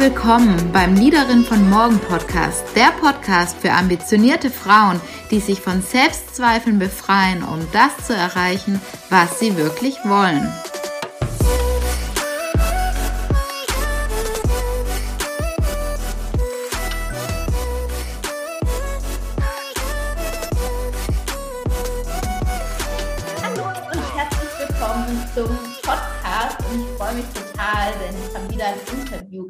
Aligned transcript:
willkommen 0.00 0.70
beim 0.72 0.94
Leaderin 0.94 1.42
von 1.42 1.68
Morgen 1.70 1.98
Podcast, 1.98 2.64
der 2.76 2.92
Podcast 3.00 3.58
für 3.58 3.72
ambitionierte 3.72 4.48
Frauen, 4.48 5.00
die 5.30 5.40
sich 5.40 5.60
von 5.60 5.82
Selbstzweifeln 5.82 6.78
befreien, 6.78 7.42
um 7.42 7.66
das 7.72 8.06
zu 8.06 8.14
erreichen, 8.14 8.80
was 9.10 9.40
sie 9.40 9.56
wirklich 9.56 9.96
wollen. 10.04 10.46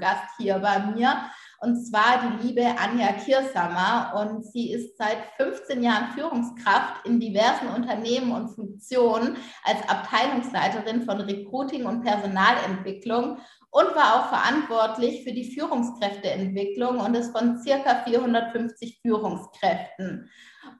Interviewgast 0.09 0.35
hier 0.39 0.59
bei 0.59 0.79
mir 0.79 1.31
und 1.61 1.85
zwar 1.85 2.21
die 2.23 2.47
liebe 2.47 2.65
Anja 2.79 3.13
Kirsamer 3.13 4.13
und 4.17 4.45
sie 4.45 4.73
ist 4.73 4.97
seit 4.97 5.19
15 5.37 5.83
Jahren 5.83 6.13
Führungskraft 6.13 7.05
in 7.05 7.19
diversen 7.19 7.69
Unternehmen 7.69 8.33
und 8.33 8.51
Funktionen 8.51 9.37
als 9.65 9.89
Abteilungsleiterin 9.89 11.03
von 11.03 11.21
Recruiting 11.21 11.87
und 11.87 12.05
Personalentwicklung 12.05 13.39
und 13.71 13.95
war 13.97 14.15
auch 14.15 14.29
verantwortlich 14.29 15.25
für 15.25 15.33
die 15.33 15.53
Führungskräfteentwicklung 15.53 17.01
und 17.01 17.15
ist 17.15 17.37
von 17.37 17.59
circa 17.59 18.03
450 18.05 19.01
Führungskräften. 19.03 20.31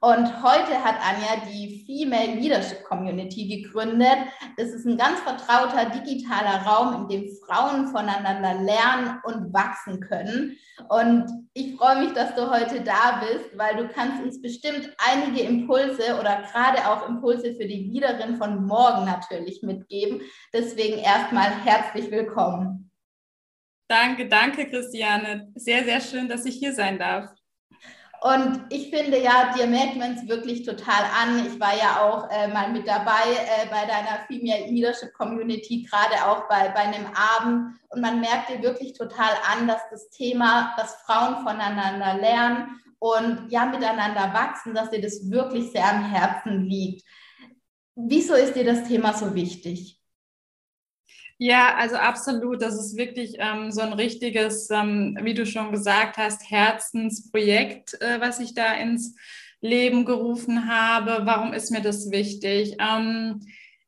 Und 0.01 0.43
heute 0.43 0.83
hat 0.83 0.95
Anja 1.01 1.45
die 1.51 1.83
Female 1.85 2.39
Leadership 2.39 2.83
Community 2.83 3.63
gegründet. 3.63 4.17
Das 4.57 4.69
ist 4.69 4.85
ein 4.85 4.97
ganz 4.97 5.19
vertrauter 5.19 5.89
digitaler 5.89 6.61
Raum, 6.63 7.01
in 7.01 7.07
dem 7.07 7.29
Frauen 7.45 7.87
voneinander 7.87 8.53
lernen 8.55 9.19
und 9.23 9.53
wachsen 9.53 9.99
können. 9.99 10.57
Und 10.87 11.29
ich 11.53 11.75
freue 11.75 12.03
mich, 12.03 12.13
dass 12.13 12.33
du 12.35 12.49
heute 12.49 12.81
da 12.81 13.21
bist, 13.21 13.57
weil 13.57 13.75
du 13.75 13.89
kannst 13.89 14.23
uns 14.23 14.41
bestimmt 14.41 14.89
einige 14.97 15.41
Impulse 15.41 16.17
oder 16.19 16.43
gerade 16.43 16.87
auch 16.87 17.07
Impulse 17.09 17.55
für 17.55 17.67
die 17.67 17.91
Leaderin 17.91 18.37
von 18.37 18.65
morgen 18.65 19.05
natürlich 19.05 19.61
mitgeben. 19.63 20.21
Deswegen 20.53 20.99
erstmal 20.99 21.49
herzlich 21.65 22.09
willkommen. 22.11 22.89
Danke, 23.89 24.27
danke, 24.27 24.69
Christiane. 24.69 25.51
Sehr, 25.55 25.83
sehr 25.83 25.99
schön, 25.99 26.29
dass 26.29 26.45
ich 26.45 26.55
hier 26.55 26.73
sein 26.73 26.99
darf. 26.99 27.31
Und 28.21 28.65
ich 28.69 28.89
finde 28.89 29.17
ja, 29.21 29.53
dir 29.55 29.65
merkt 29.65 29.95
man 29.95 30.15
es 30.15 30.27
wirklich 30.27 30.65
total 30.65 31.03
an. 31.21 31.45
Ich 31.45 31.59
war 31.59 31.75
ja 31.75 32.01
auch 32.01 32.29
äh, 32.29 32.47
mal 32.49 32.69
mit 32.71 32.85
dabei 32.85 33.23
äh, 33.31 33.67
bei 33.69 33.85
deiner 33.85 34.25
Female 34.27 34.69
Leadership 34.69 35.13
Community, 35.13 35.87
gerade 35.89 36.15
auch 36.25 36.47
bei, 36.49 36.69
bei 36.69 36.81
einem 36.81 37.05
Abend. 37.13 37.77
Und 37.89 38.01
man 38.01 38.19
merkt 38.19 38.49
dir 38.49 38.61
wirklich 38.61 38.93
total 38.93 39.31
an, 39.49 39.67
dass 39.67 39.81
das 39.89 40.09
Thema, 40.09 40.73
dass 40.77 40.95
Frauen 41.05 41.43
voneinander 41.43 42.15
lernen 42.15 42.81
und 42.99 43.49
ja 43.49 43.65
miteinander 43.65 44.33
wachsen, 44.33 44.73
dass 44.73 44.89
dir 44.89 45.01
das 45.01 45.29
wirklich 45.29 45.71
sehr 45.71 45.89
am 45.89 46.03
Herzen 46.03 46.65
liegt. 46.65 47.05
Wieso 47.95 48.33
ist 48.33 48.55
dir 48.55 48.65
das 48.65 48.85
Thema 48.87 49.13
so 49.13 49.33
wichtig? 49.33 49.98
Ja, 51.41 51.75
also 51.77 51.95
absolut. 51.95 52.61
Das 52.61 52.75
ist 52.75 52.97
wirklich 52.97 53.35
ähm, 53.39 53.71
so 53.71 53.79
ein 53.81 53.93
richtiges, 53.93 54.69
ähm, 54.71 55.17
wie 55.21 55.33
du 55.33 55.45
schon 55.45 55.71
gesagt 55.71 56.17
hast, 56.17 56.49
Herzensprojekt, 56.51 57.93
äh, 58.01 58.19
was 58.19 58.39
ich 58.41 58.53
da 58.53 58.73
ins 58.73 59.15
Leben 59.61 60.03
gerufen 60.03 60.67
habe. 60.69 61.25
Warum 61.25 61.53
ist 61.53 61.71
mir 61.71 61.81
das 61.81 62.11
wichtig? 62.11 62.75
Ähm, 62.79 63.39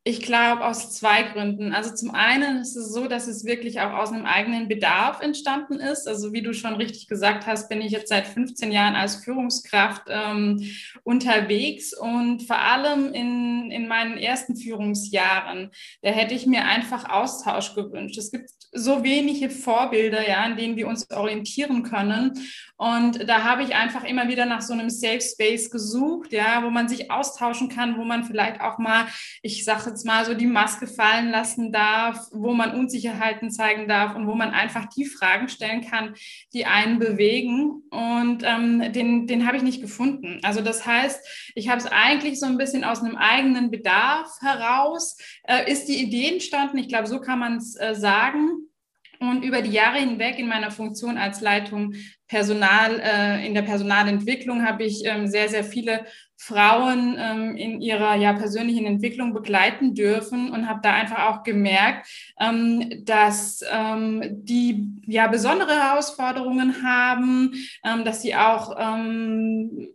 ich 0.04 0.24
glaube 0.24 0.66
aus 0.66 0.92
zwei 0.94 1.22
Gründen. 1.22 1.74
Also 1.74 1.94
zum 1.94 2.10
einen 2.12 2.58
ist 2.58 2.76
es 2.76 2.92
so, 2.92 3.08
dass 3.08 3.28
es 3.28 3.46
wirklich 3.46 3.82
auch 3.82 3.94
aus 3.94 4.12
einem 4.12 4.26
eigenen 4.26 4.68
Bedarf 4.68 5.22
entstanden 5.22 5.80
ist. 5.80 6.08
Also 6.08 6.34
wie 6.34 6.42
du 6.42 6.54
schon 6.54 6.74
richtig 6.74 7.08
gesagt 7.08 7.46
hast, 7.46 7.70
bin 7.70 7.82
ich 7.82 7.92
jetzt 7.92 8.10
seit 8.10 8.26
15 8.26 8.72
Jahren 8.72 8.96
als 8.96 9.18
Führungskraft 9.18 10.08
ähm, 10.08 10.60
unterwegs 11.04 11.94
und 11.94 12.42
vor 12.42 12.58
allem 12.58 13.14
in, 13.14 13.70
in 13.70 13.88
meinen 13.88 14.18
ersten 14.18 14.56
Führungsjahren, 14.56 15.70
da 16.02 16.10
hätte 16.10 16.34
ich 16.34 16.48
mir 16.48 16.66
einfach 16.66 17.08
Austausch 17.08 17.76
gewünscht. 17.76 18.18
Es 18.18 18.32
gibt 18.32 18.50
so 18.72 19.04
wenige 19.04 19.50
Vorbilder, 19.50 20.28
ja, 20.28 20.38
an 20.44 20.56
denen 20.56 20.78
wir 20.78 20.88
uns 20.88 21.12
orientieren 21.12 21.84
können. 21.84 22.40
Und 22.78 23.30
da 23.30 23.44
habe 23.44 23.64
ich 23.64 23.76
einfach 23.76 24.04
immer 24.04 24.28
wieder 24.28 24.46
nach 24.46 24.62
so 24.62 24.74
einem 24.74 24.90
Safe 24.90 25.22
Space 25.22 25.70
gesucht, 25.70 26.32
ja, 26.32 26.64
wo 26.64 26.70
man 26.70 26.88
sich 26.88 27.12
austauschen 27.12 27.70
kann, 27.70 27.98
wo 27.98 28.04
man 28.04 28.24
vielleicht 28.24 28.62
auch 28.62 28.80
mal, 28.80 29.08
ich 29.42 29.66
sage 29.66 29.91
jetzt 29.92 30.06
mal 30.06 30.26
so 30.26 30.34
die 30.34 30.48
Maske 30.48 30.88
fallen 30.88 31.30
lassen 31.30 31.72
darf, 31.72 32.28
wo 32.32 32.54
man 32.54 32.76
Unsicherheiten 32.76 33.52
zeigen 33.52 33.88
darf 33.88 34.16
und 34.16 34.28
wo 34.28 34.34
man 34.34 34.52
einfach 34.52 34.88
die 34.88 35.06
Fragen 35.06 35.50
stellen 35.50 35.82
kann, 35.82 36.16
die 36.54 36.66
einen 36.66 37.00
bewegen. 37.00 37.84
Und 37.92 38.44
ähm, 38.44 38.92
den, 38.94 39.28
den 39.28 39.46
habe 39.46 39.58
ich 39.58 39.64
nicht 39.64 39.82
gefunden. 39.82 40.40
Also 40.44 40.62
das 40.62 40.86
heißt, 40.86 41.54
ich 41.56 41.70
habe 41.70 41.80
es 41.80 41.88
eigentlich 41.88 42.40
so 42.40 42.46
ein 42.46 42.58
bisschen 42.58 42.84
aus 42.84 43.04
einem 43.04 43.16
eigenen 43.18 43.70
Bedarf 43.70 44.30
heraus, 44.42 45.18
äh, 45.44 45.72
ist 45.72 45.86
die 45.86 46.02
Idee 46.02 46.34
entstanden. 46.34 46.78
Ich 46.78 46.88
glaube, 46.88 47.08
so 47.08 47.20
kann 47.20 47.40
man 47.40 47.58
es 47.58 47.76
äh, 47.80 47.94
sagen. 47.94 48.71
Und 49.22 49.44
über 49.44 49.62
die 49.62 49.70
Jahre 49.70 50.00
hinweg 50.00 50.40
in 50.40 50.48
meiner 50.48 50.72
Funktion 50.72 51.18
als 51.18 51.42
Leitung 51.42 51.94
Personal, 52.28 53.00
äh, 53.00 53.46
in 53.46 53.54
der 53.54 53.62
Personalentwicklung 53.62 54.66
habe 54.66 54.84
ich 54.84 55.06
ähm, 55.06 55.28
sehr, 55.28 55.48
sehr 55.48 55.64
viele 55.64 56.06
Frauen 56.38 57.18
ähm, 57.20 57.56
in 57.56 57.82
ihrer 57.82 58.16
ja, 58.16 58.34
persönlichen 58.34 58.88
Entwicklung 58.88 59.32
begleiten 59.32 59.94
dürfen 59.94 60.50
und 60.50 60.68
habe 60.68 60.80
da 60.82 60.94
einfach 60.94 61.28
auch 61.28 61.44
gemerkt, 61.44 62.08
ähm, 62.40 63.06
dass 63.06 63.64
ähm, 63.72 64.24
die 64.44 64.88
ja 65.06 65.28
besondere 65.28 65.76
Herausforderungen 65.76 66.82
haben, 66.82 67.54
ähm, 67.86 68.04
dass 68.04 68.24
sie 68.24 68.34
auch 68.34 68.76
ähm, 68.80 69.90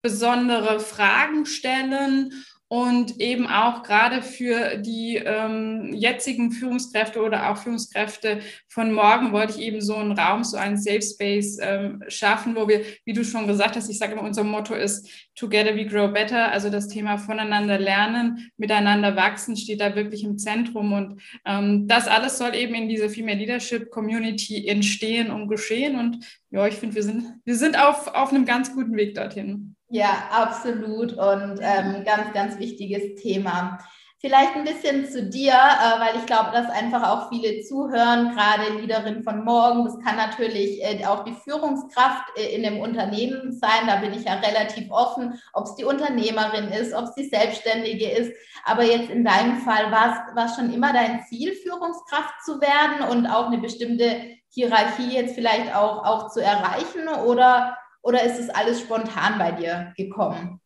besondere 0.00 0.80
Fragen 0.80 1.44
stellen 1.44 2.32
und 2.74 3.20
eben 3.20 3.46
auch 3.46 3.84
gerade 3.84 4.20
für 4.20 4.78
die 4.78 5.22
ähm, 5.24 5.92
jetzigen 5.92 6.50
Führungskräfte 6.50 7.22
oder 7.22 7.48
auch 7.48 7.56
Führungskräfte 7.56 8.40
von 8.66 8.92
morgen 8.92 9.30
wollte 9.30 9.60
ich 9.60 9.64
eben 9.64 9.80
so 9.80 9.94
einen 9.94 10.18
Raum, 10.18 10.42
so 10.42 10.56
einen 10.56 10.76
Safe 10.76 11.00
Space 11.00 11.58
ähm, 11.62 12.02
schaffen, 12.08 12.56
wo 12.56 12.66
wir, 12.66 12.80
wie 13.04 13.12
du 13.12 13.22
schon 13.24 13.46
gesagt 13.46 13.76
hast, 13.76 13.88
ich 13.88 13.96
sage 13.96 14.14
immer, 14.14 14.24
unser 14.24 14.42
Motto 14.42 14.74
ist 14.74 15.08
Together 15.36 15.76
we 15.76 15.86
grow 15.86 16.12
better, 16.12 16.50
also 16.50 16.68
das 16.68 16.88
Thema 16.88 17.16
voneinander 17.16 17.78
lernen, 17.78 18.50
miteinander 18.56 19.14
wachsen 19.14 19.56
steht 19.56 19.80
da 19.80 19.94
wirklich 19.94 20.24
im 20.24 20.36
Zentrum. 20.36 20.92
Und 20.92 21.22
ähm, 21.44 21.86
das 21.86 22.08
alles 22.08 22.38
soll 22.38 22.56
eben 22.56 22.74
in 22.74 22.88
dieser 22.88 23.08
Female 23.08 23.38
Leadership 23.38 23.88
Community 23.92 24.66
entstehen 24.66 25.30
und 25.30 25.46
geschehen. 25.46 25.96
Und 25.96 26.26
ja, 26.50 26.66
ich 26.66 26.74
finde, 26.74 26.96
wir 26.96 27.04
sind, 27.04 27.34
wir 27.44 27.54
sind 27.54 27.78
auf, 27.78 28.08
auf 28.08 28.32
einem 28.32 28.44
ganz 28.44 28.74
guten 28.74 28.96
Weg 28.96 29.14
dorthin. 29.14 29.76
Ja, 29.94 30.24
absolut 30.32 31.12
und 31.12 31.60
ähm, 31.62 32.02
ganz, 32.04 32.32
ganz 32.32 32.58
wichtiges 32.58 33.14
Thema. 33.22 33.78
Vielleicht 34.18 34.56
ein 34.56 34.64
bisschen 34.64 35.06
zu 35.08 35.22
dir, 35.30 35.52
äh, 35.52 36.00
weil 36.00 36.16
ich 36.18 36.26
glaube, 36.26 36.50
dass 36.52 36.68
einfach 36.68 37.08
auch 37.08 37.28
viele 37.28 37.62
zuhören, 37.62 38.34
gerade 38.34 38.72
Leaderin 38.76 39.22
von 39.22 39.44
morgen. 39.44 39.84
Das 39.84 39.96
kann 40.00 40.16
natürlich 40.16 40.82
äh, 40.82 41.06
auch 41.06 41.22
die 41.22 41.36
Führungskraft 41.44 42.24
äh, 42.36 42.56
in 42.56 42.64
dem 42.64 42.80
Unternehmen 42.80 43.52
sein. 43.52 43.86
Da 43.86 43.98
bin 44.00 44.12
ich 44.14 44.24
ja 44.24 44.34
relativ 44.34 44.90
offen, 44.90 45.40
ob 45.52 45.66
es 45.66 45.76
die 45.76 45.84
Unternehmerin 45.84 46.72
ist, 46.72 46.92
ob 46.92 47.04
es 47.04 47.14
die 47.14 47.28
Selbstständige 47.28 48.10
ist. 48.10 48.32
Aber 48.64 48.82
jetzt 48.82 49.10
in 49.10 49.24
deinem 49.24 49.58
Fall 49.58 49.92
war 49.92 50.44
es 50.44 50.56
schon 50.56 50.74
immer 50.74 50.92
dein 50.92 51.22
Ziel, 51.28 51.52
Führungskraft 51.52 52.34
zu 52.44 52.60
werden 52.60 53.08
und 53.12 53.28
auch 53.28 53.46
eine 53.46 53.58
bestimmte 53.58 54.22
Hierarchie 54.48 55.14
jetzt 55.14 55.36
vielleicht 55.36 55.72
auch, 55.72 56.04
auch 56.04 56.32
zu 56.32 56.40
erreichen? 56.40 57.06
Oder 57.26 57.76
oder 58.04 58.22
ist 58.22 58.38
es 58.38 58.50
alles 58.50 58.80
spontan 58.80 59.38
bei 59.38 59.52
dir 59.52 59.92
gekommen? 59.96 60.60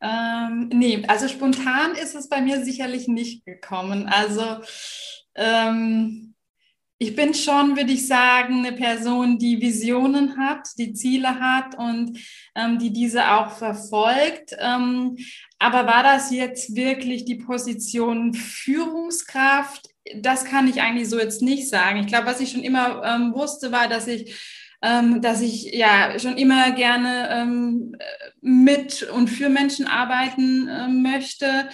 Ähm, 0.00 0.68
nee, 0.72 1.04
also 1.06 1.28
spontan 1.28 1.94
ist 1.94 2.14
es 2.14 2.28
bei 2.28 2.40
mir 2.40 2.64
sicherlich 2.64 3.08
nicht 3.08 3.44
gekommen. 3.44 4.08
Also 4.08 4.60
ähm, 5.34 6.34
ich 6.98 7.16
bin 7.16 7.34
schon, 7.34 7.76
würde 7.76 7.92
ich 7.92 8.06
sagen, 8.06 8.64
eine 8.64 8.72
Person, 8.72 9.36
die 9.38 9.60
Visionen 9.60 10.36
hat, 10.36 10.68
die 10.78 10.92
Ziele 10.92 11.40
hat 11.40 11.76
und 11.76 12.18
ähm, 12.54 12.78
die 12.78 12.92
diese 12.92 13.32
auch 13.32 13.50
verfolgt. 13.50 14.54
Ähm, 14.60 15.16
aber 15.58 15.86
war 15.86 16.04
das 16.04 16.30
jetzt 16.30 16.76
wirklich 16.76 17.24
die 17.24 17.36
Position 17.36 18.34
Führungskraft? 18.34 19.88
Das 20.16 20.44
kann 20.44 20.68
ich 20.68 20.80
eigentlich 20.80 21.08
so 21.08 21.18
jetzt 21.18 21.42
nicht 21.42 21.68
sagen. 21.68 22.00
Ich 22.00 22.06
glaube, 22.06 22.26
was 22.26 22.40
ich 22.40 22.52
schon 22.52 22.62
immer 22.62 23.02
ähm, 23.04 23.34
wusste, 23.34 23.72
war, 23.72 23.88
dass 23.88 24.06
ich 24.06 24.61
ähm, 24.82 25.22
dass 25.22 25.40
ich 25.40 25.72
ja 25.72 26.18
schon 26.18 26.36
immer 26.36 26.72
gerne 26.72 27.28
ähm, 27.30 27.96
mit 28.40 29.04
und 29.04 29.28
für 29.28 29.48
Menschen 29.48 29.86
arbeiten 29.86 30.68
äh, 30.68 30.88
möchte, 30.88 31.68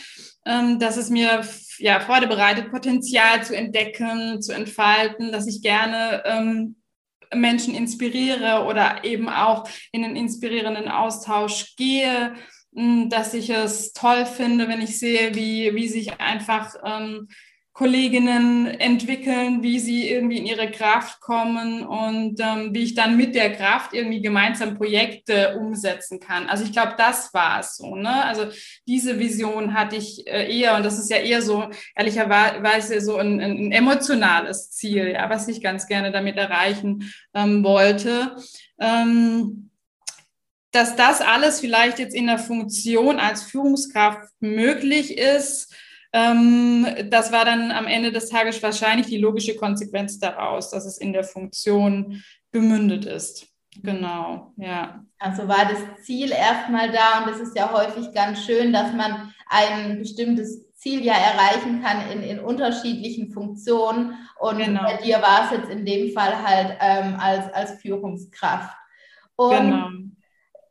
ähm, 0.45 0.79
dass 0.79 0.97
es 0.97 1.09
mir 1.09 1.43
ja 1.79 2.01
Freude 2.01 2.27
bereitet, 2.27 2.71
Potenzial 2.71 3.43
zu 3.43 3.57
entdecken, 3.57 4.43
zu 4.43 4.53
entfalten, 4.53 5.33
dass 5.33 5.47
ich 5.47 5.63
gerne 5.63 6.23
ähm, 6.27 6.77
Menschen 7.35 7.75
inspiriere 7.75 8.65
oder 8.65 9.05
eben 9.05 9.29
auch 9.29 9.69
in 9.93 10.05
einen 10.05 10.17
inspirierenden 10.17 10.89
Austausch 10.89 11.77
gehe, 11.77 12.35
dass 12.73 13.35
ich 13.35 13.51
es 13.51 13.93
toll 13.93 14.25
finde, 14.25 14.69
wenn 14.69 14.81
ich 14.81 14.99
sehe, 14.99 15.35
wie, 15.35 15.75
wie 15.75 15.89
sich 15.89 16.21
einfach 16.21 16.75
ähm, 16.85 17.29
Kolleginnen 17.79 18.67
entwickeln, 18.67 19.63
wie 19.63 19.79
sie 19.79 20.11
irgendwie 20.11 20.39
in 20.39 20.47
ihre 20.47 20.69
Kraft 20.69 21.21
kommen 21.21 21.87
und 21.87 22.41
ähm, 22.41 22.75
wie 22.75 22.83
ich 22.83 22.97
dann 22.97 23.17
mit 23.17 23.37
der 23.37 23.55
Kraft 23.55 23.95
irgendwie 23.95 24.21
gemeinsam 24.21 24.77
Projekte 24.77 25.57
umsetzen 25.57 26.19
kann. 26.19 26.49
Also 26.49 26.65
ich 26.65 26.73
glaube, 26.73 26.95
das 26.99 27.33
war 27.33 27.61
es 27.61 27.77
so. 27.77 27.95
Ne? 27.95 28.25
Also 28.25 28.47
diese 28.89 29.21
Vision 29.21 29.75
hatte 29.75 29.95
ich 29.95 30.27
äh, 30.27 30.53
eher 30.53 30.75
und 30.75 30.85
das 30.85 30.99
ist 30.99 31.09
ja 31.09 31.19
eher 31.19 31.41
so 31.41 31.71
ehrlicherweise 31.95 33.01
so 33.01 33.17
ein, 33.17 33.41
ein 33.41 33.71
emotionales 33.71 34.73
Ziel, 34.73 35.13
ja, 35.13 35.31
was 35.31 35.47
ich 35.47 35.63
ganz 35.63 35.87
gerne 35.87 36.11
damit 36.11 36.37
erreichen 36.37 37.09
ähm, 37.33 37.63
wollte. 37.63 38.35
Ähm, 38.81 39.71
dass 40.73 40.97
das 40.97 41.21
alles 41.21 41.61
vielleicht 41.61 42.01
jetzt 42.01 42.15
in 42.17 42.27
der 42.27 42.39
Funktion 42.39 43.21
als 43.21 43.45
Führungskraft 43.45 44.31
möglich 44.41 45.17
ist, 45.17 45.73
das 46.13 47.33
war 47.33 47.45
dann 47.45 47.71
am 47.71 47.87
Ende 47.87 48.13
des 48.13 48.29
Tages 48.29 48.63
wahrscheinlich 48.63 49.09
die 49.09 49.19
logische 49.19 49.57
Konsequenz 49.57 50.19
daraus, 50.19 50.71
dass 50.71 50.87
es 50.87 50.99
in 50.99 51.13
der 51.13 51.25
Funktion 51.25 52.23
gemündet 52.51 53.05
ist. 53.05 53.47
Genau, 53.83 54.53
ja. 54.57 55.05
Also 55.19 55.47
war 55.47 55.67
das 55.67 56.05
Ziel 56.05 56.33
erstmal 56.33 56.91
da 56.91 57.23
und 57.23 57.33
es 57.33 57.41
ist 57.41 57.57
ja 57.57 57.73
häufig 57.73 58.13
ganz 58.13 58.45
schön, 58.45 58.73
dass 58.73 58.93
man 58.95 59.33
ein 59.49 59.99
bestimmtes 59.99 60.75
Ziel 60.75 61.05
ja 61.05 61.15
erreichen 61.15 61.83
kann 61.83 62.11
in, 62.11 62.23
in 62.23 62.41
unterschiedlichen 62.41 63.31
Funktionen. 63.31 64.15
Und 64.39 64.59
genau. 64.59 64.85
bei 64.85 64.97
dir 64.97 65.21
war 65.21 65.45
es 65.45 65.59
jetzt 65.59 65.71
in 65.71 65.85
dem 65.85 66.13
Fall 66.13 66.43
halt 66.43 66.77
ähm, 66.81 67.17
als, 67.21 67.53
als 67.53 67.81
Führungskraft. 67.81 68.75
Und 69.37 69.51
genau 69.51 69.89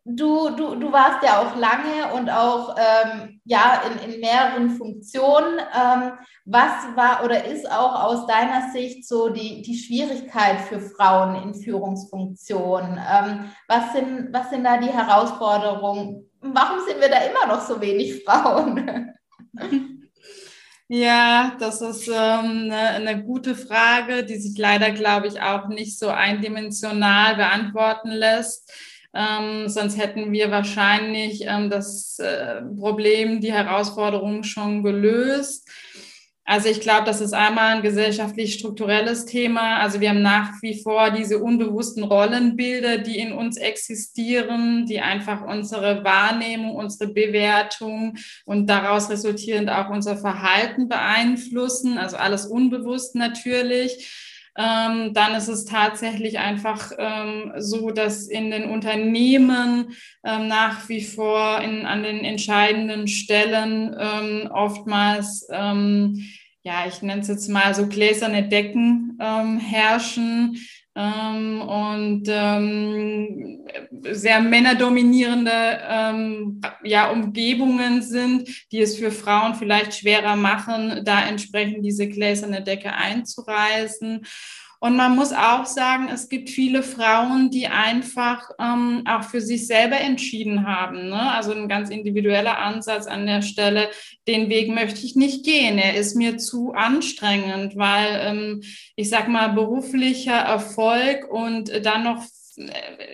du, 0.07 0.50
du, 0.51 0.75
du 0.75 0.92
warst 0.92 1.24
ja 1.24 1.42
auch 1.42 1.56
lange 1.57 2.13
und 2.13 2.30
auch 2.30 2.75
ähm, 2.77 3.42
ja, 3.44 3.81
in, 3.86 4.12
in 4.12 4.19
mehreren 4.21 4.69
Funktionen. 4.71 5.59
Ähm, 5.59 6.13
was 6.45 6.71
war 6.95 7.24
oder 7.25 7.45
ist 7.45 7.69
auch 7.69 8.04
aus 8.04 8.25
deiner 8.25 8.71
Sicht 8.71 9.07
so 9.07 9.30
die, 9.30 9.62
die 9.62 9.77
Schwierigkeit 9.77 10.62
für 10.62 10.80
Frauen 10.80 11.36
in 11.44 11.54
Führungsfunktionen? 11.54 12.98
Ähm, 12.98 13.51
was, 13.68 13.94
sind, 13.94 14.30
was 14.31 14.50
sind 14.50 14.63
da 14.63 14.77
die 14.77 14.88
Herausforderungen? 14.88 16.30
Warum 16.42 16.80
sind 16.88 17.01
wir 17.01 17.10
da 17.10 17.18
immer 17.18 17.53
noch 17.53 17.62
so 17.62 17.81
wenig 17.81 18.24
Frauen? 18.24 19.13
Ja, 20.89 21.57
das 21.60 21.81
ist 21.81 22.07
ähm, 22.07 22.71
eine, 22.71 22.77
eine 22.77 23.21
gute 23.21 23.56
Frage, 23.56 24.24
die 24.24 24.38
sich 24.38 24.57
leider, 24.57 24.92
glaube 24.92 25.27
ich, 25.27 25.42
auch 25.42 25.68
nicht 25.68 26.00
so 26.00 26.07
eindimensional 26.07 27.36
beantworten 27.36 28.10
lässt. 28.10 28.71
Ähm, 29.13 29.68
sonst 29.68 29.98
hätten 29.98 30.31
wir 30.31 30.51
wahrscheinlich 30.51 31.45
ähm, 31.45 31.69
das 31.69 32.19
äh, 32.19 32.62
Problem, 32.80 33.42
die 33.42 33.54
Herausforderung 33.54 34.44
schon 34.44 34.83
gelöst. 34.83 35.68
Also 36.50 36.69
ich 36.69 36.80
glaube, 36.80 37.04
das 37.04 37.19
ist 37.19 37.33
einmal 37.33 37.75
ein 37.75 37.81
gesellschaftlich 37.81 38.54
strukturelles 38.54 39.25
Thema. 39.25 39.80
Also 39.80 40.00
wir 40.00 40.12
haben 40.12 40.21
nach 40.21 40.54
wie 40.62 40.81
vor 40.81 41.12
diese 41.12 41.39
unbewussten 41.39 42.04
Rollenbilder, 42.04 43.00
die 43.00 43.19
in 43.19 43.33
uns 43.33 43.57
existieren, 43.57 44.86
die 44.86 45.01
einfach 45.01 45.42
unsere 45.42 46.06
Wahrnehmung, 46.06 46.74
unsere 46.75 47.12
Bewertung 47.12 48.15
und 48.45 48.68
daraus 48.68 49.10
resultierend 49.10 49.69
auch 49.69 49.89
unser 49.89 50.15
Verhalten 50.15 50.88
beeinflussen. 50.88 51.98
Also 51.98 52.15
alles 52.15 52.45
unbewusst 52.45 53.15
natürlich 53.15 54.26
ähm, 54.57 55.13
dann 55.13 55.36
ist 55.36 55.48
es 55.48 55.65
tatsächlich 55.65 56.39
einfach 56.39 56.92
ähm, 56.98 57.54
so, 57.57 57.92
dass 57.92 58.27
in 58.27 58.50
den 58.50 58.69
Unternehmen 58.69 59.94
ähm, 60.25 60.48
nach 60.48 60.89
wie 60.89 61.04
vor 61.04 61.62
in, 61.62 61.86
an 61.86 62.01
den 62.01 62.25
entscheidenden 62.25 63.07
Stellen 63.07 63.95
ähm, 64.00 64.50
oftmals, 64.51 65.48
ähm, 65.51 66.27
ja, 66.63 66.86
ich 66.88 67.04
nenne 67.04 67.21
es 67.21 67.27
jetzt 67.27 67.50
mal 67.50 67.75
so 67.75 67.88
gläserne 67.88 68.48
Decken 68.50 69.18
ähm, 69.21 69.59
herrschen. 69.59 70.57
und 70.95 72.24
sehr 74.12 74.41
männerdominierende 74.41 75.51
ja, 76.83 77.09
Umgebungen 77.12 78.01
sind, 78.01 78.50
die 78.71 78.81
es 78.81 78.97
für 78.97 79.12
Frauen 79.12 79.56
vielleicht 79.56 79.95
schwerer 79.95 80.35
machen, 80.35 81.01
da 81.03 81.25
entsprechend 81.25 81.85
diese 81.85 82.07
gläserne 82.07 82.63
Decke 82.63 82.94
einzureißen. 82.94 84.25
Und 84.79 84.95
man 84.95 85.15
muss 85.15 85.33
auch 85.33 85.65
sagen, 85.65 86.07
es 86.13 86.29
gibt 86.29 86.51
viele 86.51 86.83
Frauen, 86.83 87.50
die 87.50 87.68
einfach 87.68 88.51
ähm, 88.59 89.03
auch 89.07 89.24
für 89.24 89.41
sich 89.41 89.65
selber 89.65 90.00
entschieden 90.00 90.68
haben. 90.68 91.09
Ne? 91.09 91.31
Also 91.31 91.51
ein 91.51 91.68
ganz 91.68 91.89
individueller 91.89 92.59
Ansatz 92.59 93.07
an 93.07 93.25
der 93.25 93.41
Stelle. 93.41 93.89
Den 94.27 94.50
Weg 94.50 94.69
möchte 94.69 95.03
ich 95.03 95.15
nicht 95.15 95.44
gehen. 95.44 95.79
Er 95.79 95.95
ist 95.95 96.15
mir 96.15 96.38
zu 96.38 96.74
anstrengend, 96.74 97.75
weil 97.75 98.19
ähm, 98.21 98.62
ich 98.95 99.09
sag 99.09 99.27
mal 99.29 99.47
beruflicher 99.47 100.38
Erfolg 100.38 101.27
und 101.27 101.71
dann 101.83 102.03
noch 102.03 102.24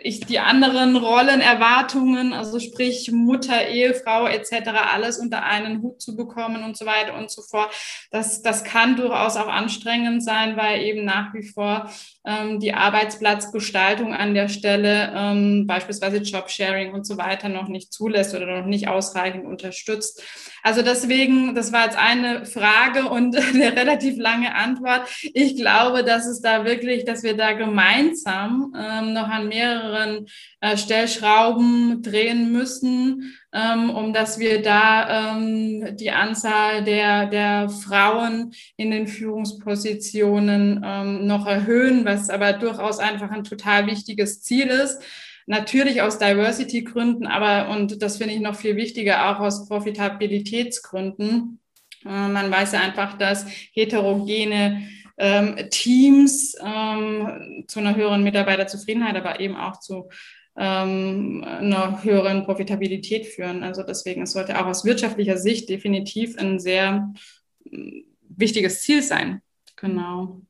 ich 0.04 0.22
die 0.22 0.40
anderen 0.40 0.95
Rollen, 0.95 1.42
Erwartungen, 1.42 2.31
also 2.31 2.60
sprich 2.60 3.12
Mutter, 3.12 3.68
Ehefrau 3.68 4.25
etc., 4.25 4.69
alles 4.94 5.19
unter 5.19 5.44
einen 5.44 5.81
Hut 5.81 6.01
zu 6.01 6.16
bekommen 6.16 6.63
und 6.63 6.78
so 6.78 6.86
weiter 6.86 7.18
und 7.18 7.30
so 7.30 7.42
fort. 7.42 7.74
Das, 8.10 8.42
das 8.42 8.63
kann 8.63 8.95
durchaus 8.95 9.36
auch 9.36 9.50
anstrengend 9.50 10.24
sein, 10.24 10.56
weil 10.56 10.81
eben 10.84 11.04
nach 11.04 11.34
wie 11.34 11.44
vor 11.44 11.90
die 12.60 12.74
Arbeitsplatzgestaltung 12.74 14.14
an 14.14 14.34
der 14.34 14.48
Stelle, 14.48 15.12
ähm, 15.14 15.68
beispielsweise 15.68 16.18
Jobsharing 16.18 16.94
und 16.94 17.06
so 17.06 17.18
weiter, 17.18 17.50
noch 17.50 17.68
nicht 17.68 17.92
zulässt 17.92 18.34
oder 18.34 18.62
noch 18.62 18.66
nicht 18.66 18.88
ausreichend 18.88 19.46
unterstützt. 19.46 20.24
Also 20.62 20.81
deswegen, 20.81 21.54
das 21.54 21.74
war 21.74 21.84
jetzt 21.84 21.98
eine 21.98 22.46
Frage 22.46 23.10
und 23.10 23.36
eine 23.54 23.75
relativ 23.75 24.18
lange 24.18 24.56
Antwort. 24.56 25.10
Ich 25.34 25.58
glaube, 25.58 26.06
dass 26.06 26.25
es 26.25 26.40
da 26.40 26.64
wirklich, 26.64 27.04
dass 27.04 27.24
wir 27.24 27.36
da 27.36 27.52
gemeinsam 27.52 28.74
ähm, 28.78 29.14
noch 29.14 29.28
an 29.28 29.50
mehreren 29.50 30.28
äh, 30.62 30.78
Stellschrauben 30.78 32.02
drehen 32.02 32.54
müssen, 32.54 33.38
ähm, 33.53 33.91
um 33.91 34.13
dass 34.13 34.39
wir 34.39 34.61
da 34.61 35.35
ähm, 35.35 35.95
die 35.95 36.11
Anzahl 36.11 36.83
der, 36.83 37.27
der 37.27 37.69
Frauen 37.69 38.53
in 38.77 38.91
den 38.91 39.07
Führungspositionen 39.07 40.81
ähm, 40.83 41.27
noch 41.27 41.45
erhöhen, 41.45 42.03
was 42.03 42.29
aber 42.29 42.53
durchaus 42.53 43.00
einfach 43.00 43.29
ein 43.29 43.44
total 43.44 43.85
wichtiges 43.88 44.41
Ziel 44.41 44.67
ist. 44.67 45.01
Natürlich 45.45 46.01
aus 46.01 46.19
Diversity-Gründen, 46.19 47.27
aber, 47.27 47.69
und 47.69 48.01
das 48.01 48.17
finde 48.17 48.33
ich 48.33 48.39
noch 48.39 48.55
viel 48.55 48.75
wichtiger, 48.75 49.29
auch 49.29 49.39
aus 49.39 49.67
Profitabilitätsgründen. 49.67 51.59
Äh, 52.05 52.27
man 52.29 52.50
weiß 52.50 52.72
ja 52.72 52.79
einfach, 52.79 53.17
dass 53.17 53.45
heterogene 53.74 54.88
ähm, 55.17 55.57
Teams 55.69 56.55
ähm, 56.63 57.65
zu 57.67 57.79
einer 57.79 57.95
höheren 57.95 58.24
Mitarbeiterzufriedenheit, 58.24 59.15
aber 59.15 59.39
eben 59.39 59.55
auch 59.55 59.79
zu 59.79 60.10
ähm, 60.55 61.43
einer 61.43 62.03
höheren 62.03 62.45
Profitabilität 62.45 63.25
führen. 63.25 63.63
Also 63.63 63.83
deswegen, 63.83 64.22
es 64.22 64.33
sollte 64.33 64.60
auch 64.60 64.67
aus 64.67 64.86
wirtschaftlicher 64.86 65.38
Sicht 65.38 65.69
definitiv 65.69 66.38
ein 66.38 66.60
sehr 66.60 67.13
äh, 67.65 68.03
wichtiges 68.22 68.81
Ziel 68.81 69.01
sein. 69.01 69.41
Genau. 69.75 70.41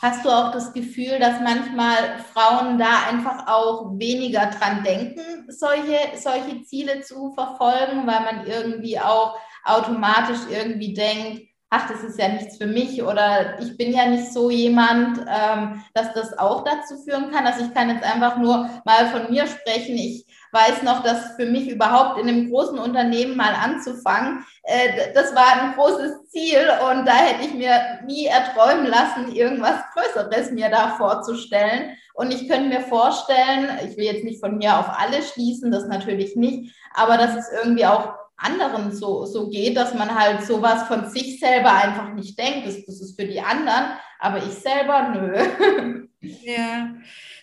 Hast 0.00 0.24
du 0.24 0.30
auch 0.30 0.50
das 0.50 0.72
Gefühl, 0.72 1.18
dass 1.18 1.40
manchmal 1.40 2.20
Frauen 2.32 2.78
da 2.78 3.02
einfach 3.06 3.46
auch 3.48 3.98
weniger 3.98 4.46
dran 4.46 4.82
denken, 4.82 5.44
solche, 5.48 5.98
solche 6.16 6.62
Ziele 6.62 7.02
zu 7.02 7.32
verfolgen, 7.34 8.06
weil 8.06 8.20
man 8.20 8.46
irgendwie 8.46 8.98
auch 8.98 9.38
automatisch 9.62 10.40
irgendwie 10.50 10.94
denkt, 10.94 11.49
ach, 11.72 11.88
das 11.88 12.02
ist 12.02 12.18
ja 12.18 12.28
nichts 12.28 12.56
für 12.56 12.66
mich 12.66 13.00
oder 13.02 13.60
ich 13.60 13.76
bin 13.76 13.92
ja 13.92 14.06
nicht 14.06 14.32
so 14.32 14.50
jemand, 14.50 15.18
ähm, 15.18 15.82
dass 15.94 16.12
das 16.14 16.36
auch 16.36 16.64
dazu 16.64 16.96
führen 17.04 17.30
kann. 17.30 17.46
Also 17.46 17.64
ich 17.64 17.72
kann 17.72 17.88
jetzt 17.88 18.02
einfach 18.04 18.36
nur 18.38 18.68
mal 18.84 19.06
von 19.06 19.30
mir 19.30 19.46
sprechen. 19.46 19.94
Ich 19.96 20.26
weiß 20.50 20.82
noch, 20.82 21.04
dass 21.04 21.36
für 21.36 21.46
mich 21.46 21.68
überhaupt 21.68 22.18
in 22.18 22.28
einem 22.28 22.50
großen 22.50 22.76
Unternehmen 22.76 23.36
mal 23.36 23.54
anzufangen, 23.54 24.44
äh, 24.64 25.12
das 25.14 25.32
war 25.36 25.62
ein 25.62 25.74
großes 25.74 26.28
Ziel 26.30 26.68
und 26.90 27.06
da 27.06 27.14
hätte 27.14 27.44
ich 27.44 27.54
mir 27.54 28.00
nie 28.04 28.26
erträumen 28.26 28.86
lassen, 28.86 29.32
irgendwas 29.32 29.78
Größeres 29.94 30.50
mir 30.50 30.70
da 30.70 30.96
vorzustellen. 30.96 31.96
Und 32.14 32.32
ich 32.32 32.48
könnte 32.48 32.68
mir 32.68 32.80
vorstellen, 32.80 33.78
ich 33.88 33.96
will 33.96 34.04
jetzt 34.04 34.24
nicht 34.24 34.40
von 34.40 34.58
mir 34.58 34.76
auf 34.76 34.88
alle 34.88 35.22
schließen, 35.22 35.70
das 35.70 35.86
natürlich 35.86 36.34
nicht, 36.34 36.74
aber 36.94 37.16
dass 37.16 37.36
es 37.36 37.46
irgendwie 37.62 37.86
auch 37.86 38.19
anderen 38.40 38.92
so, 38.92 39.26
so 39.26 39.48
geht, 39.48 39.76
dass 39.76 39.94
man 39.94 40.14
halt 40.14 40.44
sowas 40.44 40.88
von 40.88 41.10
sich 41.10 41.38
selber 41.38 41.72
einfach 41.72 42.14
nicht 42.14 42.38
denkt. 42.38 42.66
Das, 42.66 42.84
das 42.86 43.00
ist 43.00 43.20
für 43.20 43.26
die 43.26 43.40
anderen, 43.40 43.92
aber 44.18 44.38
ich 44.38 44.54
selber 44.54 45.14
nö. 45.14 46.06
Ja. 46.22 46.94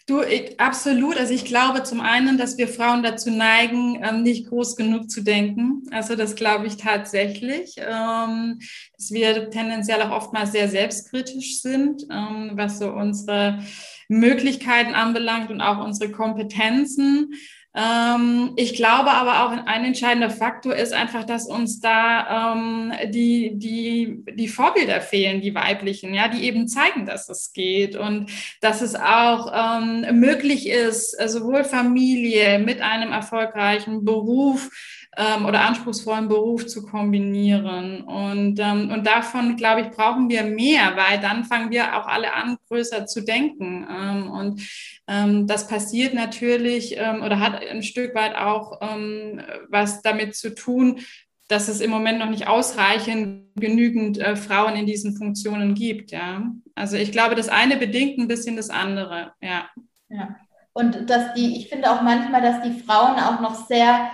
Du, 0.05 0.21
ich, 0.21 0.59
absolut. 0.59 1.17
Also 1.17 1.33
ich 1.33 1.43
glaube 1.45 1.83
zum 1.83 1.99
einen, 1.99 2.37
dass 2.37 2.57
wir 2.57 2.67
Frauen 2.67 3.03
dazu 3.03 3.29
neigen, 3.29 4.01
ähm, 4.03 4.23
nicht 4.23 4.47
groß 4.47 4.75
genug 4.75 5.09
zu 5.09 5.21
denken. 5.21 5.81
Also 5.91 6.15
das 6.15 6.35
glaube 6.35 6.67
ich 6.67 6.77
tatsächlich, 6.77 7.75
ähm, 7.77 8.59
dass 8.95 9.11
wir 9.11 9.49
tendenziell 9.49 10.01
auch 10.03 10.11
oftmals 10.11 10.53
sehr 10.53 10.69
selbstkritisch 10.69 11.61
sind, 11.61 12.03
ähm, 12.11 12.51
was 12.53 12.79
so 12.79 12.89
unsere 12.91 13.59
Möglichkeiten 14.07 14.93
anbelangt 14.93 15.49
und 15.49 15.59
auch 15.59 15.83
unsere 15.83 16.11
Kompetenzen. 16.11 17.33
Ähm, 17.77 18.53
ich 18.55 18.73
glaube 18.73 19.11
aber 19.11 19.45
auch 19.45 19.51
ein 19.51 19.85
entscheidender 19.85 20.31
Faktor 20.31 20.75
ist 20.75 20.93
einfach, 20.93 21.25
dass 21.25 21.47
uns 21.47 21.79
da 21.79 22.53
ähm, 22.53 22.91
die, 23.11 23.51
die, 23.53 24.23
die 24.33 24.47
Vorbilder 24.47 24.99
fehlen, 24.99 25.41
die 25.41 25.53
weiblichen, 25.53 26.11
ja, 26.15 26.27
die 26.27 26.43
eben 26.43 26.67
zeigen, 26.67 27.05
dass 27.05 27.29
es 27.29 27.53
geht 27.53 27.95
und 27.95 28.31
dass 28.61 28.81
es 28.81 28.95
auch 28.95 29.51
ähm, 29.53 30.19
möglich 30.19 30.67
ist, 30.67 31.11
sowohl 31.29 31.63
Familie 31.63 32.57
mit 32.57 32.81
einem 32.81 33.11
erfolgreichen 33.11 34.03
Beruf 34.03 34.71
ähm, 35.17 35.45
oder 35.45 35.61
anspruchsvollen 35.61 36.27
Beruf 36.27 36.67
zu 36.67 36.85
kombinieren. 36.85 38.01
Und, 38.01 38.59
ähm, 38.59 38.91
und 38.91 39.05
davon, 39.05 39.57
glaube 39.57 39.81
ich, 39.81 39.89
brauchen 39.89 40.29
wir 40.29 40.43
mehr, 40.43 40.95
weil 40.95 41.19
dann 41.19 41.43
fangen 41.43 41.71
wir 41.71 41.97
auch 41.97 42.07
alle 42.07 42.33
an, 42.33 42.57
größer 42.67 43.07
zu 43.07 43.23
denken. 43.23 43.87
Ähm, 43.89 44.29
und 44.29 44.61
ähm, 45.07 45.47
das 45.47 45.67
passiert 45.67 46.13
natürlich 46.13 46.95
ähm, 46.97 47.23
oder 47.23 47.39
hat 47.39 47.61
ein 47.65 47.81
Stück 47.81 48.13
weit 48.13 48.35
auch 48.35 48.79
ähm, 48.81 49.41
was 49.69 50.03
damit 50.03 50.35
zu 50.35 50.53
tun, 50.53 50.99
dass 51.47 51.67
es 51.67 51.81
im 51.81 51.89
Moment 51.89 52.19
noch 52.19 52.29
nicht 52.29 52.47
ausreichend 52.47 53.45
genügend 53.55 54.19
äh, 54.19 54.35
Frauen 54.35 54.75
in 54.75 54.85
diesen 54.85 55.15
Funktionen 55.15 55.73
gibt. 55.73 56.11
Ja, 56.11 56.51
also 56.75 56.95
ich 56.95 57.11
glaube, 57.11 57.35
das 57.35 57.49
eine 57.49 57.77
bedingt 57.77 58.19
ein 58.19 58.27
bisschen 58.27 58.55
das 58.55 58.69
andere. 58.69 59.31
Ja. 59.41 59.69
Ja. 60.09 60.35
Und 60.77 61.09
dass 61.09 61.33
die, 61.33 61.57
ich 61.57 61.69
finde 61.69 61.89
auch 61.89 62.01
manchmal, 62.01 62.39
dass 62.39 62.61
die 62.61 62.83
Frauen 62.83 63.15
auch 63.15 63.41
noch 63.41 63.55
sehr 63.67 64.11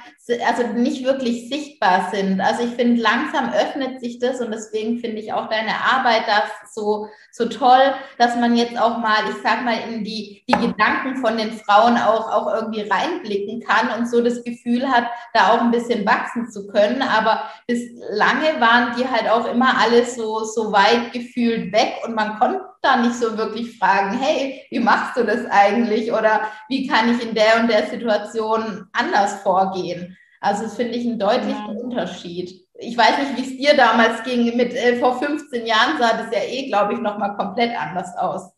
also 0.48 0.66
nicht 0.68 1.04
wirklich 1.04 1.50
sichtbar 1.50 2.10
sind. 2.10 2.40
Also 2.40 2.64
ich 2.64 2.72
finde, 2.76 3.02
langsam 3.02 3.52
öffnet 3.52 4.00
sich 4.00 4.20
das 4.20 4.40
und 4.40 4.52
deswegen 4.52 5.00
finde 5.00 5.18
ich 5.18 5.34
auch 5.34 5.50
deine 5.50 5.74
Arbeit 5.74 6.24
da 6.28 6.44
so, 6.72 7.10
so 7.34 7.50
toll, 7.50 7.94
dass 8.18 8.38
man 8.38 8.56
jetzt 8.56 8.80
auch 8.80 9.00
mal, 9.00 9.18
ich 9.30 9.36
sag 9.44 9.66
mal, 9.66 9.78
in 9.90 10.06
die, 10.06 10.42
die 10.48 10.54
Gedanken 10.54 11.18
von 11.18 11.36
den 11.36 11.52
Frauen 11.52 11.98
auch, 11.98 12.32
auch 12.32 12.54
irgendwie 12.54 12.88
reinblicken 12.90 13.60
kann 13.68 14.00
und 14.00 14.10
so 14.10 14.24
das 14.24 14.46
Gefühl 14.46 14.88
hat, 14.88 15.08
da 15.34 15.50
auch 15.50 15.60
ein 15.60 15.72
bisschen 15.72 16.06
wachsen 16.06 16.50
zu 16.50 16.68
können. 16.68 17.02
Aber 17.02 17.44
bislange 17.68 18.62
waren 18.62 18.96
die 18.98 19.06
halt 19.06 19.30
auch 19.30 19.52
immer 19.52 19.78
alles 19.78 20.16
so, 20.16 20.46
so 20.46 20.72
weit 20.72 21.12
gefühlt 21.12 21.74
weg 21.74 21.96
und 22.06 22.16
man 22.16 22.40
konnte 22.40 22.62
da 22.84 22.98
nicht 22.98 23.16
so 23.16 23.38
wirklich 23.38 23.78
fragen, 23.78 24.18
hey, 24.20 24.62
wie 24.70 24.80
machst 24.80 25.18
du 25.18 25.24
das 25.24 25.46
eigentlich? 25.50 26.12
Oder 26.12 26.42
wie 26.68 26.88
kann 26.88 27.16
ich 27.16 27.26
in 27.26 27.34
der 27.34 27.62
und 27.62 27.70
der 27.70 27.88
Situation 27.88 28.88
anders 28.92 29.42
vorgehen? 29.42 30.18
Also 30.42 30.64
das 30.64 30.76
finde 30.76 30.96
ich 30.96 31.06
einen 31.06 31.20
deutlichen 31.20 31.76
ja. 31.76 31.82
Unterschied. 31.82 32.68
Ich 32.76 32.98
weiß 32.98 33.18
nicht, 33.20 33.38
wie 33.38 33.52
es 33.52 33.58
dir 33.58 33.78
damals 33.78 34.24
ging. 34.24 34.58
Mit 34.58 34.74
äh, 34.74 34.98
vor 34.98 35.18
15 35.20 35.66
Jahren 35.66 35.98
sah 35.98 36.18
das 36.18 36.34
ja 36.34 36.44
eh, 36.44 36.68
glaube 36.68 36.94
ich, 36.94 37.00
nochmal 37.00 37.36
komplett 37.38 37.72
anders 37.80 38.16
aus. 38.18 38.52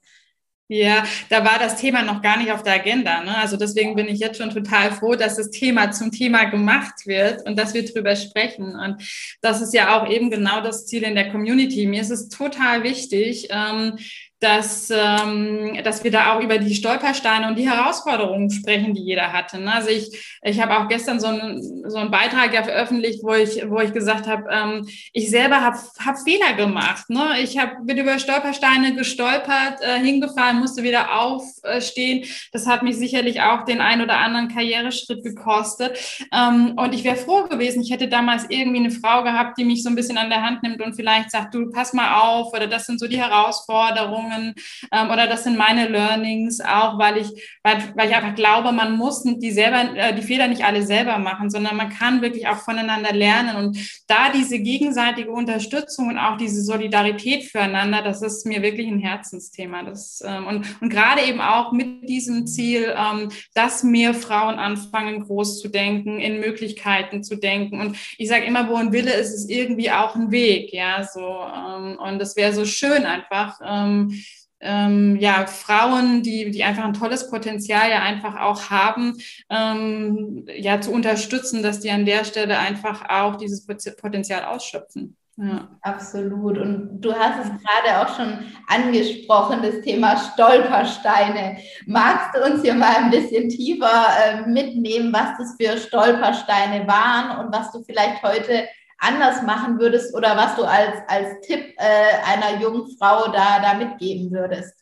Ja, 0.67 1.03
da 1.29 1.45
war 1.45 1.59
das 1.59 1.75
Thema 1.75 2.01
noch 2.01 2.23
gar 2.23 2.37
nicht 2.37 2.51
auf 2.51 2.63
der 2.63 2.73
Agenda. 2.73 3.23
Ne? 3.23 3.37
Also 3.37 3.55
deswegen 3.55 3.95
bin 3.95 4.07
ich 4.07 4.19
jetzt 4.19 4.39
schon 4.39 4.49
total 4.49 4.91
froh, 4.91 5.13
dass 5.13 5.35
das 5.35 5.51
Thema 5.51 5.91
zum 5.91 6.11
Thema 6.11 6.45
gemacht 6.45 7.05
wird 7.05 7.45
und 7.45 7.55
dass 7.55 7.75
wir 7.75 7.85
drüber 7.85 8.15
sprechen. 8.15 8.75
Und 8.75 9.03
das 9.41 9.61
ist 9.61 9.75
ja 9.75 9.95
auch 9.95 10.09
eben 10.09 10.31
genau 10.31 10.61
das 10.61 10.87
Ziel 10.87 11.03
in 11.03 11.13
der 11.13 11.29
Community. 11.29 11.85
Mir 11.85 12.01
ist 12.01 12.09
es 12.09 12.29
total 12.29 12.81
wichtig, 12.81 13.47
ähm, 13.51 13.99
dass, 14.41 14.91
ähm, 14.91 15.79
dass 15.83 16.03
wir 16.03 16.11
da 16.11 16.33
auch 16.33 16.41
über 16.41 16.57
die 16.57 16.75
Stolpersteine 16.75 17.47
und 17.47 17.57
die 17.57 17.69
Herausforderungen 17.69 18.49
sprechen, 18.49 18.93
die 18.93 19.01
jeder 19.01 19.31
hatte. 19.31 19.59
Ne? 19.59 19.73
Also 19.73 19.89
ich, 19.89 20.37
ich 20.43 20.61
habe 20.61 20.77
auch 20.77 20.89
gestern 20.89 21.21
so 21.21 21.27
einen, 21.27 21.89
so 21.89 21.97
einen 21.97 22.11
Beitrag 22.11 22.53
ja 22.53 22.63
veröffentlicht, 22.63 23.23
wo 23.23 23.33
ich, 23.33 23.63
wo 23.69 23.79
ich 23.79 23.93
gesagt 23.93 24.27
habe, 24.27 24.43
ähm, 24.51 24.87
ich 25.13 25.29
selber 25.29 25.61
habe 25.61 25.77
hab 26.05 26.19
Fehler 26.19 26.53
gemacht. 26.53 27.09
Ne? 27.09 27.39
Ich 27.41 27.57
hab, 27.57 27.85
bin 27.85 27.97
über 27.97 28.19
Stolpersteine 28.19 28.95
gestolpert, 28.95 29.81
äh, 29.81 29.99
hingefallen, 29.99 30.59
musste 30.59 30.83
wieder 30.83 31.17
aufstehen. 31.17 32.25
Das 32.51 32.67
hat 32.67 32.83
mich 32.83 32.97
sicherlich 32.97 33.41
auch 33.41 33.63
den 33.63 33.79
ein 33.79 34.01
oder 34.01 34.17
anderen 34.17 34.49
Karriereschritt 34.49 35.23
gekostet. 35.23 35.97
Ähm, 36.33 36.73
und 36.75 36.93
ich 36.93 37.05
wäre 37.05 37.15
froh 37.15 37.43
gewesen, 37.43 37.81
ich 37.81 37.91
hätte 37.91 38.09
damals 38.09 38.45
irgendwie 38.49 38.79
eine 38.79 38.91
Frau 38.91 39.23
gehabt, 39.23 39.57
die 39.57 39.63
mich 39.63 39.81
so 39.81 39.89
ein 39.89 39.95
bisschen 39.95 40.17
an 40.17 40.29
der 40.29 40.43
Hand 40.43 40.61
nimmt 40.61 40.81
und 40.81 40.93
vielleicht 40.95 41.31
sagt, 41.31 41.53
du 41.55 41.69
pass 41.71 41.93
mal 41.93 42.19
auf 42.19 42.53
oder 42.53 42.67
das 42.67 42.85
sind 42.85 42.99
so 42.99 43.07
die 43.07 43.21
Herausforderungen 43.21 44.24
Erfahrungen 44.25 44.55
ähm, 44.91 45.09
oder 45.09 45.27
das 45.27 45.43
sind 45.43 45.57
meine 45.57 45.87
Learnings 45.87 46.61
auch, 46.61 46.97
weil 46.97 47.17
ich, 47.17 47.57
weil, 47.63 47.77
weil 47.95 48.09
ich 48.09 48.15
einfach 48.15 48.35
glaube, 48.35 48.71
man 48.71 48.97
muss 48.97 49.23
die 49.23 49.51
selber, 49.51 49.95
äh, 49.95 50.13
die 50.15 50.21
Fehler 50.21 50.47
nicht 50.47 50.63
alle 50.63 50.83
selber 50.83 51.17
machen, 51.17 51.49
sondern 51.49 51.75
man 51.75 51.89
kann 51.89 52.21
wirklich 52.21 52.47
auch 52.47 52.57
voneinander 52.57 53.13
lernen 53.13 53.55
und 53.55 53.77
da 54.07 54.31
diese 54.31 54.59
gegenseitige 54.59 55.31
Unterstützung 55.31 56.09
und 56.09 56.17
auch 56.17 56.37
diese 56.37 56.61
Solidarität 56.61 57.45
füreinander, 57.45 58.01
das 58.01 58.21
ist 58.21 58.45
mir 58.45 58.61
wirklich 58.61 58.87
ein 58.87 58.99
Herzensthema. 58.99 59.83
Das, 59.83 60.21
ähm, 60.25 60.47
und, 60.47 60.81
und 60.81 60.89
gerade 60.89 61.21
eben 61.23 61.41
auch 61.41 61.71
mit 61.71 62.07
diesem 62.07 62.47
Ziel, 62.47 62.93
ähm, 62.95 63.29
dass 63.53 63.83
mehr 63.83 64.13
Frauen 64.13 64.55
anfangen, 64.55 65.23
groß 65.23 65.59
zu 65.59 65.69
denken, 65.69 66.19
in 66.19 66.39
Möglichkeiten 66.39 67.23
zu 67.23 67.35
denken. 67.35 67.79
Und 67.81 67.97
ich 68.17 68.27
sage 68.27 68.45
immer, 68.45 68.69
wo 68.69 68.75
ein 68.75 68.93
Wille 68.93 69.13
ist, 69.13 69.33
ist 69.33 69.49
irgendwie 69.49 69.91
auch 69.91 70.15
ein 70.15 70.31
Weg. 70.31 70.71
Ja, 70.73 71.03
so. 71.03 71.19
Ähm, 71.21 71.97
und 71.97 72.19
das 72.19 72.35
wäre 72.35 72.53
so 72.53 72.65
schön 72.65 73.05
einfach, 73.05 73.59
ähm, 73.63 74.23
ähm, 74.65 75.15
ja, 75.17 75.45
Frauen, 75.45 76.23
die, 76.23 76.51
die 76.51 76.63
einfach 76.63 76.83
ein 76.83 76.93
tolles 76.93 77.29
Potenzial 77.29 77.89
ja 77.89 78.01
einfach 78.01 78.39
auch 78.41 78.69
haben, 78.69 79.17
ähm, 79.49 80.45
ja, 80.57 80.81
zu 80.81 80.91
unterstützen, 80.91 81.63
dass 81.63 81.79
die 81.79 81.91
an 81.91 82.05
der 82.05 82.25
Stelle 82.25 82.57
einfach 82.57 83.09
auch 83.09 83.35
dieses 83.35 83.65
Potenzial 83.95 84.43
ausschöpfen. 84.45 85.15
Ja. 85.37 85.67
Absolut. 85.81 86.57
Und 86.57 87.01
du 87.01 87.13
hast 87.13 87.39
es 87.43 87.49
gerade 87.61 87.99
auch 87.99 88.15
schon 88.15 88.39
angesprochen, 88.67 89.59
das 89.61 89.81
Thema 89.81 90.15
Stolpersteine. 90.15 91.57
Magst 91.85 92.29
du 92.33 92.45
uns 92.45 92.61
hier 92.61 92.73
mal 92.73 92.95
ein 92.95 93.11
bisschen 93.11 93.49
tiefer 93.49 94.07
äh, 94.17 94.47
mitnehmen, 94.47 95.11
was 95.11 95.37
das 95.37 95.55
für 95.59 95.77
Stolpersteine 95.77 96.87
waren 96.87 97.45
und 97.45 97.53
was 97.53 97.71
du 97.73 97.83
vielleicht 97.83 98.23
heute 98.23 98.65
anders 99.05 99.43
machen 99.43 99.79
würdest 99.79 100.13
oder 100.15 100.35
was 100.35 100.55
du 100.55 100.63
als, 100.63 100.95
als 101.07 101.45
Tipp 101.45 101.73
äh, 101.77 102.13
einer 102.25 102.61
jungen 102.61 102.95
Frau 102.97 103.31
da, 103.31 103.59
da 103.59 103.73
mitgeben 103.75 104.31
würdest? 104.31 104.73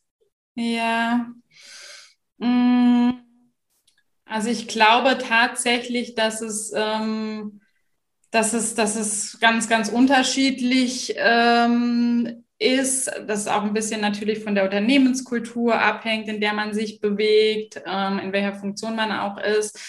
Ja. 0.56 1.28
Mm. 2.38 3.12
Also 4.26 4.50
ich 4.50 4.68
glaube 4.68 5.18
tatsächlich, 5.18 6.16
dass 6.16 6.42
es, 6.42 6.72
ähm, 6.76 7.62
dass 8.32 8.54
es, 8.54 8.74
dass 8.74 8.96
es 8.96 9.40
ganz, 9.40 9.70
ganz 9.70 9.90
unterschiedlich 9.90 11.14
ähm, 11.18 12.44
ist, 12.58 13.12
dass 13.28 13.42
es 13.42 13.48
auch 13.48 13.64
ein 13.64 13.74
bisschen 13.74 14.02
natürlich 14.02 14.44
von 14.44 14.56
der 14.56 14.64
Unternehmenskultur 14.64 15.80
abhängt, 15.80 16.28
in 16.30 16.42
der 16.42 16.54
man 16.54 16.74
sich 16.74 17.00
bewegt, 17.00 17.82
ähm, 17.86 18.20
in 18.20 18.32
welcher 18.32 18.56
Funktion 18.56 18.96
man 18.96 19.12
auch 19.12 19.38
ist. 19.38 19.80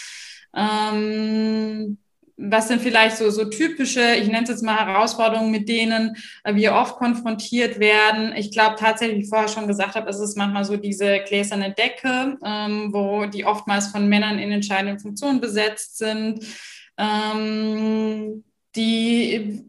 Ähm, 0.53 1.97
was 2.37 2.67
sind 2.67 2.81
vielleicht 2.81 3.17
so, 3.17 3.29
so 3.29 3.45
typische, 3.45 4.15
ich 4.15 4.27
nenne 4.27 4.43
es 4.43 4.49
jetzt 4.49 4.63
mal 4.63 4.77
Herausforderungen, 4.77 5.51
mit 5.51 5.69
denen 5.69 6.17
wir 6.45 6.73
oft 6.73 6.97
konfrontiert 6.97 7.79
werden? 7.79 8.33
Ich 8.35 8.51
glaube 8.51 8.75
tatsächlich, 8.77 9.17
wie 9.17 9.23
ich 9.23 9.29
vorher 9.29 9.47
schon 9.47 9.67
gesagt 9.67 9.95
habe, 9.95 10.09
ist 10.09 10.19
es 10.19 10.35
manchmal 10.35 10.65
so 10.65 10.75
diese 10.75 11.19
gläserne 11.19 11.71
Decke, 11.71 12.37
ähm, 12.43 12.89
wo 12.91 13.25
die 13.25 13.45
oftmals 13.45 13.87
von 13.87 14.07
Männern 14.07 14.39
in 14.39 14.51
entscheidenden 14.51 14.99
Funktionen 14.99 15.39
besetzt 15.39 15.97
sind. 15.97 16.45
Ähm, 16.97 18.43
die, 18.75 19.63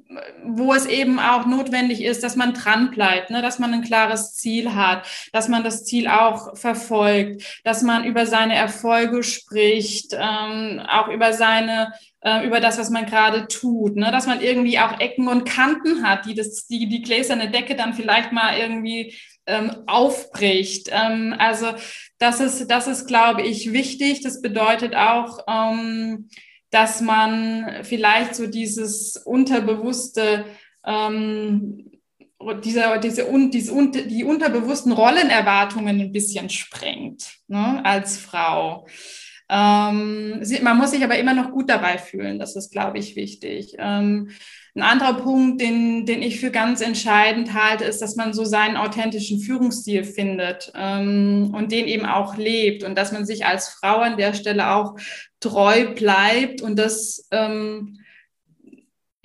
wo 0.45 0.75
es 0.75 0.87
eben 0.87 1.19
auch 1.19 1.47
notwendig 1.47 2.03
ist, 2.03 2.25
dass 2.25 2.35
man 2.37 2.55
dran 2.55 2.91
bleibt, 2.91 3.31
ne, 3.31 3.41
dass 3.41 3.59
man 3.59 3.73
ein 3.73 3.83
klares 3.83 4.35
Ziel 4.35 4.75
hat, 4.75 5.07
dass 5.33 5.49
man 5.49 5.63
das 5.63 5.85
Ziel 5.85 6.09
auch 6.09 6.57
verfolgt, 6.57 7.61
dass 7.65 7.83
man 7.83 8.05
über 8.05 8.27
seine 8.27 8.57
Erfolge 8.57 9.23
spricht, 9.23 10.13
ähm, 10.13 10.81
auch 10.89 11.09
über 11.09 11.33
seine 11.33 11.93
äh, 12.27 12.45
über 12.45 12.59
das, 12.59 12.77
was 12.77 12.91
man 12.91 13.07
gerade 13.07 13.47
tut, 13.47 13.95
ne? 13.95 14.11
dass 14.11 14.27
man 14.27 14.41
irgendwie 14.41 14.81
auch 14.81 14.99
Ecken 14.99 15.29
und 15.29 15.45
Kanten 15.45 16.03
hat, 16.03 16.27
die 16.27 16.35
das, 16.35 16.67
die, 16.67 16.89
die 16.89 17.01
gläserne 17.01 17.53
Decke 17.53 17.77
dann 17.77 17.95
vielleicht 17.95 18.33
mal 18.33 18.59
irgendwie 18.59 19.15
ähm, 19.47 19.71
aufbricht. 19.87 20.89
Ähm, 20.91 21.37
also 21.39 21.69
das 22.19 22.41
ist, 22.41 22.67
das 22.67 22.89
ist, 22.89 23.07
glaube 23.07 23.43
ich, 23.43 23.73
wichtig. 23.73 24.23
Das 24.23 24.43
bedeutet 24.43 24.97
auch, 24.97 25.39
ähm, 25.47 26.29
dass 26.71 27.01
man 27.01 27.85
vielleicht 27.85 28.35
so 28.35 28.49
dieses 28.49 29.17
unterbewusste 29.17 30.47
ähm, 30.85 31.93
diese, 32.65 33.01
diese, 33.01 33.27
diese, 33.51 33.91
die 34.09 34.25
unterbewussten 34.25 34.91
Rollenerwartungen 34.91 36.01
ein 36.01 36.13
bisschen 36.13 36.51
sprengt 36.51 37.39
ne, 37.47 37.85
als 37.85 38.19
Frau. 38.19 38.87
Ähm, 39.49 40.43
man 40.63 40.77
muss 40.77 40.91
sich 40.91 41.05
aber 41.05 41.19
immer 41.19 41.35
noch 41.35 41.53
gut 41.53 41.71
dabei 41.71 41.99
fühlen. 41.99 42.39
Das 42.39 42.57
ist, 42.57 42.73
glaube 42.73 42.99
ich, 42.99 43.15
wichtig. 43.15 43.77
Ähm, 43.79 44.31
ein 44.75 44.83
anderer 44.83 45.15
Punkt, 45.15 45.61
den, 45.61 46.05
den 46.05 46.21
ich 46.21 46.41
für 46.41 46.51
ganz 46.51 46.81
entscheidend 46.81 47.55
halte, 47.55 47.85
ist, 47.85 48.03
dass 48.03 48.17
man 48.17 48.35
so 48.35 48.45
seinen 48.45 48.77
authentischen 48.77 49.41
Führungsstil 49.41 50.05
findet 50.05 50.73
ähm, 50.75 51.53
und 51.55 51.73
den 51.73 51.87
eben 51.87 52.07
auch 52.07 52.37
lebt 52.37 52.83
und 52.85 52.97
dass 52.97 53.13
man 53.13 53.25
sich 53.25 53.47
als 53.47 53.69
Frau 53.69 53.99
an 53.99 54.17
der 54.17 54.35
Stelle 54.35 54.73
auch 54.73 54.97
treu 55.41 55.95
bleibt 55.95 56.61
und 56.61 56.79
das 56.79 57.27
ähm, 57.31 58.01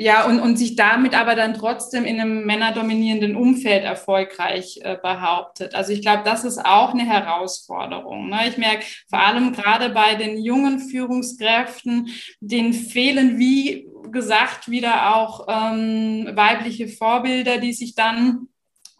ja, 0.01 0.25
und, 0.25 0.39
und 0.39 0.57
sich 0.57 0.75
damit 0.75 1.13
aber 1.13 1.35
dann 1.35 1.53
trotzdem 1.53 2.05
in 2.05 2.19
einem 2.19 2.43
männerdominierenden 2.43 3.35
Umfeld 3.35 3.83
erfolgreich 3.83 4.79
äh, 4.81 4.97
behauptet. 4.99 5.75
Also 5.75 5.93
ich 5.93 6.01
glaube, 6.01 6.23
das 6.25 6.43
ist 6.43 6.57
auch 6.57 6.95
eine 6.95 7.05
Herausforderung. 7.05 8.29
Ne? 8.29 8.49
Ich 8.49 8.57
merke 8.57 8.83
vor 9.07 9.19
allem 9.19 9.53
gerade 9.53 9.89
bei 9.89 10.15
den 10.15 10.43
jungen 10.43 10.79
Führungskräften, 10.79 12.09
denen 12.39 12.73
fehlen, 12.73 13.37
wie 13.37 13.87
gesagt, 14.11 14.71
wieder 14.71 15.15
auch 15.15 15.45
ähm, 15.47 16.31
weibliche 16.33 16.87
Vorbilder, 16.87 17.59
die 17.59 17.73
sich 17.73 17.93
dann 17.93 18.47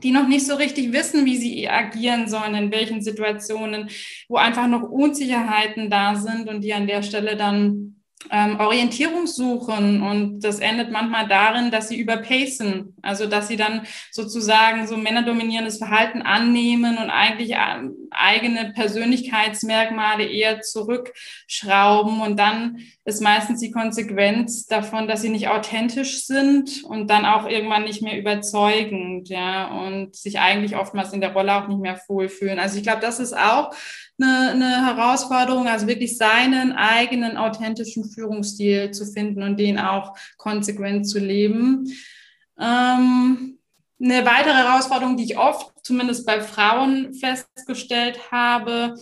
die 0.03 0.11
noch 0.11 0.27
nicht 0.27 0.45
so 0.45 0.55
richtig 0.55 0.93
wissen, 0.93 1.25
wie 1.25 1.37
sie 1.37 1.67
agieren 1.67 2.27
sollen, 2.27 2.55
in 2.55 2.71
welchen 2.71 3.01
Situationen, 3.01 3.89
wo 4.27 4.37
einfach 4.37 4.67
noch 4.67 4.83
Unsicherheiten 4.83 5.89
da 5.89 6.15
sind 6.15 6.47
und 6.47 6.61
die 6.63 6.73
an 6.73 6.87
der 6.87 7.03
Stelle 7.03 7.35
dann 7.35 8.00
ähm, 8.29 8.59
Orientierung 8.59 9.25
suchen 9.27 10.01
und 10.03 10.41
das 10.41 10.59
endet 10.59 10.91
manchmal 10.91 11.27
darin, 11.27 11.71
dass 11.71 11.89
sie 11.89 11.99
überpacen, 11.99 12.95
also 13.01 13.25
dass 13.25 13.47
sie 13.47 13.57
dann 13.57 13.81
sozusagen 14.11 14.87
so 14.87 14.97
männerdominierendes 14.97 15.77
Verhalten 15.77 16.21
annehmen 16.21 16.97
und 16.97 17.09
eigentlich 17.09 17.53
ähm, 17.53 17.95
eigene 18.11 18.73
Persönlichkeitsmerkmale 18.73 20.25
eher 20.25 20.61
zurückschrauben 20.61 22.21
und 22.21 22.37
dann 22.37 22.77
ist 23.03 23.21
meistens 23.21 23.59
die 23.59 23.71
Konsequenz 23.71 24.67
davon, 24.67 25.07
dass 25.07 25.21
sie 25.21 25.29
nicht 25.29 25.47
authentisch 25.47 26.25
sind 26.25 26.83
und 26.83 27.09
dann 27.09 27.25
auch 27.25 27.47
irgendwann 27.47 27.85
nicht 27.85 28.03
mehr 28.03 28.17
überzeugend, 28.17 29.27
ja, 29.27 29.67
und 29.67 30.15
sich 30.15 30.39
eigentlich 30.39 30.75
oftmals 30.75 31.11
in 31.11 31.21
der 31.21 31.33
Rolle 31.33 31.55
auch 31.55 31.67
nicht 31.67 31.81
mehr 31.81 31.99
wohlfühlen. 32.07 32.59
Also 32.59 32.77
ich 32.77 32.83
glaube, 32.83 33.01
das 33.01 33.19
ist 33.19 33.35
auch 33.35 33.73
eine, 34.21 34.51
eine 34.51 34.85
Herausforderung, 34.85 35.67
also 35.67 35.87
wirklich 35.87 36.17
seinen 36.17 36.73
eigenen 36.73 37.37
authentischen 37.37 38.05
Führungsstil 38.05 38.91
zu 38.91 39.05
finden 39.05 39.43
und 39.43 39.59
den 39.59 39.79
auch 39.79 40.15
konsequent 40.37 41.07
zu 41.07 41.19
leben. 41.19 41.87
Ähm, 42.59 43.57
eine 44.01 44.25
weitere 44.25 44.53
Herausforderung, 44.53 45.17
die 45.17 45.25
ich 45.25 45.37
oft, 45.37 45.71
zumindest 45.83 46.25
bei 46.25 46.41
Frauen, 46.41 47.13
festgestellt 47.13 48.31
habe, 48.31 48.95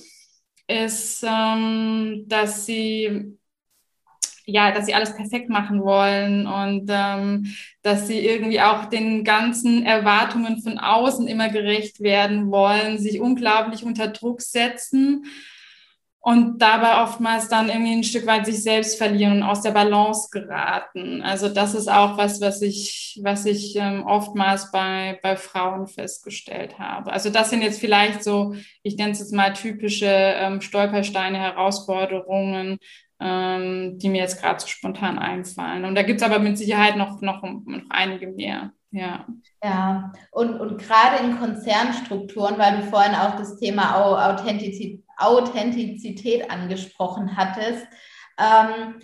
ist, 0.67 1.23
ähm, 1.27 2.25
dass 2.27 2.65
sie 2.65 3.38
ja, 4.51 4.71
dass 4.71 4.85
sie 4.85 4.93
alles 4.93 5.15
perfekt 5.15 5.49
machen 5.49 5.83
wollen 5.83 6.47
und 6.47 6.87
ähm, 6.89 7.53
dass 7.81 8.07
sie 8.07 8.19
irgendwie 8.19 8.61
auch 8.61 8.85
den 8.85 9.23
ganzen 9.23 9.85
Erwartungen 9.85 10.61
von 10.61 10.77
außen 10.79 11.27
immer 11.27 11.49
gerecht 11.49 11.99
werden 12.01 12.51
wollen, 12.51 12.97
sich 12.97 13.19
unglaublich 13.19 13.83
unter 13.83 14.07
Druck 14.07 14.41
setzen 14.41 15.25
und 16.21 16.59
dabei 16.59 17.01
oftmals 17.01 17.47
dann 17.47 17.69
irgendwie 17.69 17.93
ein 17.93 18.03
Stück 18.03 18.25
weit 18.27 18.45
sich 18.45 18.61
selbst 18.61 18.97
verlieren 18.97 19.37
und 19.37 19.43
aus 19.43 19.61
der 19.61 19.71
Balance 19.71 20.27
geraten. 20.31 21.21
Also 21.21 21.47
das 21.47 21.73
ist 21.73 21.89
auch 21.89 22.17
was, 22.17 22.41
was 22.41 22.61
ich, 22.61 23.19
was 23.23 23.45
ich 23.45 23.77
ähm, 23.77 24.05
oftmals 24.05 24.69
bei, 24.71 25.17
bei 25.23 25.37
Frauen 25.37 25.87
festgestellt 25.87 26.77
habe. 26.77 27.11
Also 27.13 27.29
das 27.29 27.49
sind 27.49 27.61
jetzt 27.61 27.79
vielleicht 27.79 28.23
so, 28.23 28.53
ich 28.83 28.97
nenne 28.97 29.11
es 29.11 29.19
jetzt 29.19 29.33
mal 29.33 29.53
typische 29.53 30.07
ähm, 30.07 30.59
Stolpersteine, 30.59 31.37
Herausforderungen, 31.37 32.79
ähm, 33.19 33.99
die 33.99 34.09
mir 34.09 34.21
jetzt 34.21 34.41
gerade 34.41 34.59
so 34.59 34.67
spontan 34.67 35.19
einfallen. 35.19 35.85
Und 35.85 35.95
da 35.95 36.03
gibt 36.03 36.21
es 36.21 36.25
aber 36.25 36.39
mit 36.39 36.57
Sicherheit 36.57 36.95
noch, 36.95 37.21
noch, 37.21 37.43
noch 37.43 37.81
einige 37.89 38.27
mehr. 38.27 38.71
Ja. 38.91 39.25
Ja, 39.63 40.13
und, 40.31 40.59
und 40.59 40.81
gerade 40.81 41.23
in 41.23 41.37
Konzernstrukturen, 41.37 42.57
weil 42.57 42.77
du 42.77 42.83
vorhin 42.83 43.13
auch 43.13 43.35
das 43.35 43.59
Thema 43.59 43.95
Authentizität, 43.95 45.03
Authentizität 45.17 46.49
angesprochen 46.49 47.35
hattest, 47.35 47.85
ähm, 48.39 48.95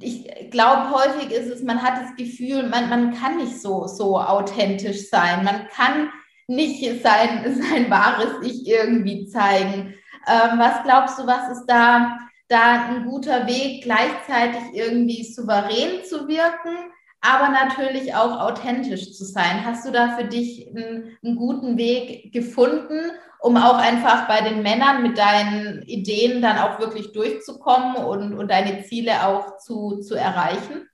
ich 0.00 0.50
glaube, 0.50 0.90
häufig 0.90 1.30
ist 1.30 1.50
es, 1.50 1.62
man 1.62 1.82
hat 1.82 2.02
das 2.02 2.14
Gefühl, 2.16 2.68
man, 2.68 2.90
man 2.90 3.14
kann 3.14 3.38
nicht 3.38 3.60
so, 3.60 3.86
so 3.86 4.20
authentisch 4.20 5.08
sein. 5.08 5.44
Man 5.44 5.66
kann 5.68 6.10
nicht 6.46 7.02
sein, 7.02 7.60
sein 7.62 7.90
wahres 7.90 8.46
Ich 8.46 8.66
irgendwie 8.66 9.26
zeigen. 9.26 9.94
Ähm, 10.26 10.58
was 10.58 10.82
glaubst 10.84 11.18
du, 11.18 11.26
was 11.26 11.58
ist 11.58 11.66
da 11.66 12.18
da 12.48 12.88
ein 12.88 13.04
guter 13.04 13.46
Weg, 13.46 13.82
gleichzeitig 13.82 14.62
irgendwie 14.72 15.22
souverän 15.22 16.04
zu 16.04 16.26
wirken, 16.28 16.92
aber 17.20 17.48
natürlich 17.50 18.14
auch 18.14 18.40
authentisch 18.40 19.12
zu 19.12 19.24
sein. 19.24 19.64
Hast 19.64 19.86
du 19.86 19.90
da 19.90 20.16
für 20.16 20.24
dich 20.24 20.68
einen, 20.68 21.16
einen, 21.22 21.36
guten 21.36 21.76
Weg 21.76 22.32
gefunden, 22.32 23.10
um 23.40 23.56
auch 23.56 23.76
einfach 23.76 24.26
bei 24.28 24.40
den 24.40 24.62
Männern 24.62 25.02
mit 25.02 25.18
deinen 25.18 25.82
Ideen 25.82 26.40
dann 26.40 26.58
auch 26.58 26.80
wirklich 26.80 27.12
durchzukommen 27.12 27.96
und, 27.96 28.34
und 28.34 28.50
deine 28.50 28.82
Ziele 28.84 29.26
auch 29.26 29.58
zu, 29.58 30.00
zu 30.00 30.14
erreichen? 30.14 30.88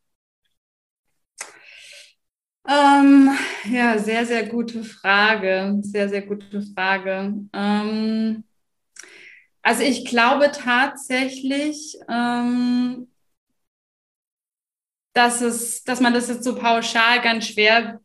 Ähm, 2.66 3.30
ja, 3.70 3.98
sehr, 3.98 4.24
sehr 4.24 4.46
gute 4.46 4.82
Frage. 4.82 5.78
Sehr, 5.82 6.08
sehr 6.08 6.22
gute 6.22 6.62
Frage. 6.62 7.34
Ähm, 7.52 8.44
also 9.64 9.83
ich 9.83 10.05
glaube 10.05 10.53
tatsächlich, 10.53 11.96
ähm, 12.09 13.09
dass, 15.14 15.40
es, 15.40 15.83
dass 15.85 16.00
man 16.00 16.12
das 16.12 16.29
jetzt 16.29 16.44
so 16.44 16.55
pauschal 16.55 17.22
ganz 17.22 17.46
schwer 17.48 18.00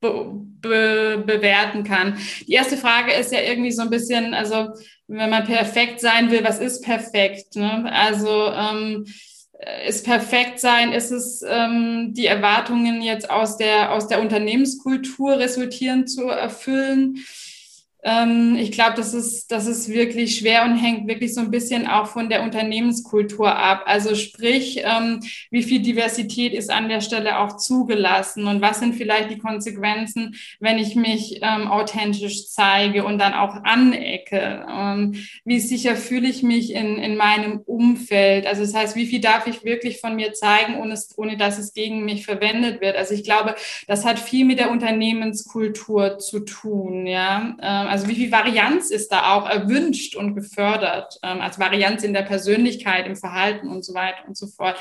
be 0.00 0.30
be 0.62 1.22
bewerten 1.26 1.84
kann. 1.84 2.18
Die 2.46 2.52
erste 2.52 2.76
Frage 2.76 3.12
ist 3.12 3.32
ja 3.32 3.40
irgendwie 3.40 3.72
so 3.72 3.82
ein 3.82 3.90
bisschen, 3.90 4.34
also 4.34 4.68
wenn 5.08 5.30
man 5.30 5.44
perfekt 5.44 6.00
sein 6.00 6.30
will, 6.30 6.44
was 6.44 6.58
ist 6.58 6.82
perfekt? 6.82 7.56
Ne? 7.56 7.90
Also 7.90 8.52
ähm, 8.52 9.06
ist 9.86 10.04
perfekt 10.04 10.58
sein, 10.60 10.92
ist 10.92 11.10
es 11.10 11.42
ähm, 11.46 12.12
die 12.12 12.26
Erwartungen 12.26 13.00
jetzt 13.00 13.30
aus 13.30 13.56
der, 13.56 13.92
aus 13.92 14.06
der 14.06 14.20
Unternehmenskultur 14.20 15.38
resultieren 15.38 16.06
zu 16.06 16.28
erfüllen? 16.28 17.24
Ähm, 18.02 18.56
ich 18.58 18.72
glaube, 18.72 18.94
das 18.96 19.14
ist, 19.14 19.50
das 19.52 19.66
ist 19.66 19.88
wirklich 19.88 20.38
schwer 20.38 20.64
und 20.64 20.76
hängt 20.76 21.06
wirklich 21.06 21.34
so 21.34 21.40
ein 21.40 21.50
bisschen 21.50 21.86
auch 21.86 22.06
von 22.06 22.28
der 22.30 22.42
Unternehmenskultur 22.42 23.54
ab. 23.54 23.82
Also 23.86 24.14
sprich, 24.14 24.82
ähm, 24.84 25.20
wie 25.50 25.62
viel 25.62 25.82
Diversität 25.82 26.54
ist 26.54 26.70
an 26.70 26.88
der 26.88 27.00
Stelle 27.00 27.38
auch 27.38 27.56
zugelassen 27.56 28.46
und 28.46 28.60
was 28.60 28.80
sind 28.80 28.94
vielleicht 28.94 29.30
die 29.30 29.38
Konsequenzen, 29.38 30.36
wenn 30.60 30.78
ich 30.78 30.96
mich 30.96 31.40
ähm, 31.42 31.68
authentisch 31.68 32.48
zeige 32.48 33.04
und 33.04 33.18
dann 33.18 33.34
auch 33.34 33.56
anecke? 33.64 34.66
Ähm, 34.68 35.14
wie 35.44 35.60
sicher 35.60 35.96
fühle 35.96 36.28
ich 36.28 36.42
mich 36.42 36.72
in, 36.72 36.96
in 36.96 37.16
meinem 37.16 37.60
Umfeld? 37.66 38.46
Also 38.46 38.62
das 38.62 38.74
heißt, 38.74 38.96
wie 38.96 39.06
viel 39.06 39.20
darf 39.20 39.46
ich 39.46 39.64
wirklich 39.64 40.00
von 40.00 40.16
mir 40.16 40.32
zeigen, 40.32 40.76
ohne, 40.76 40.98
ohne 41.16 41.36
dass 41.36 41.58
es 41.58 41.74
gegen 41.74 42.04
mich 42.04 42.24
verwendet 42.24 42.80
wird? 42.80 42.96
Also 42.96 43.14
ich 43.14 43.24
glaube, 43.24 43.54
das 43.86 44.04
hat 44.06 44.18
viel 44.18 44.46
mit 44.46 44.58
der 44.58 44.70
Unternehmenskultur 44.70 46.18
zu 46.18 46.40
tun, 46.40 47.06
ja 47.06 47.56
ähm, 47.60 47.88
also 47.90 48.08
wie 48.08 48.14
viel 48.14 48.30
Varianz 48.30 48.90
ist 48.90 49.10
da 49.10 49.34
auch 49.34 49.48
erwünscht 49.48 50.14
und 50.14 50.34
gefördert, 50.34 51.18
ähm, 51.22 51.40
als 51.40 51.58
Varianz 51.58 52.04
in 52.04 52.14
der 52.14 52.22
Persönlichkeit, 52.22 53.06
im 53.06 53.16
Verhalten 53.16 53.68
und 53.68 53.84
so 53.84 53.94
weiter 53.94 54.26
und 54.26 54.36
so 54.36 54.46
fort. 54.46 54.76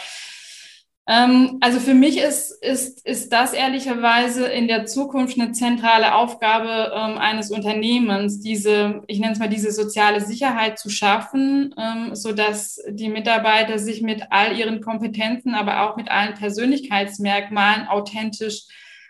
Ähm, 1.07 1.57
also 1.59 1.79
für 1.79 1.95
mich 1.95 2.19
ist, 2.19 2.51
ist, 2.63 3.03
ist 3.03 3.33
das 3.33 3.53
ehrlicherweise 3.53 4.45
in 4.45 4.67
der 4.67 4.85
Zukunft 4.85 5.39
eine 5.39 5.53
zentrale 5.53 6.13
Aufgabe 6.13 6.91
ähm, 6.95 7.17
eines 7.17 7.49
Unternehmens, 7.49 8.41
diese, 8.41 9.01
ich 9.07 9.19
nenne 9.19 9.33
es 9.33 9.39
mal 9.39 9.49
diese 9.49 9.71
soziale 9.71 10.21
Sicherheit 10.21 10.77
zu 10.77 10.91
schaffen, 10.91 11.73
ähm, 11.79 12.13
so 12.13 12.31
dass 12.31 12.79
die 12.91 13.09
Mitarbeiter 13.09 13.79
sich 13.79 14.03
mit 14.03 14.21
all 14.29 14.55
ihren 14.55 14.81
Kompetenzen, 14.81 15.55
aber 15.55 15.81
auch 15.81 15.97
mit 15.97 16.11
allen 16.11 16.35
Persönlichkeitsmerkmalen 16.35 17.87
authentisch 17.87 18.65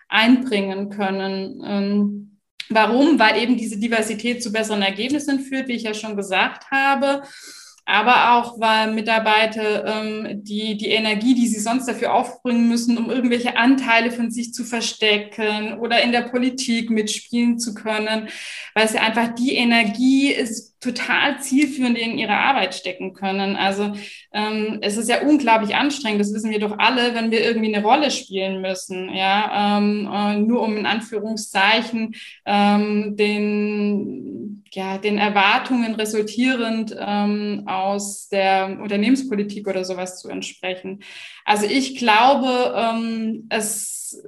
einbringen 0.08 0.90
können. 0.90 2.39
Warum? 2.70 3.20
Weil 3.20 3.42
eben 3.42 3.58
diese 3.58 3.78
Diversität 3.78 4.44
zu 4.44 4.52
besseren 4.52 4.82
Ergebnissen 4.82 5.40
führt, 5.40 5.68
wie 5.68 5.74
ich 5.74 5.84
ja 5.84 5.94
schon 5.94 6.16
gesagt 6.16 6.70
habe. 6.72 7.24
Aber 7.86 8.34
auch, 8.34 8.60
weil 8.60 8.94
Mitarbeiter 8.94 9.84
ähm, 9.84 10.44
die, 10.44 10.78
die 10.78 10.90
Energie, 10.90 11.34
die 11.34 11.48
sie 11.48 11.60
sonst 11.60 11.88
dafür 11.88 12.14
aufbringen 12.14 12.70
müssen, 12.70 13.00
um 13.00 13.10
irgendwelche 13.10 13.58
Anteile 13.58 14.12
von 14.12 14.30
sich 14.30 14.54
zu 14.54 14.64
verstecken 14.64 15.80
oder 15.80 16.04
in 16.04 16.12
der 16.12 16.22
Politik 16.22 16.92
mitspielen 16.92 17.58
zu 17.58 17.74
können, 17.74 18.30
weil 18.76 18.86
es 18.86 18.94
ja 18.94 19.02
einfach 19.02 19.34
die 19.34 19.56
Energie 19.56 20.32
ist, 20.32 20.69
total 20.80 21.40
zielführend 21.42 21.98
in 21.98 22.18
ihre 22.18 22.38
Arbeit 22.38 22.74
stecken 22.74 23.14
können. 23.14 23.56
Also 23.56 23.94
ähm, 24.34 24.80
es 24.82 24.98
ist 24.98 25.10
ja 25.10 25.22
unglaublich 25.22 25.76
anstrengend, 25.76 26.22
das 26.22 26.34
wissen 26.34 26.52
wir 26.52 26.60
doch 26.60 26.78
alle, 26.78 27.14
wenn 27.16 27.32
wir 27.32 27.44
irgendwie 27.44 27.74
eine 27.74 27.84
Rolle 27.84 28.12
spielen 28.12 28.62
müssen, 28.62 29.14
ja, 29.14 29.78
ähm, 29.78 30.10
äh, 30.12 30.38
nur 30.38 30.62
um 30.62 30.78
in 30.78 30.86
Anführungszeichen 30.86 32.16
ähm, 32.46 33.16
den, 33.18 34.64
ja, 34.72 34.98
den 34.98 35.18
Erwartungen 35.18 35.96
resultierend 35.96 36.96
ähm, 36.98 37.64
aus 37.66 38.30
der 38.30 38.80
Unternehmenspolitik 38.82 39.68
oder 39.68 39.84
sowas 39.84 40.20
zu 40.20 40.30
entsprechen. 40.30 41.04
Also 41.44 41.66
ich 41.66 41.98
glaube, 41.98 42.74
ähm, 42.76 43.48
es 43.50 44.24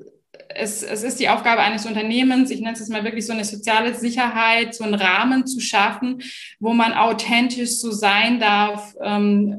es, 0.56 0.84
es 0.84 1.04
ist 1.04 1.20
die 1.20 1.30
Aufgabe 1.30 1.62
eines 1.62 1.86
Unternehmens, 1.86 2.52
ich 2.52 2.62
nenne 2.62 2.74
es 2.74 2.90
mal 2.90 3.04
wirklich 3.04 3.26
so 3.26 3.34
eine 3.34 3.46
soziale 3.46 3.94
Sicherheit, 3.94 4.76
so 4.76 4.84
einen 4.84 4.96
Rahmen 4.96 5.46
zu 5.46 5.60
schaffen, 5.60 6.22
wo 6.60 6.74
man 6.74 6.94
authentisch 6.94 7.72
so 7.72 7.92
sein 7.92 8.40
darf, 8.40 8.96
ähm, 9.02 9.58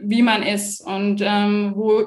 wie 0.00 0.22
man 0.22 0.42
ist 0.42 0.80
und 0.80 1.20
ähm, 1.22 1.72
wo 1.76 2.06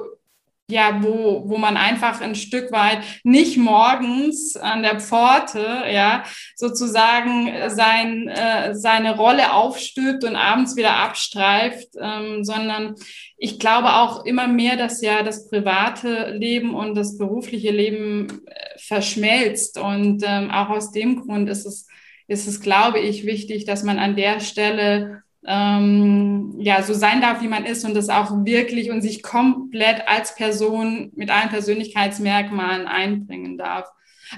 ja, 0.68 1.00
wo, 1.00 1.48
wo 1.48 1.58
man 1.58 1.76
einfach 1.76 2.20
ein 2.20 2.34
Stück 2.34 2.72
weit 2.72 2.98
nicht 3.22 3.56
morgens 3.56 4.56
an 4.56 4.82
der 4.82 4.98
Pforte, 4.98 5.84
ja, 5.92 6.24
sozusagen 6.56 7.52
sein, 7.68 8.26
äh, 8.26 8.74
seine 8.74 9.16
Rolle 9.16 9.52
aufstülpt 9.52 10.24
und 10.24 10.34
abends 10.34 10.74
wieder 10.74 10.96
abstreift, 10.96 11.90
ähm, 12.00 12.42
sondern 12.42 12.96
ich 13.36 13.60
glaube 13.60 13.94
auch 13.94 14.24
immer 14.24 14.48
mehr, 14.48 14.76
dass 14.76 15.02
ja 15.02 15.22
das 15.22 15.48
private 15.48 16.30
Leben 16.30 16.74
und 16.74 16.96
das 16.96 17.16
berufliche 17.16 17.70
Leben 17.70 18.44
äh, 18.46 18.78
verschmelzt. 18.78 19.78
Und 19.78 20.24
ähm, 20.26 20.50
auch 20.50 20.70
aus 20.70 20.90
dem 20.90 21.20
Grund 21.20 21.48
ist 21.48 21.64
es, 21.64 21.86
ist 22.26 22.48
es, 22.48 22.60
glaube 22.60 22.98
ich, 22.98 23.24
wichtig, 23.24 23.66
dass 23.66 23.84
man 23.84 24.00
an 24.00 24.16
der 24.16 24.40
Stelle 24.40 25.22
ähm, 25.46 26.54
ja, 26.58 26.82
so 26.82 26.92
sein 26.92 27.20
darf, 27.20 27.40
wie 27.40 27.48
man 27.48 27.64
ist 27.64 27.84
und 27.84 27.94
das 27.94 28.08
auch 28.08 28.44
wirklich 28.44 28.90
und 28.90 29.00
sich 29.00 29.22
komplett 29.22 30.06
als 30.08 30.34
Person 30.34 31.12
mit 31.14 31.30
allen 31.30 31.50
Persönlichkeitsmerkmalen 31.50 32.86
einbringen 32.86 33.56
darf. 33.56 33.88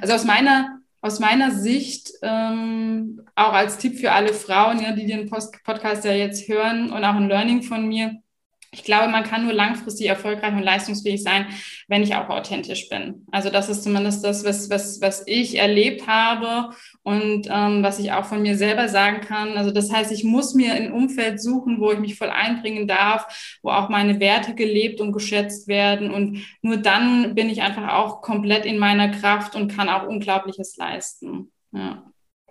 Also 0.01 0.15
aus 0.15 0.25
meiner, 0.25 0.81
aus 1.01 1.19
meiner 1.19 1.51
Sicht, 1.51 2.11
ähm, 2.23 3.23
auch 3.35 3.53
als 3.55 3.79
Tipp 3.79 3.99
für 3.99 4.13
alle 4.13 4.35
Frauen, 4.35 4.83
ja, 4.83 4.93
die 4.93 5.07
den 5.07 5.31
Post 5.31 5.63
Podcast 5.65 6.05
ja 6.05 6.13
jetzt 6.13 6.49
hören 6.49 6.93
und 6.93 7.05
auch 7.05 7.15
ein 7.15 7.29
Learning 7.29 7.63
von 7.63 7.89
mir, 7.89 8.17
ich 8.71 8.85
glaube, 8.85 9.09
man 9.09 9.25
kann 9.25 9.45
nur 9.45 9.55
langfristig 9.55 10.07
erfolgreich 10.07 10.53
und 10.53 10.63
leistungsfähig 10.63 11.23
sein, 11.23 11.47
wenn 11.89 12.03
ich 12.03 12.15
auch 12.15 12.29
authentisch 12.29 12.89
bin. 12.91 13.27
Also 13.33 13.49
das 13.49 13.71
ist 13.71 13.83
zumindest 13.83 14.23
das, 14.25 14.45
was, 14.45 14.69
was, 14.69 15.01
was 15.01 15.23
ich 15.27 15.59
erlebt 15.59 16.07
habe 16.07 16.75
und 17.03 17.49
ähm, 17.51 17.83
was 17.83 17.99
ich 17.99 18.13
auch 18.13 18.27
von 18.27 18.43
mir 18.43 18.57
selber 18.59 18.89
sagen 18.89 19.23
kann. 19.23 19.57
Also 19.57 19.71
das 19.71 19.91
heißt, 19.91 20.13
ich 20.13 20.23
muss 20.23 20.55
mir 20.55 20.75
ein 20.75 20.93
Umfeld 20.93 21.41
suchen, 21.41 21.81
wo 21.81 21.93
ich 21.93 21.99
mich 21.99 22.17
voll 22.17 22.29
einbringen 22.29 22.87
darf, 22.87 23.59
wo 23.63 23.71
auch 23.71 23.89
meine 23.89 24.21
Werte 24.21 24.55
gelebt 24.55 25.01
und 25.01 25.13
geschätzt 25.13 25.67
werden. 25.67 26.11
Und 26.11 26.45
nur 26.61 26.77
dann 26.77 27.35
bin 27.35 27.49
ich 27.49 27.63
einfach 27.63 27.95
auch 27.95 28.21
komplett 28.21 28.67
in 28.67 28.79
meiner 28.79 29.09
Kraft 29.09 29.55
und 29.55 29.75
kann 29.75 29.89
auch 29.89 30.07
Unglaubliches 30.07 30.77
leisten. 30.77 31.53
Ja. 31.73 32.03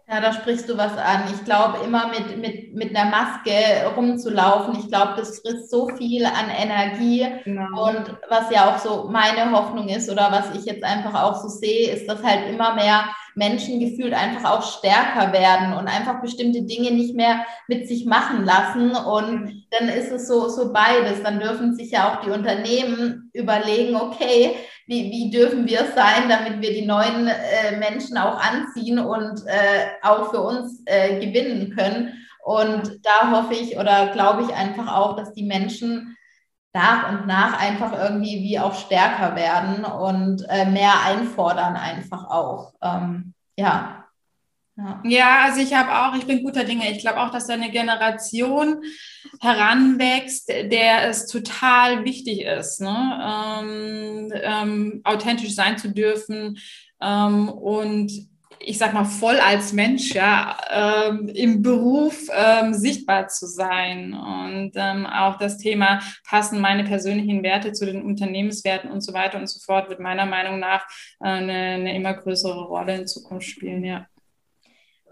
Ja, 0.10 0.22
da 0.22 0.32
sprichst 0.32 0.70
du 0.70 0.78
was 0.78 0.98
an. 0.98 1.24
Ich 1.34 1.44
glaube, 1.44 1.80
immer 1.84 2.08
mit, 2.08 2.38
mit, 2.38 2.74
mit 2.74 2.96
einer 2.96 3.10
Maske 3.10 3.52
rumzulaufen, 3.94 4.80
ich 4.80 4.88
glaube, 4.88 5.16
das 5.18 5.40
frisst 5.40 5.70
so 5.70 5.90
viel 5.98 6.26
an 6.26 6.50
Energie. 6.50 7.28
Genau. 7.44 7.90
Und 7.90 8.18
was 8.30 8.50
ja 8.50 8.70
auch 8.70 8.78
so 8.78 9.10
meine 9.12 9.52
Hoffnung 9.52 9.90
ist 9.90 10.10
oder 10.10 10.32
was 10.32 10.56
ich 10.56 10.64
jetzt 10.66 10.84
einfach 10.86 11.14
auch 11.22 11.36
so 11.36 11.50
sehe, 11.50 11.92
ist, 11.92 12.08
dass 12.08 12.24
halt 12.24 12.50
immer 12.50 12.74
mehr 12.76 13.04
Menschen 13.38 13.80
gefühlt 13.80 14.14
einfach 14.14 14.50
auch 14.50 14.64
stärker 14.64 15.32
werden 15.32 15.74
und 15.74 15.88
einfach 15.88 16.22
bestimmte 16.22 16.64
Dinge 16.64 16.92
nicht 16.92 17.16
mehr 17.16 17.46
mit 17.68 17.88
sich 17.88 18.06
machen 18.06 18.44
lassen. 18.44 18.96
Und 18.96 19.64
dann 19.70 19.90
ist 19.90 20.12
es 20.12 20.28
so, 20.28 20.50
so 20.50 20.74
beides. 20.74 21.22
Dann 21.24 21.40
dürfen 21.40 21.76
sich 21.76 21.92
ja 21.92 22.12
auch 22.12 22.26
die 22.26 22.32
Unternehmen 22.32 23.30
überlegen, 23.34 23.96
okay, 23.96 24.56
wie, 24.88 25.12
wie 25.12 25.30
dürfen 25.30 25.68
wir 25.68 25.86
sein, 25.96 26.28
damit 26.28 26.62
wir 26.62 26.74
die 26.74 26.86
neuen 26.86 27.28
äh, 27.28 27.78
Menschen 27.78 28.18
auch 28.18 28.40
anziehen 28.42 28.98
und 28.98 29.46
äh, 29.46 29.86
auch 30.02 30.32
für 30.32 30.42
uns 30.42 30.82
äh, 30.86 31.24
gewinnen 31.24 31.76
können. 31.78 32.14
Und 32.44 33.02
da 33.04 33.32
hoffe 33.32 33.54
ich 33.54 33.78
oder 33.78 34.08
glaube 34.14 34.44
ich 34.44 34.56
einfach 34.56 34.92
auch, 34.92 35.16
dass 35.16 35.34
die 35.34 35.44
Menschen 35.44 36.17
nach 36.78 37.10
und 37.10 37.26
nach 37.26 37.60
einfach 37.60 37.92
irgendwie 37.92 38.44
wie 38.44 38.60
auch 38.60 38.76
stärker 38.76 39.36
werden 39.36 39.84
und 39.84 40.46
äh, 40.48 40.70
mehr 40.70 41.02
einfordern 41.04 41.76
einfach 41.76 42.30
auch. 42.30 42.74
Ähm, 42.84 43.34
ja. 43.58 44.06
ja. 44.76 45.02
Ja, 45.04 45.40
also 45.46 45.60
ich 45.60 45.74
habe 45.74 45.92
auch, 45.92 46.16
ich 46.16 46.28
bin 46.28 46.44
guter 46.44 46.64
Dinge. 46.64 46.92
Ich 46.92 47.00
glaube 47.00 47.20
auch, 47.20 47.32
dass 47.32 47.48
da 47.48 47.56
eine 47.56 47.72
Generation 47.72 48.84
heranwächst, 49.42 50.50
der 50.50 51.10
es 51.10 51.26
total 51.26 52.06
wichtig 52.06 52.42
ist, 52.42 52.80
ne? 52.80 53.60
ähm, 53.60 54.32
ähm, 54.36 55.02
authentisch 55.04 55.56
sein 55.56 55.80
zu 55.80 55.92
dürfen 55.92 56.60
ähm, 57.02 57.50
und 57.50 58.12
ich 58.60 58.78
sag 58.78 58.94
mal, 58.94 59.06
voll 59.06 59.40
als 59.40 59.74
Mensch 59.74 60.14
ja, 60.14 60.58
ähm, 60.70 61.30
im 61.30 61.62
Beruf 61.62 62.28
ähm, 62.34 62.74
sichtbar 62.74 63.28
zu 63.28 63.48
sein. 63.48 64.14
Und 64.14 64.72
ähm, 64.76 65.06
auch 65.06 65.38
das 65.38 65.58
Thema, 65.58 66.02
passen 66.28 66.60
meine 66.60 66.84
persönlichen 66.84 67.44
Werte 67.44 67.72
zu 67.74 67.86
den 67.86 68.02
Unternehmenswerten 68.02 68.92
und 68.92 69.02
so 69.02 69.14
weiter 69.14 69.38
und 69.38 69.48
so 69.48 69.60
fort, 69.60 69.90
wird 69.90 70.00
meiner 70.00 70.26
Meinung 70.26 70.60
nach 70.60 70.86
äh, 71.20 71.28
eine, 71.28 71.54
eine 71.54 71.96
immer 71.96 72.14
größere 72.14 72.66
Rolle 72.66 72.96
in 72.96 73.08
Zukunft 73.08 73.48
spielen, 73.48 73.84
ja. 73.84 74.08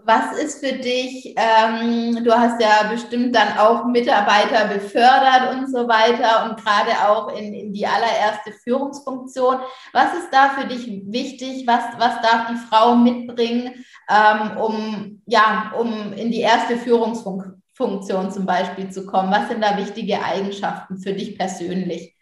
Was 0.06 0.38
ist 0.38 0.64
für 0.64 0.72
dich, 0.74 1.34
ähm, 1.36 2.22
du 2.22 2.32
hast 2.32 2.62
ja 2.62 2.88
bestimmt 2.88 3.34
dann 3.34 3.58
auch 3.58 3.86
Mitarbeiter 3.86 4.68
befördert 4.68 5.52
und 5.52 5.66
so 5.66 5.88
weiter 5.88 6.44
und 6.44 6.62
gerade 6.62 6.92
auch 7.08 7.36
in, 7.36 7.52
in 7.52 7.72
die 7.72 7.84
allererste 7.84 8.52
Führungsfunktion. 8.52 9.56
Was 9.92 10.16
ist 10.16 10.28
da 10.30 10.50
für 10.50 10.68
dich 10.68 10.86
wichtig? 10.86 11.66
Was, 11.66 11.82
was 11.98 12.22
darf 12.22 12.46
die 12.48 12.68
Frau 12.68 12.94
mitbringen, 12.94 13.84
ähm, 14.08 14.56
um, 14.58 15.22
ja, 15.26 15.72
um 15.76 16.12
in 16.12 16.30
die 16.30 16.40
erste 16.40 16.76
Führungsfunktion 16.76 18.30
zum 18.30 18.46
Beispiel 18.46 18.88
zu 18.90 19.06
kommen? 19.06 19.32
Was 19.32 19.48
sind 19.48 19.60
da 19.60 19.76
wichtige 19.76 20.22
Eigenschaften 20.22 20.98
für 20.98 21.14
dich 21.14 21.36
persönlich? 21.36 22.14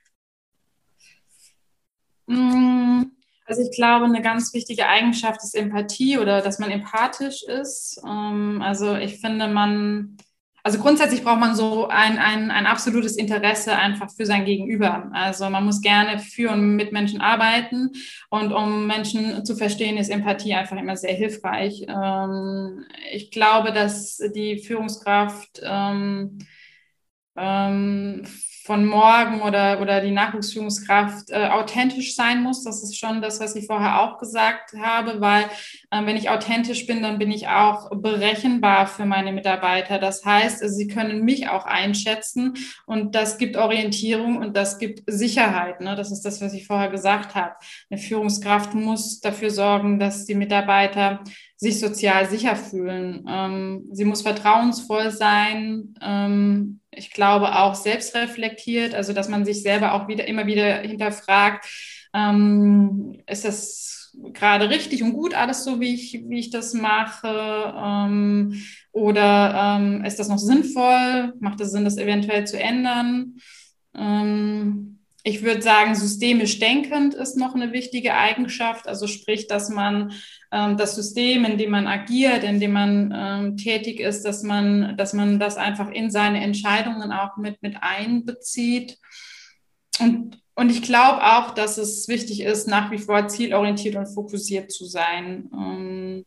Mmh 2.27 3.14
also 3.47 3.63
ich 3.63 3.71
glaube, 3.77 4.07
eine 4.07 4.23
ganz 4.23 4.55
wichtige 4.55 4.89
Eigenschaft 4.89 5.43
ist 5.43 5.55
Empathie 5.55 6.19
oder 6.19 6.41
dass 6.41 6.59
man 6.59 6.71
empathisch 6.71 7.43
ist. 7.43 8.01
Ähm, 8.07 8.63
also 8.63 8.97
ich 8.97 9.21
finde, 9.21 9.49
man, 9.49 10.17
also 10.63 10.79
grundsätzlich 10.79 11.23
braucht 11.23 11.41
man 11.41 11.55
so 11.55 11.89
ein, 11.89 12.19
ein, 12.19 12.51
ein 12.51 12.67
absolutes 12.67 13.17
Interesse 13.17 13.77
einfach 13.77 14.11
für 14.11 14.25
sein 14.25 14.47
Gegenüber. 14.47 15.11
Also 15.13 15.51
man 15.51 15.65
muss 15.65 15.83
gerne 15.83 16.19
für 16.21 16.53
und 16.53 16.77
mit 16.77 16.93
Menschen 16.93 17.21
arbeiten 17.21 17.91
und 18.31 18.53
um 18.53 18.87
Menschen 18.87 19.45
zu 19.45 19.57
verstehen, 19.57 19.99
ist 19.99 20.09
Empathie 20.09 20.55
einfach 20.55 20.79
immer 20.79 20.97
sehr 20.97 21.15
hilfreich. 21.15 21.85
Ähm, 21.87 22.85
ich 23.13 23.31
glaube, 23.31 23.73
dass 23.73 24.23
die 24.35 24.59
Führungskraft 24.59 25.61
ähm, 25.63 26.39
von 28.65 28.87
morgen 28.87 29.43
oder, 29.43 29.79
oder 29.83 30.01
die 30.01 30.11
Nachwuchsführungskraft 30.11 31.31
äh, 31.31 31.49
authentisch 31.49 32.17
sein 32.17 32.43
muss. 32.43 32.65
Das 32.65 32.83
ist 32.83 32.99
schon 32.99 33.21
das, 33.21 33.39
was 33.39 33.55
ich 33.57 33.67
vorher 33.67 34.01
auch 34.01 34.17
gesagt 34.17 34.73
habe, 34.81 35.21
weil 35.21 35.51
wenn 36.05 36.17
ich 36.17 36.31
authentisch 36.31 36.87
bin, 36.87 37.03
dann 37.03 37.19
bin 37.19 37.31
ich 37.31 37.49
auch 37.49 37.91
berechenbar 37.91 38.87
für 38.87 39.05
meine 39.05 39.33
Mitarbeiter. 39.33 39.99
Das 39.99 40.25
heißt, 40.25 40.63
also 40.63 40.75
sie 40.75 40.89
können 40.89 41.25
mich 41.25 41.49
auch 41.49 41.67
einschätzen 41.67 42.55
und 42.87 43.15
das 43.15 43.39
gibt 43.39 43.57
Orientierung 43.57 44.39
und 44.39 44.57
das 44.57 44.79
gibt 44.79 45.03
Sicherheit. 45.07 45.81
Ne? 45.81 45.95
Das 45.95 46.11
ist 46.11 46.23
das, 46.23 46.41
was 46.41 46.53
ich 46.53 46.67
vorher 46.67 46.91
gesagt 46.91 47.35
habe. 47.35 47.55
Eine 47.91 48.01
Führungskraft 48.01 48.75
muss 48.75 49.21
dafür 49.21 49.51
sorgen, 49.51 49.99
dass 49.99 50.25
die 50.25 50.35
Mitarbeiter 50.35 51.23
sich 51.57 51.81
sozial 51.81 52.29
sicher 52.29 52.57
fühlen. 52.57 53.25
Ähm, 53.29 53.89
sie 53.93 54.05
muss 54.05 54.23
vertrauensvoll 54.23 55.11
sein. 55.11 55.95
Ähm, 56.03 56.81
ich 56.91 57.11
glaube 57.11 57.57
auch 57.57 57.75
selbstreflektiert, 57.75 58.95
also 58.95 59.13
dass 59.13 59.29
man 59.29 59.45
sich 59.45 59.63
selber 59.63 59.95
auch 59.95 60.09
wieder 60.09 60.27
immer 60.27 60.47
wieder 60.47 60.79
hinterfragt, 60.79 61.67
ähm, 62.15 63.23
ist 63.27 63.45
das 63.45 63.94
gerade 64.33 64.71
richtig 64.71 65.03
und 65.03 65.13
gut 65.13 65.35
alles 65.35 65.65
so, 65.65 65.81
wie 65.81 65.95
ich, 65.95 66.25
wie 66.29 66.39
ich 66.39 66.51
das 66.51 66.75
mache? 66.75 67.75
Ähm, 67.77 68.63
oder 68.93 69.79
ähm, 69.79 70.05
ist 70.05 70.19
das 70.19 70.29
noch 70.29 70.39
sinnvoll? 70.39 71.35
Macht 71.41 71.61
es 71.61 71.71
Sinn, 71.71 71.85
das 71.85 71.97
eventuell 71.97 72.47
zu 72.47 72.59
ändern? 72.59 73.37
Ähm, 73.95 74.95
ich 75.27 75.43
würde 75.43 75.63
sagen, 75.63 75.95
systemisch 75.95 76.59
denkend 76.59 77.15
ist 77.15 77.39
noch 77.39 77.55
eine 77.55 77.73
wichtige 77.73 78.15
Eigenschaft. 78.15 78.87
Also 78.87 79.07
sprich, 79.07 79.47
dass 79.47 79.71
man 79.71 80.13
ähm, 80.53 80.77
das 80.77 80.95
System, 80.95 81.47
in 81.47 81.57
dem 81.57 81.71
man 81.71 81.87
agiert, 81.87 82.45
in 82.45 82.61
dem 82.61 82.73
man 82.73 83.13
ähm, 83.17 83.57
tätig 83.57 84.01
ist, 84.01 84.25
dass 84.27 84.43
man, 84.43 84.99
dass 84.99 85.15
man 85.15 85.41
das 85.41 85.57
einfach 85.57 85.91
in 85.91 86.11
seine 86.11 86.43
Entscheidungen 86.43 87.11
auch 87.11 87.39
mit, 87.39 87.63
mit 87.63 87.77
einbezieht. 87.81 88.99
Und, 89.99 90.44
und 90.55 90.71
ich 90.71 90.83
glaube 90.83 91.23
auch, 91.23 91.51
dass 91.51 91.79
es 91.79 92.09
wichtig 92.09 92.43
ist, 92.43 92.69
nach 92.69 92.91
wie 92.91 92.99
vor 92.99 93.29
zielorientiert 93.29 93.97
und 93.97 94.07
fokussiert 94.07 94.71
zu 94.71 94.85
sein. 94.85 95.51
Ähm, 95.53 96.25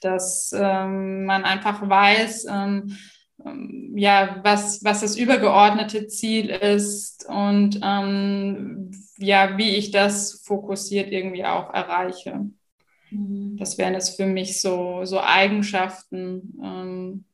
dass 0.00 0.54
ähm, 0.56 1.24
man 1.24 1.44
einfach 1.44 1.88
weiß, 1.88 2.46
ähm, 2.50 2.96
ähm, 3.44 3.92
ja, 3.96 4.40
was, 4.42 4.84
was 4.84 5.00
das 5.00 5.16
übergeordnete 5.16 6.06
Ziel 6.08 6.50
ist 6.50 7.26
und 7.28 7.80
ähm, 7.82 8.90
ja, 9.18 9.56
wie 9.56 9.76
ich 9.76 9.90
das 9.90 10.42
fokussiert 10.44 11.10
irgendwie 11.10 11.44
auch 11.44 11.72
erreiche. 11.72 12.46
Mhm. 13.10 13.56
Das 13.58 13.78
wären 13.78 13.94
es 13.94 14.10
für 14.10 14.26
mich 14.26 14.60
so, 14.60 15.04
so 15.04 15.20
Eigenschaften 15.20 16.58
ähm, 16.62 17.24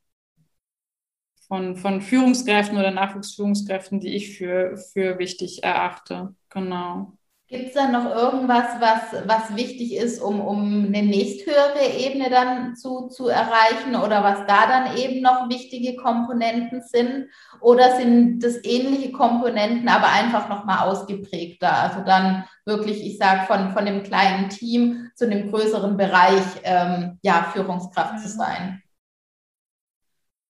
von, 1.47 1.75
von 1.75 2.01
Führungskräften 2.01 2.77
oder 2.77 2.91
Nachwuchsführungskräften, 2.91 3.99
die 3.99 4.15
ich 4.15 4.37
für, 4.37 4.77
für 4.77 5.17
wichtig 5.19 5.63
erachte. 5.63 6.35
Genau. 6.49 7.13
Gibt 7.49 7.69
es 7.69 7.75
da 7.75 7.87
noch 7.87 8.13
irgendwas, 8.13 8.65
was, 8.81 9.25
was 9.25 9.55
wichtig 9.55 9.95
ist, 9.95 10.21
um, 10.21 10.41
um 10.41 10.87
eine 10.87 11.01
nächsthöhere 11.01 11.95
Ebene 11.97 12.29
dann 12.29 12.75
zu, 12.75 13.07
zu 13.07 13.29
erreichen 13.29 13.95
oder 13.95 14.21
was 14.21 14.45
da 14.47 14.67
dann 14.67 14.97
eben 14.97 15.21
noch 15.21 15.47
wichtige 15.47 15.95
Komponenten 15.95 16.81
sind? 16.81 17.29
Oder 17.61 17.95
sind 17.95 18.41
das 18.41 18.61
ähnliche 18.65 19.13
Komponenten, 19.13 19.87
aber 19.87 20.09
einfach 20.09 20.49
nochmal 20.49 20.89
ausgeprägter? 20.89 21.71
Also 21.71 22.01
dann 22.03 22.43
wirklich, 22.65 23.01
ich 23.01 23.17
sage, 23.17 23.45
von, 23.47 23.71
von 23.71 23.85
dem 23.85 24.03
kleinen 24.03 24.49
Team 24.49 25.09
zu 25.15 25.23
einem 25.23 25.49
größeren 25.49 25.95
Bereich 25.95 26.43
ähm, 26.63 27.17
ja, 27.21 27.49
Führungskraft 27.53 28.19
zu 28.19 28.27
sein? 28.27 28.83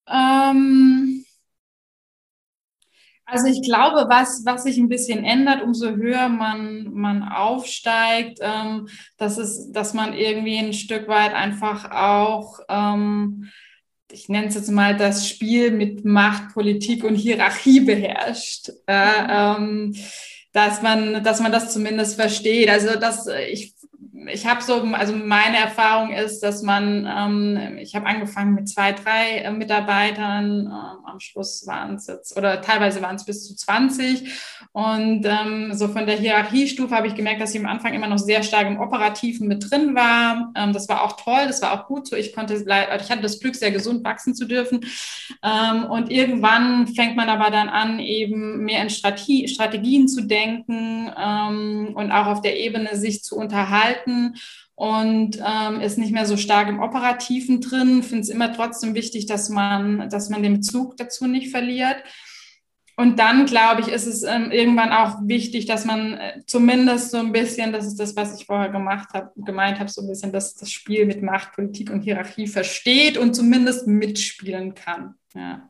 Ähm 0.08 1.24
also 3.30 3.48
ich 3.48 3.62
glaube, 3.62 4.06
was, 4.10 4.46
was 4.46 4.64
sich 4.64 4.78
ein 4.78 4.88
bisschen 4.88 5.26
ändert, 5.26 5.62
umso 5.62 5.90
höher 5.90 6.30
man, 6.30 6.94
man 6.94 7.24
aufsteigt, 7.24 8.40
ähm, 8.42 8.88
das 9.18 9.38
ist, 9.38 9.74
dass 9.74 9.94
man 9.94 10.14
irgendwie 10.14 10.58
ein 10.58 10.72
Stück 10.72 11.10
weit 11.10 11.34
einfach 11.34 11.92
auch, 11.92 12.62
ähm, 12.70 13.50
ich 14.10 14.30
nenne 14.30 14.48
es 14.48 14.56
jetzt 14.56 14.72
mal, 14.72 14.96
das 14.96 15.28
Spiel 15.28 15.72
mit 15.72 16.06
Macht, 16.06 16.54
Politik 16.54 17.04
und 17.04 17.16
Hierarchie 17.16 17.82
beherrscht. 17.82 18.70
Äh, 18.88 19.26
ähm, 19.30 19.94
dass 20.54 20.82
man, 20.82 21.24
dass 21.24 21.40
man 21.40 21.52
das 21.52 21.72
zumindest 21.72 22.16
versteht. 22.16 22.70
Also 22.70 22.98
dass 22.98 23.28
ich 23.28 23.74
ich 24.32 24.46
habe 24.46 24.62
so, 24.62 24.82
also 24.94 25.14
meine 25.14 25.58
Erfahrung 25.58 26.12
ist, 26.12 26.42
dass 26.42 26.62
man, 26.62 27.08
ähm, 27.08 27.78
ich 27.78 27.96
habe 27.96 28.06
angefangen 28.06 28.54
mit 28.54 28.70
zwei, 28.70 28.92
drei 28.92 29.40
äh, 29.40 29.52
Mitarbeitern, 29.52 30.68
ähm, 30.68 31.06
am 31.06 31.20
Schluss 31.20 31.66
waren 31.68 31.96
es 31.96 32.08
jetzt, 32.08 32.38
oder 32.38 32.62
teilweise 32.62 33.02
waren 33.02 33.16
es 33.16 33.26
bis 33.26 33.48
zu 33.48 33.56
20. 33.56 34.32
Und 34.74 35.26
ähm, 35.26 35.74
so 35.74 35.88
von 35.88 36.06
der 36.06 36.18
Hierarchiestufe 36.18 36.96
habe 36.96 37.08
ich 37.08 37.16
gemerkt, 37.16 37.42
dass 37.42 37.54
ich 37.54 37.60
am 37.60 37.68
Anfang 37.68 37.94
immer 37.94 38.08
noch 38.08 38.20
sehr 38.20 38.44
stark 38.44 38.68
im 38.68 38.80
Operativen 38.80 39.48
mit 39.48 39.70
drin 39.70 39.96
war. 39.96 40.52
Ähm, 40.56 40.74
das 40.74 40.90
war 40.90 41.04
auch 41.04 41.14
toll, 41.14 41.48
das 41.48 41.62
war 41.62 41.74
auch 41.74 41.88
gut 41.88 42.08
so. 42.08 42.16
Ich 42.16 42.34
konnte, 42.34 42.54
ich 42.54 43.12
hatte 43.12 43.22
das 43.22 43.40
Glück, 43.40 43.56
sehr 43.56 43.72
gesund 43.72 44.04
wachsen 44.04 44.36
zu 44.36 44.46
dürfen. 44.46 44.86
Ähm, 45.44 45.86
und 45.86 46.12
irgendwann 46.12 46.88
fängt 46.88 47.16
man 47.16 47.30
aber 47.30 47.50
dann 47.52 47.70
an, 47.70 48.00
eben 48.00 48.64
mehr 48.66 48.82
in 48.82 48.90
Strategie, 48.90 49.48
Strategien 49.48 50.08
zu 50.08 50.22
denken 50.22 51.12
ähm, 51.18 51.92
und 51.96 52.12
auch 52.12 52.28
auf 52.28 52.42
der 52.42 52.60
Ebene 52.60 52.96
sich 52.96 53.24
zu 53.24 53.36
unterhalten 53.38 54.17
und 54.76 55.40
ähm, 55.44 55.82
ist 55.82 55.98
nicht 55.98 56.12
mehr 56.12 56.26
so 56.26 56.38
stark 56.38 56.68
im 56.70 56.80
Operativen 56.80 57.62
drin. 57.62 58.04
Finde 58.04 58.22
es 58.22 58.30
immer 58.30 58.54
trotzdem 58.54 58.94
wichtig, 58.94 59.26
dass 59.26 59.50
man, 59.50 60.10
dass 60.10 60.30
man 60.30 60.44
den 60.44 60.54
Bezug 60.54 60.98
dazu 60.98 61.26
nicht 61.26 61.50
verliert. 61.50 61.98
Und 63.00 63.20
dann, 63.20 63.46
glaube 63.46 63.82
ich, 63.82 63.90
ist 63.90 64.08
es 64.08 64.24
ähm, 64.24 64.50
irgendwann 64.50 64.92
auch 64.92 65.18
wichtig, 65.22 65.68
dass 65.68 65.86
man 65.86 66.16
äh, 66.16 66.42
zumindest 66.48 67.12
so 67.12 67.18
ein 67.18 67.32
bisschen, 67.32 67.72
das 67.72 67.86
ist 67.86 68.00
das, 68.00 68.16
was 68.16 68.40
ich 68.40 68.48
vorher 68.48 68.70
gemacht 68.70 69.10
habe, 69.14 69.32
gemeint 69.36 69.80
habe, 69.80 69.90
so 69.90 70.02
ein 70.02 70.08
bisschen 70.08 70.32
dass 70.32 70.56
das 70.56 70.72
Spiel 70.72 71.06
mit 71.06 71.22
Macht, 71.22 71.54
Politik 71.54 71.92
und 71.92 72.02
Hierarchie 72.02 72.48
versteht 72.48 73.20
und 73.20 73.36
zumindest 73.36 73.86
mitspielen 73.86 74.74
kann. 74.74 75.14
Ja. 75.36 75.70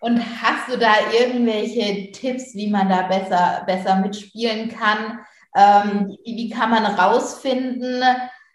Und 0.00 0.18
hast 0.42 0.68
du 0.68 0.76
da 0.76 0.92
irgendwelche 1.16 2.10
Tipps, 2.10 2.54
wie 2.54 2.68
man 2.68 2.88
da 2.88 3.02
besser, 3.02 3.62
besser 3.66 4.00
mitspielen 4.00 4.68
kann? 4.68 5.20
Ähm, 5.54 6.16
wie, 6.24 6.50
kann 6.50 6.70
man 6.70 6.84
rausfinden, 6.84 8.02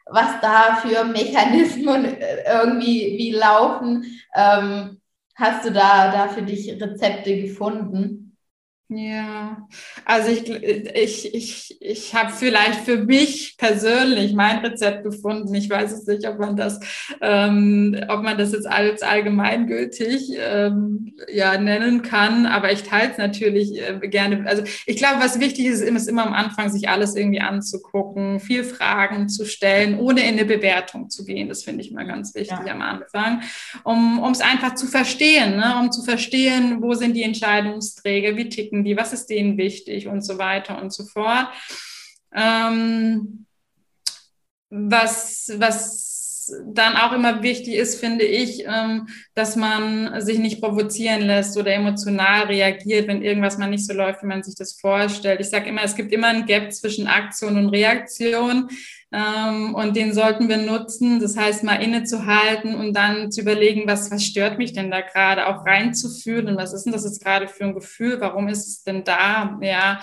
was 0.06 0.42
da 0.42 0.76
für 0.76 1.06
Mechanismen 1.06 2.06
irgendwie 2.52 3.16
wie 3.18 3.32
laufen? 3.32 4.06
Ähm, 4.36 5.00
hast 5.36 5.66
du 5.66 5.72
da, 5.72 6.12
da 6.12 6.28
für 6.28 6.42
dich 6.42 6.70
Rezepte 6.82 7.42
gefunden? 7.42 8.29
Ja, 8.91 9.67
also 10.04 10.32
ich, 10.32 10.49
ich, 10.49 11.36
ich, 11.36 11.78
ich 11.80 12.15
habe 12.15 12.32
vielleicht 12.32 12.82
für 12.82 12.97
mich 12.97 13.56
persönlich 13.56 14.34
mein 14.34 14.65
Rezept 14.65 15.04
gefunden. 15.04 15.54
Ich 15.54 15.69
weiß 15.69 15.91
es 15.91 16.08
nicht, 16.08 16.28
ob 16.28 16.39
man 16.39 16.56
das, 16.56 16.80
ähm, 17.21 17.95
ob 18.08 18.23
man 18.23 18.39
das 18.39 18.52
jetzt 18.52 18.65
als 18.65 19.04
allgemeingültig 19.04 20.32
ähm, 20.39 21.13
ja, 21.32 21.60
nennen 21.60 22.02
kann, 22.02 22.47
aber 22.47 22.71
ich 22.71 22.82
teile 22.82 23.12
es 23.12 23.19
natürlich 23.19 23.80
äh, 23.80 24.08
gerne. 24.08 24.47
Also 24.47 24.63
ich 24.88 24.97
glaube, 24.97 25.21
was 25.21 25.39
wichtig 25.39 25.67
ist, 25.67 25.82
ist 25.82 26.10
immer 26.10 26.25
am 26.25 26.34
Anfang, 26.34 26.71
sich 26.71 26.89
alles 26.89 27.15
irgendwie 27.15 27.41
anzugucken, 27.41 28.39
viel 28.39 28.63
Fragen 28.63 29.30
zu 29.30 29.45
stellen, 29.45 29.99
ohne 29.99 30.21
in 30.21 30.39
eine 30.39 30.45
Bewertung 30.45 31.12
zu 31.12 31.25
gehen. 31.25 31.47
Das 31.47 31.63
finde 31.63 31.82
ich 31.84 31.91
mal 31.91 32.08
ganz 32.08 32.34
wichtig 32.34 32.58
ja. 32.65 32.73
am 32.73 32.82
Anfang, 32.82 33.43
um 33.84 34.32
es 34.32 34.41
einfach 34.41 34.73
zu 34.73 34.88
verstehen, 34.88 35.58
ne? 35.58 35.75
um 35.80 35.91
zu 35.91 36.02
verstehen, 36.02 36.82
wo 36.82 36.95
sind 36.95 37.13
die 37.13 37.21
Entscheidungsträger, 37.21 38.36
wie 38.36 38.49
ticken 38.49 38.79
denken 38.80 38.84
die, 38.84 38.98
was 38.98 39.13
ist 39.13 39.28
denen 39.28 39.58
wichtig 39.58 40.08
und 40.08 40.22
so 40.22 40.38
weiter 40.38 40.82
und 40.82 40.94
so 40.94 41.06
fort. 41.06 41.48
Ähm, 42.34 43.46
was, 44.70 45.52
was 45.58 46.52
dann 46.65 46.96
auch 46.96 47.12
immer 47.12 47.44
wichtig 47.44 47.76
ist, 47.76 48.00
finde 48.00 48.26
ich, 48.26 48.63
ähm, 48.65 49.08
dass 49.36 49.56
man 49.56 50.20
sich 50.22 50.39
nicht 50.39 50.62
provozieren 50.62 51.22
lässt 51.22 51.58
oder 51.58 51.74
emotional 51.74 52.46
reagiert, 52.46 53.08
wenn 53.08 53.22
irgendwas 53.22 53.58
mal 53.58 53.70
nicht 53.70 53.86
so 53.86 53.94
läuft, 53.94 54.24
wie 54.24 54.28
man 54.28 54.44
sich 54.44 54.56
das 54.56 54.80
vorstellt. 54.80 55.42
Ich 55.42 55.50
sage 55.50 55.70
immer, 55.70 55.84
es 55.84 55.96
gibt 55.96 56.12
immer 56.12 56.28
ein 56.28 56.46
Gap 56.46 56.74
zwischen 56.74 57.08
Aktion 57.08 57.58
und 57.58 57.70
Reaktion. 57.70 58.70
Ähm, 59.12 59.74
und 59.74 59.95
den 59.95 60.13
sollten 60.13 60.50
wir 60.50 60.58
nutzen. 60.58 61.19
Das 61.19 61.36
heißt, 61.36 61.63
mal 61.63 61.82
innezuhalten 61.82 62.76
und 62.76 62.93
dann 62.93 63.32
zu 63.32 63.41
überlegen, 63.41 63.84
was, 63.88 64.12
was 64.12 64.24
stört 64.24 64.58
mich 64.58 64.74
denn 64.74 64.91
da 64.91 65.02
gerade, 65.02 65.48
auch 65.48 65.65
reinzufühlen 65.65 66.48
und 66.48 66.58
was 66.58 66.74
ist 66.74 66.84
denn 66.84 66.93
das 66.93 67.06
jetzt 67.06 67.24
gerade 67.24 67.48
für 67.48 67.65
ein 67.65 67.74
Gefühl? 67.74 68.22
Warum 68.22 68.48
ist 68.48 68.67
es 68.67 68.84
denn 68.84 69.04
da? 69.04 69.58
Ja. 69.62 70.00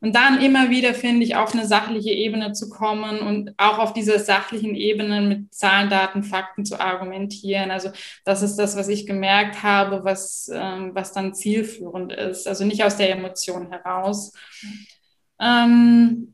Und 0.00 0.14
dann 0.14 0.40
immer 0.42 0.68
wieder, 0.68 0.92
finde 0.92 1.24
ich, 1.24 1.34
auf 1.34 1.54
eine 1.54 1.66
sachliche 1.66 2.10
Ebene 2.10 2.52
zu 2.52 2.68
kommen 2.68 3.20
und 3.20 3.54
auch 3.56 3.78
auf 3.78 3.94
dieser 3.94 4.18
sachlichen 4.18 4.74
Ebene 4.74 5.22
mit 5.22 5.54
Zahlen, 5.54 5.88
Daten, 5.88 6.22
Fakten 6.22 6.66
zu 6.66 6.78
argumentieren. 6.78 7.70
Also 7.70 7.90
das 8.24 8.42
ist 8.42 8.56
das, 8.56 8.76
was 8.76 8.88
ich 8.88 9.06
gemerkt 9.06 9.62
habe, 9.62 10.04
was, 10.04 10.50
ähm, 10.52 10.90
was 10.94 11.12
dann 11.12 11.34
zielführend 11.34 12.12
ist. 12.12 12.46
Also 12.46 12.66
nicht 12.66 12.84
aus 12.84 12.98
der 12.98 13.12
Emotion 13.12 13.70
heraus. 13.70 14.32
Ähm, 15.40 16.33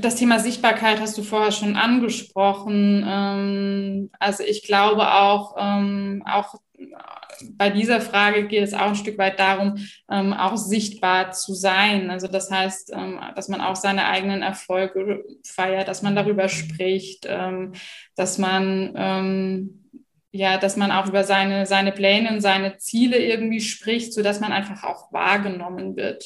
das 0.00 0.16
Thema 0.16 0.38
Sichtbarkeit 0.38 1.00
hast 1.00 1.16
du 1.18 1.22
vorher 1.22 1.52
schon 1.52 1.76
angesprochen. 1.76 3.04
Ähm, 3.06 4.10
also 4.18 4.42
ich 4.42 4.64
glaube 4.64 5.12
auch, 5.12 5.56
ähm, 5.58 6.22
auch 6.26 6.54
bei 7.52 7.70
dieser 7.70 8.00
Frage 8.00 8.46
geht 8.46 8.62
es 8.62 8.74
auch 8.74 8.88
ein 8.88 8.96
Stück 8.96 9.18
weit 9.18 9.38
darum, 9.38 9.76
ähm, 10.10 10.32
auch 10.32 10.56
sichtbar 10.56 11.32
zu 11.32 11.54
sein. 11.54 12.10
Also 12.10 12.26
das 12.26 12.50
heißt, 12.50 12.92
dass 13.34 13.48
man 13.48 13.60
auch 13.60 13.76
seine 13.76 14.06
eigenen 14.06 14.42
Erfolge 14.42 15.24
feiert, 15.44 15.88
dass 15.88 16.02
man 16.02 16.16
darüber 16.16 16.48
spricht, 16.48 17.26
dass 18.16 18.38
man 18.38 19.70
ja, 20.32 20.58
dass 20.58 20.76
man 20.76 20.92
auch 20.92 21.06
über 21.08 21.24
seine, 21.24 21.66
seine 21.66 21.92
Pläne 21.92 22.30
und 22.30 22.40
seine 22.40 22.78
Ziele 22.78 23.18
irgendwie 23.18 23.60
spricht, 23.60 24.12
so 24.12 24.22
dass 24.22 24.40
man 24.40 24.52
einfach 24.52 24.84
auch 24.84 25.12
wahrgenommen 25.12 25.96
wird. 25.96 26.24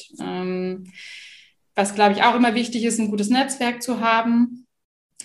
Was, 1.75 1.93
glaube 1.93 2.13
ich, 2.13 2.23
auch 2.23 2.35
immer 2.35 2.55
wichtig 2.55 2.85
ist, 2.85 2.99
ein 2.99 3.09
gutes 3.09 3.29
Netzwerk 3.29 3.83
zu 3.83 3.99
haben 3.99 4.65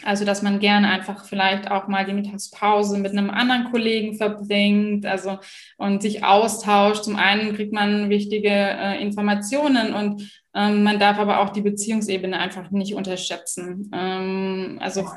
also, 0.05 0.25
dass 0.25 0.43
man 0.43 0.61
gerne 0.61 0.89
einfach 0.89 1.25
vielleicht 1.25 1.71
auch 1.71 1.89
mal 1.89 2.05
die 2.05 2.13
Mittagspause 2.13 2.99
mit 2.99 3.13
einem 3.13 3.31
anderen 3.31 3.71
Kollegen 3.71 4.17
verbringt, 4.17 5.05
also 5.05 5.39
und 5.77 6.03
sich 6.03 6.25
austauscht. 6.25 7.05
Zum 7.05 7.17
einen 7.17 7.55
kriegt 7.55 7.73
man 7.73 8.09
wichtige 8.09 8.49
äh, 8.49 9.01
Informationen 9.03 9.95
und 9.95 10.31
ähm, 10.55 10.83
man 10.83 10.99
darf 10.99 11.19
aber 11.19 11.41
auch 11.41 11.51
die 11.51 11.61
Beziehungsebene 11.61 12.39
einfach 12.39 12.71
nicht 12.71 12.95
unterschätzen. 12.95 13.91
Ähm, 13.93 14.79
also 14.81 15.09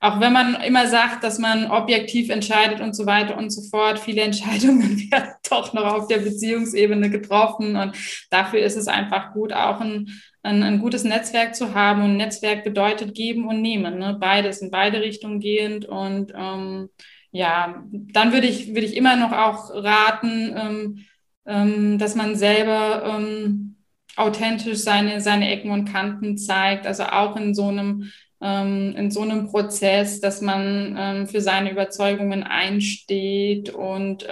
auch 0.00 0.20
wenn 0.20 0.32
man 0.32 0.54
immer 0.62 0.86
sagt, 0.86 1.24
dass 1.24 1.38
man 1.38 1.70
objektiv 1.70 2.30
entscheidet 2.30 2.80
und 2.80 2.94
so 2.94 3.06
weiter 3.06 3.36
und 3.36 3.50
so 3.50 3.62
fort, 3.68 3.98
viele 3.98 4.22
Entscheidungen 4.28 5.10
werden 5.10 5.30
doch 5.48 5.72
noch 5.72 5.92
auf 5.94 6.06
der 6.08 6.18
Beziehungsebene 6.18 7.10
getroffen 7.10 7.76
und 7.76 7.96
dafür 8.30 8.60
ist 8.60 8.76
es 8.76 8.88
einfach 8.88 9.32
gut, 9.32 9.52
auch 9.52 9.80
ein 9.80 10.08
ein, 10.42 10.62
ein 10.62 10.78
gutes 10.80 11.04
Netzwerk 11.04 11.54
zu 11.54 11.74
haben. 11.74 12.02
Und 12.02 12.16
Netzwerk 12.16 12.64
bedeutet 12.64 13.14
geben 13.14 13.46
und 13.46 13.62
nehmen, 13.62 13.98
ne? 13.98 14.16
beides 14.18 14.60
in 14.60 14.70
beide 14.70 15.00
Richtungen 15.00 15.40
gehend. 15.40 15.84
Und 15.84 16.32
ähm, 16.36 16.88
ja, 17.30 17.84
dann 17.90 18.32
würde 18.32 18.46
ich, 18.46 18.68
würde 18.68 18.86
ich 18.86 18.96
immer 18.96 19.16
noch 19.16 19.32
auch 19.32 19.70
raten, 19.72 20.54
ähm, 20.56 21.04
ähm, 21.46 21.98
dass 21.98 22.14
man 22.14 22.36
selber 22.36 23.04
ähm, 23.04 23.76
authentisch 24.16 24.78
seine, 24.78 25.20
seine 25.20 25.50
Ecken 25.50 25.70
und 25.70 25.84
Kanten 25.84 26.36
zeigt, 26.36 26.86
also 26.86 27.04
auch 27.04 27.36
in 27.36 27.54
so 27.54 27.68
einem 27.68 28.10
ähm, 28.40 28.94
in 28.96 29.10
so 29.10 29.22
einem 29.22 29.48
Prozess, 29.48 30.20
dass 30.20 30.40
man 30.40 30.94
ähm, 30.96 31.26
für 31.26 31.40
seine 31.40 31.72
Überzeugungen 31.72 32.42
einsteht 32.44 33.70
und 33.70 34.26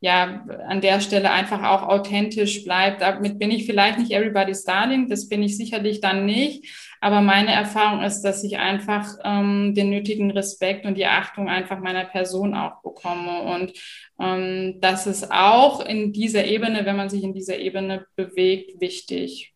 ja, 0.00 0.44
an 0.66 0.80
der 0.80 1.00
Stelle 1.00 1.30
einfach 1.30 1.62
auch 1.64 1.88
authentisch 1.88 2.64
bleibt. 2.64 3.00
Damit 3.00 3.38
bin 3.38 3.50
ich 3.50 3.66
vielleicht 3.66 3.98
nicht 3.98 4.12
everybody's 4.12 4.64
darling, 4.64 5.08
das 5.08 5.28
bin 5.28 5.42
ich 5.42 5.56
sicherlich 5.56 6.00
dann 6.00 6.24
nicht. 6.24 6.66
Aber 7.00 7.20
meine 7.20 7.52
Erfahrung 7.52 8.02
ist, 8.02 8.22
dass 8.22 8.44
ich 8.44 8.58
einfach 8.58 9.06
ähm, 9.24 9.74
den 9.74 9.90
nötigen 9.90 10.30
Respekt 10.30 10.86
und 10.86 10.96
die 10.96 11.06
Achtung 11.06 11.48
einfach 11.48 11.78
meiner 11.80 12.04
Person 12.04 12.54
auch 12.54 12.82
bekomme. 12.82 13.42
Und 13.42 13.72
ähm, 14.20 14.78
das 14.80 15.06
ist 15.06 15.30
auch 15.30 15.84
in 15.84 16.12
dieser 16.12 16.44
Ebene, 16.44 16.84
wenn 16.86 16.96
man 16.96 17.08
sich 17.08 17.22
in 17.22 17.34
dieser 17.34 17.58
Ebene 17.58 18.06
bewegt, 18.16 18.80
wichtig. 18.80 19.54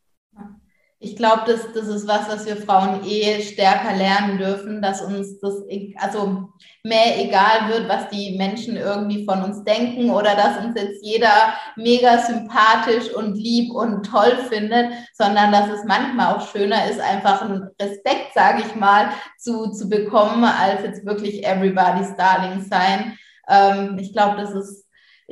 Ich 1.05 1.17
glaube, 1.17 1.43
das, 1.47 1.67
das 1.75 1.89
ist 1.89 2.07
was, 2.07 2.29
was 2.29 2.47
wir 2.47 2.57
Frauen 2.57 3.05
eh 3.05 3.43
stärker 3.43 3.97
lernen 3.97 4.39
dürfen, 4.39 4.81
dass 4.81 5.03
uns 5.03 5.41
das 5.41 5.55
also 5.97 6.49
mehr 6.85 7.19
egal 7.19 7.69
wird, 7.69 7.89
was 7.89 8.09
die 8.09 8.39
Menschen 8.39 8.77
irgendwie 8.77 9.25
von 9.25 9.43
uns 9.43 9.65
denken 9.65 10.11
oder 10.11 10.37
dass 10.37 10.65
uns 10.65 10.81
jetzt 10.81 11.05
jeder 11.05 11.55
mega 11.75 12.19
sympathisch 12.19 13.13
und 13.13 13.35
lieb 13.35 13.73
und 13.73 14.05
toll 14.05 14.37
findet, 14.49 14.93
sondern 15.13 15.51
dass 15.51 15.71
es 15.71 15.85
manchmal 15.85 16.37
auch 16.37 16.53
schöner 16.53 16.89
ist, 16.89 17.01
einfach 17.01 17.43
einen 17.43 17.69
Respekt, 17.81 18.35
sage 18.35 18.63
ich 18.65 18.77
mal, 18.77 19.09
zu, 19.39 19.73
zu 19.73 19.89
bekommen, 19.89 20.45
als 20.45 20.85
jetzt 20.85 21.05
wirklich 21.05 21.45
everybody's 21.45 22.15
darling 22.17 22.65
sein. 22.71 23.19
Ähm, 23.49 23.99
ich 23.99 24.13
glaube, 24.13 24.41
das 24.41 24.53
ist 24.53 24.83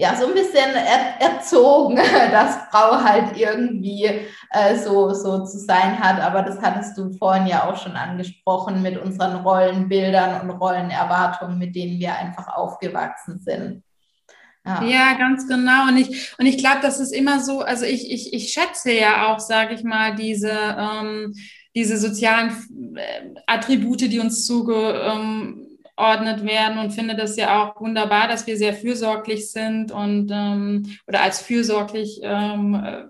ja, 0.00 0.16
so 0.16 0.28
ein 0.28 0.34
bisschen 0.34 0.70
er, 0.74 1.20
erzogen, 1.20 1.96
dass 2.30 2.56
Frau 2.70 3.02
halt 3.02 3.36
irgendwie 3.36 4.08
äh, 4.50 4.76
so, 4.76 5.12
so 5.14 5.44
zu 5.44 5.58
sein 5.58 5.98
hat. 5.98 6.20
Aber 6.20 6.42
das 6.42 6.60
hattest 6.60 6.96
du 6.98 7.12
vorhin 7.12 7.46
ja 7.46 7.68
auch 7.68 7.76
schon 7.76 7.92
angesprochen 7.92 8.82
mit 8.82 8.98
unseren 8.98 9.36
Rollenbildern 9.44 10.40
und 10.40 10.50
Rollenerwartungen, 10.50 11.58
mit 11.58 11.74
denen 11.74 11.98
wir 11.98 12.16
einfach 12.16 12.48
aufgewachsen 12.48 13.38
sind. 13.38 13.82
Ja. 14.66 14.84
ja. 14.84 15.12
ganz 15.14 15.48
genau. 15.48 15.88
Und 15.88 15.96
ich, 15.96 16.34
und 16.38 16.46
ich 16.46 16.58
glaube, 16.58 16.80
das 16.82 17.00
ist 17.00 17.12
immer 17.12 17.40
so, 17.40 17.60
also 17.60 17.84
ich, 17.84 18.10
ich, 18.10 18.32
ich 18.32 18.52
schätze 18.52 18.92
ja 18.92 19.28
auch, 19.28 19.40
sage 19.40 19.74
ich 19.74 19.84
mal, 19.84 20.14
diese, 20.14 20.50
ähm, 20.50 21.34
diese 21.74 21.96
sozialen 21.96 22.50
äh, 22.96 23.34
Attribute, 23.46 24.00
die 24.00 24.20
uns 24.20 24.46
zuge, 24.46 24.74
ähm, 24.74 25.66
werden 26.00 26.78
und 26.78 26.92
finde 26.92 27.14
das 27.14 27.36
ja 27.36 27.62
auch 27.62 27.78
wunderbar, 27.78 28.26
dass 28.26 28.46
wir 28.46 28.56
sehr 28.56 28.72
fürsorglich 28.72 29.52
sind 29.52 29.92
und 29.92 30.30
ähm, 30.32 30.96
oder 31.06 31.20
als 31.20 31.42
fürsorglich 31.42 32.20
ähm, 32.22 32.74
äh, 32.74 33.04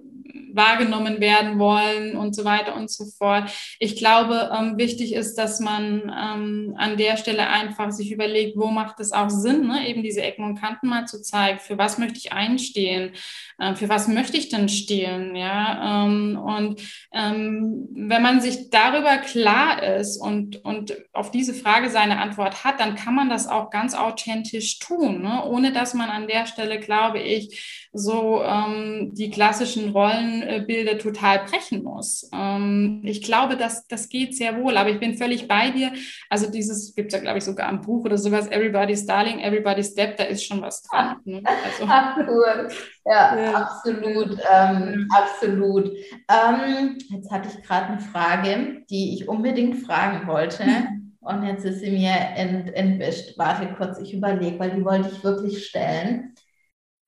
wahrgenommen 0.55 1.21
werden 1.21 1.59
wollen 1.59 2.17
und 2.17 2.35
so 2.35 2.45
weiter 2.45 2.77
und 2.77 2.91
so 2.91 3.05
fort. 3.07 3.51
Ich 3.79 3.97
glaube, 3.97 4.51
ähm, 4.57 4.79
wichtig 4.79 5.15
ist, 5.15 5.37
dass 5.37 5.61
man 5.61 6.03
ähm, 6.03 6.75
an 6.77 6.97
der 6.97 7.17
Stelle 7.17 7.49
einfach 7.49 7.91
sich 7.91 8.13
überlegt, 8.13 8.57
wo 8.57 8.67
macht 8.67 9.01
es 9.01 9.13
auch 9.13 9.31
Sinn, 9.31 9.67
ne? 9.67 9.89
eben 9.89 10.03
diese 10.03 10.23
Ecken 10.23 10.45
und 10.45 10.61
Kanten 10.61 10.89
mal 10.89 11.07
zu 11.07 11.23
zeigen. 11.23 11.59
Für 11.59 11.79
was 11.79 11.99
möchte 11.99 12.19
ich 12.19 12.33
einstehen? 12.33 13.13
Äh, 13.59 13.75
für 13.75 13.89
was 13.89 14.09
möchte 14.09 14.37
ich 14.37 14.49
denn 14.49 14.69
stehen? 14.69 15.37
Ja, 15.37 16.05
ähm, 16.05 16.39
und 16.39 16.81
ähm, 17.13 17.89
wenn 17.93 18.23
man 18.23 18.41
sich 18.41 18.71
darüber 18.71 19.19
klar 19.19 19.83
ist 19.83 20.17
und, 20.17 20.65
und 20.65 20.97
auf 21.13 21.31
diese 21.31 21.55
Frage 21.55 21.91
seine 21.91 22.19
Antwort 22.19 22.65
hat, 22.65 22.81
dann 22.81 22.95
kann 22.95 23.15
man 23.15 23.29
das 23.29 23.47
auch 23.47 23.71
ganz 23.71 23.95
authentisch 23.95 24.79
tun, 24.79 25.23
ne? 25.23 25.45
ohne 25.45 25.73
dass 25.73 25.95
man 25.95 26.11
an 26.11 26.29
der 26.29 26.47
Stelle, 26.47 26.81
glaube 26.81 27.19
ich, 27.19 27.89
so 27.93 28.43
ähm, 28.45 29.13
die 29.15 29.31
klassischen 29.31 29.91
Rollenbilder 29.91 30.99
total 30.99 31.41
brechen 31.41 31.83
muss. 31.83 32.29
Ähm, 32.33 33.03
ich 33.05 33.23
glaube, 33.23 33.57
dass 33.57 33.87
das 33.89 34.09
geht 34.09 34.37
sehr 34.37 34.57
wohl, 34.63 34.77
aber 34.77 34.91
ich 34.91 35.01
bin 35.01 35.17
völlig 35.17 35.49
bei 35.49 35.71
dir. 35.71 35.93
Also 36.29 36.51
dieses 36.51 36.95
gibt 36.95 37.13
es 37.13 37.19
ja, 37.19 37.23
glaube 37.23 37.39
ich, 37.39 37.45
sogar 37.45 37.69
am 37.69 37.81
Buch 37.81 38.05
oder 38.05 38.17
sowas, 38.17 38.47
Everybody's 38.49 39.07
Darling, 39.07 39.41
Everybody's 39.41 39.91
Step, 39.91 40.17
da 40.17 40.25
ist 40.25 40.45
schon 40.45 40.63
was 40.63 40.83
dran. 40.83 41.17
Ne? 41.25 41.43
Also, 41.45 41.85
Ach, 41.89 42.17
cool. 42.29 42.69
Ja, 43.05 43.37
ja. 43.37 43.53
absolut, 43.55 44.39
ähm, 44.53 45.09
ja. 45.11 45.19
absolut. 45.19 45.91
Ähm, 46.29 46.99
jetzt 47.11 47.31
hatte 47.33 47.49
ich 47.49 47.65
gerade 47.65 47.87
eine 47.87 48.01
Frage, 48.01 48.85
die 48.89 49.15
ich 49.15 49.29
unbedingt 49.29 49.85
fragen 49.85 50.29
wollte. 50.29 50.65
Und 51.23 51.45
jetzt 51.45 51.65
ist 51.67 51.81
sie 51.81 51.91
mir 51.91 52.15
ent, 52.35 52.75
entwischt. 52.75 53.37
Warte 53.37 53.75
kurz, 53.77 53.99
ich 53.99 54.15
überlege, 54.15 54.59
weil 54.59 54.71
die 54.71 54.85
wollte 54.85 55.11
ich 55.13 55.23
wirklich 55.23 55.67
stellen. 55.67 56.35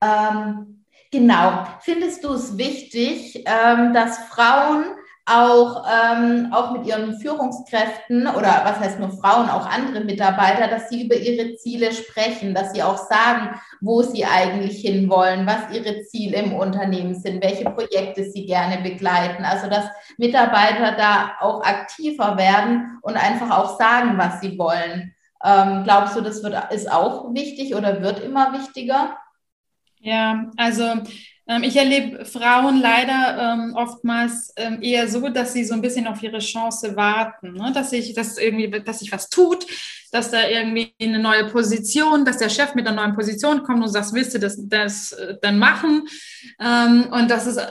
Ähm, 0.03 0.72
genau. 1.13 1.65
Findest 1.79 2.25
du 2.25 2.33
es 2.33 2.57
wichtig, 2.57 3.45
ähm, 3.45 3.93
dass 3.93 4.17
Frauen 4.17 4.83
auch, 5.25 5.85
ähm, 5.87 6.49
auch 6.51 6.71
mit 6.73 6.85
ihren 6.85 7.17
Führungskräften 7.17 8.27
oder 8.27 8.61
was 8.65 8.79
heißt 8.79 8.99
nur 8.99 9.11
Frauen, 9.11 9.49
auch 9.49 9.65
andere 9.65 10.03
Mitarbeiter, 10.03 10.67
dass 10.67 10.89
sie 10.89 11.05
über 11.05 11.15
ihre 11.15 11.55
Ziele 11.55 11.93
sprechen, 11.93 12.53
dass 12.53 12.73
sie 12.73 12.83
auch 12.83 12.97
sagen, 12.97 13.57
wo 13.79 14.01
sie 14.01 14.25
eigentlich 14.25 14.81
hinwollen, 14.81 15.47
was 15.47 15.73
ihre 15.73 16.03
Ziele 16.03 16.39
im 16.39 16.53
Unternehmen 16.53 17.15
sind, 17.15 17.41
welche 17.41 17.63
Projekte 17.69 18.25
sie 18.29 18.45
gerne 18.45 18.81
begleiten. 18.81 19.45
Also 19.45 19.69
dass 19.69 19.85
Mitarbeiter 20.17 20.91
da 20.97 21.35
auch 21.39 21.63
aktiver 21.63 22.37
werden 22.37 22.99
und 23.01 23.15
einfach 23.15 23.57
auch 23.57 23.77
sagen, 23.77 24.17
was 24.17 24.41
sie 24.41 24.57
wollen. 24.57 25.15
Ähm, 25.45 25.83
glaubst 25.85 26.17
du, 26.17 26.21
das 26.21 26.43
wird, 26.43 26.55
ist 26.73 26.91
auch 26.91 27.33
wichtig 27.33 27.75
oder 27.75 28.01
wird 28.01 28.19
immer 28.19 28.51
wichtiger? 28.51 29.17
Ja, 30.03 30.51
also 30.57 30.83
ähm, 31.47 31.63
ich 31.63 31.77
erlebe 31.77 32.25
Frauen 32.25 32.81
leider 32.81 33.53
ähm, 33.53 33.73
oftmals 33.73 34.53
ähm, 34.57 34.81
eher 34.81 35.07
so, 35.07 35.29
dass 35.29 35.53
sie 35.53 35.63
so 35.63 35.73
ein 35.73 35.81
bisschen 35.81 36.07
auf 36.07 36.21
ihre 36.21 36.39
Chance 36.39 36.97
warten, 36.97 37.53
ne? 37.53 37.71
dass 37.73 37.91
sich 37.91 38.13
dass 38.13 38.37
irgendwie, 38.37 38.69
dass 38.69 38.99
sich 38.99 39.13
was 39.13 39.29
tut, 39.29 39.65
dass 40.11 40.29
da 40.29 40.45
irgendwie 40.45 40.93
eine 41.01 41.19
neue 41.19 41.45
Position, 41.49 42.25
dass 42.25 42.37
der 42.37 42.49
Chef 42.49 42.75
mit 42.75 42.85
einer 42.85 43.01
neuen 43.01 43.15
Position 43.15 43.63
kommt 43.63 43.81
und 43.81 43.89
sagt, 43.89 44.11
willst 44.11 44.33
du 44.33 44.39
das, 44.39 44.57
das 44.67 45.13
äh, 45.13 45.37
dann 45.41 45.57
machen? 45.57 46.05
Ähm, 46.59 47.07
und 47.11 47.31
das 47.31 47.47
ist 47.47 47.61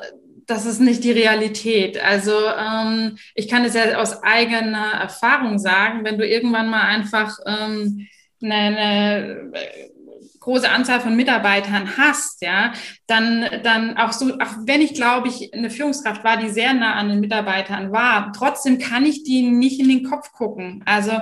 das 0.47 0.67
ist 0.67 0.81
nicht 0.81 1.05
die 1.05 1.13
Realität. 1.13 2.03
Also 2.03 2.33
ähm, 2.33 3.17
ich 3.35 3.47
kann 3.47 3.65
es 3.65 3.75
ja 3.75 3.97
aus 3.99 4.23
eigener 4.23 4.93
Erfahrung 5.03 5.59
sagen, 5.59 6.05
wenn 6.05 6.19
du 6.19 6.27
irgendwann 6.27 6.69
mal 6.69 6.83
einfach 6.83 7.39
ähm, 7.47 8.09
eine, 8.43 8.55
eine 8.55 9.53
große 10.43 10.69
Anzahl 10.69 11.01
von 11.01 11.15
Mitarbeitern 11.17 11.97
hast, 11.97 12.43
ja, 12.43 12.73
dann, 13.07 13.45
dann 13.63 13.97
auch 13.97 14.13
so, 14.13 14.35
auch 14.35 14.55
wenn 14.65 14.81
ich 14.81 14.95
glaube 14.95 15.29
ich 15.29 15.53
eine 15.53 15.71
Führungskraft 15.71 16.23
war, 16.25 16.37
die 16.37 16.49
sehr 16.49 16.73
nah 16.73 16.95
an 16.95 17.09
den 17.09 17.21
Mitarbeitern 17.21 17.93
war, 17.93 18.33
trotzdem 18.33 18.79
kann 18.79 19.05
ich 19.05 19.25
die 19.25 19.43
nicht 19.43 19.81
in 19.81 19.89
den 19.89 20.05
Kopf 20.05 20.33
gucken. 20.33 20.83
Also 20.87 21.13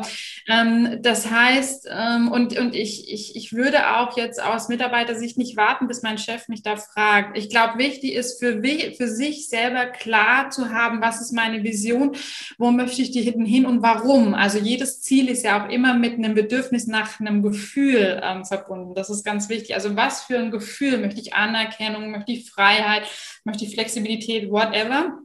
ähm, 0.49 0.99
das 1.01 1.31
heißt, 1.31 1.88
ähm, 1.90 2.31
und, 2.31 2.59
und 2.59 2.75
ich, 2.75 3.11
ich, 3.11 3.35
ich 3.35 3.53
würde 3.53 3.97
auch 3.97 4.16
jetzt 4.16 4.43
aus 4.43 4.69
Mitarbeitersicht 4.69 5.38
nicht 5.38 5.57
warten, 5.57 5.88
bis 5.88 6.03
mein 6.03 6.19
Chef 6.19 6.49
mich 6.49 6.62
da 6.62 6.77
fragt. 6.77 7.37
Ich 7.37 7.49
glaube, 7.49 7.79
wichtig 7.79 8.14
ist 8.14 8.38
für, 8.38 8.62
für 8.97 9.09
sich 9.09 9.49
selber 9.49 9.87
klar 9.87 10.51
zu 10.51 10.71
haben, 10.71 11.01
was 11.01 11.21
ist 11.21 11.33
meine 11.33 11.64
Vision, 11.64 12.12
wo 12.59 12.71
möchte 12.71 13.01
ich 13.01 13.11
die 13.11 13.23
hinten 13.23 13.47
hin 13.47 13.64
und 13.64 13.83
warum. 13.83 14.35
Also 14.35 14.59
jedes 14.59 15.01
Ziel 15.01 15.29
ist 15.29 15.45
ja 15.45 15.64
auch 15.64 15.71
immer 15.71 15.95
mit 15.95 16.14
einem 16.14 16.35
Bedürfnis 16.35 16.87
nach 16.87 17.21
einem 17.21 17.43
Gefühl 17.43 18.21
ähm, 18.23 18.45
verbunden. 18.45 18.95
Das 18.95 19.09
ist 19.11 19.25
ganz 19.25 19.49
wichtig. 19.49 19.75
Also 19.75 19.97
was 19.97 20.23
für 20.23 20.38
ein 20.38 20.51
Gefühl 20.51 20.99
möchte 20.99 21.21
ich 21.21 21.35
Anerkennung, 21.81 22.11
möchte 22.11 22.33
ich 22.33 22.51
Freiheit, 22.51 23.09
möchte 23.45 23.64
ich 23.64 23.75
Flexibilität, 23.75 24.51
whatever. 24.51 25.19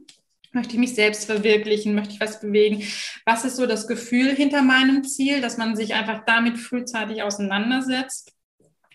Möchte 0.52 0.72
ich 0.72 0.78
mich 0.78 0.94
selbst 0.94 1.26
verwirklichen? 1.26 1.94
Möchte 1.94 2.14
ich 2.14 2.20
was 2.20 2.40
bewegen? 2.40 2.82
Was 3.26 3.44
ist 3.44 3.56
so 3.56 3.66
das 3.66 3.86
Gefühl 3.86 4.34
hinter 4.34 4.62
meinem 4.62 5.04
Ziel, 5.04 5.42
dass 5.42 5.58
man 5.58 5.76
sich 5.76 5.92
einfach 5.94 6.24
damit 6.24 6.56
frühzeitig 6.56 7.22
auseinandersetzt? 7.22 8.32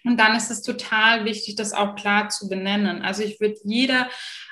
Und 0.03 0.17
dann 0.19 0.35
ist 0.35 0.49
es 0.49 0.63
total 0.63 1.25
wichtig, 1.25 1.55
das 1.55 1.73
auch 1.73 1.95
klar 1.95 2.29
zu 2.29 2.49
benennen. 2.49 3.03
Also 3.03 3.21
ich 3.21 3.39
würde 3.39 3.57
jeder, 3.63 4.09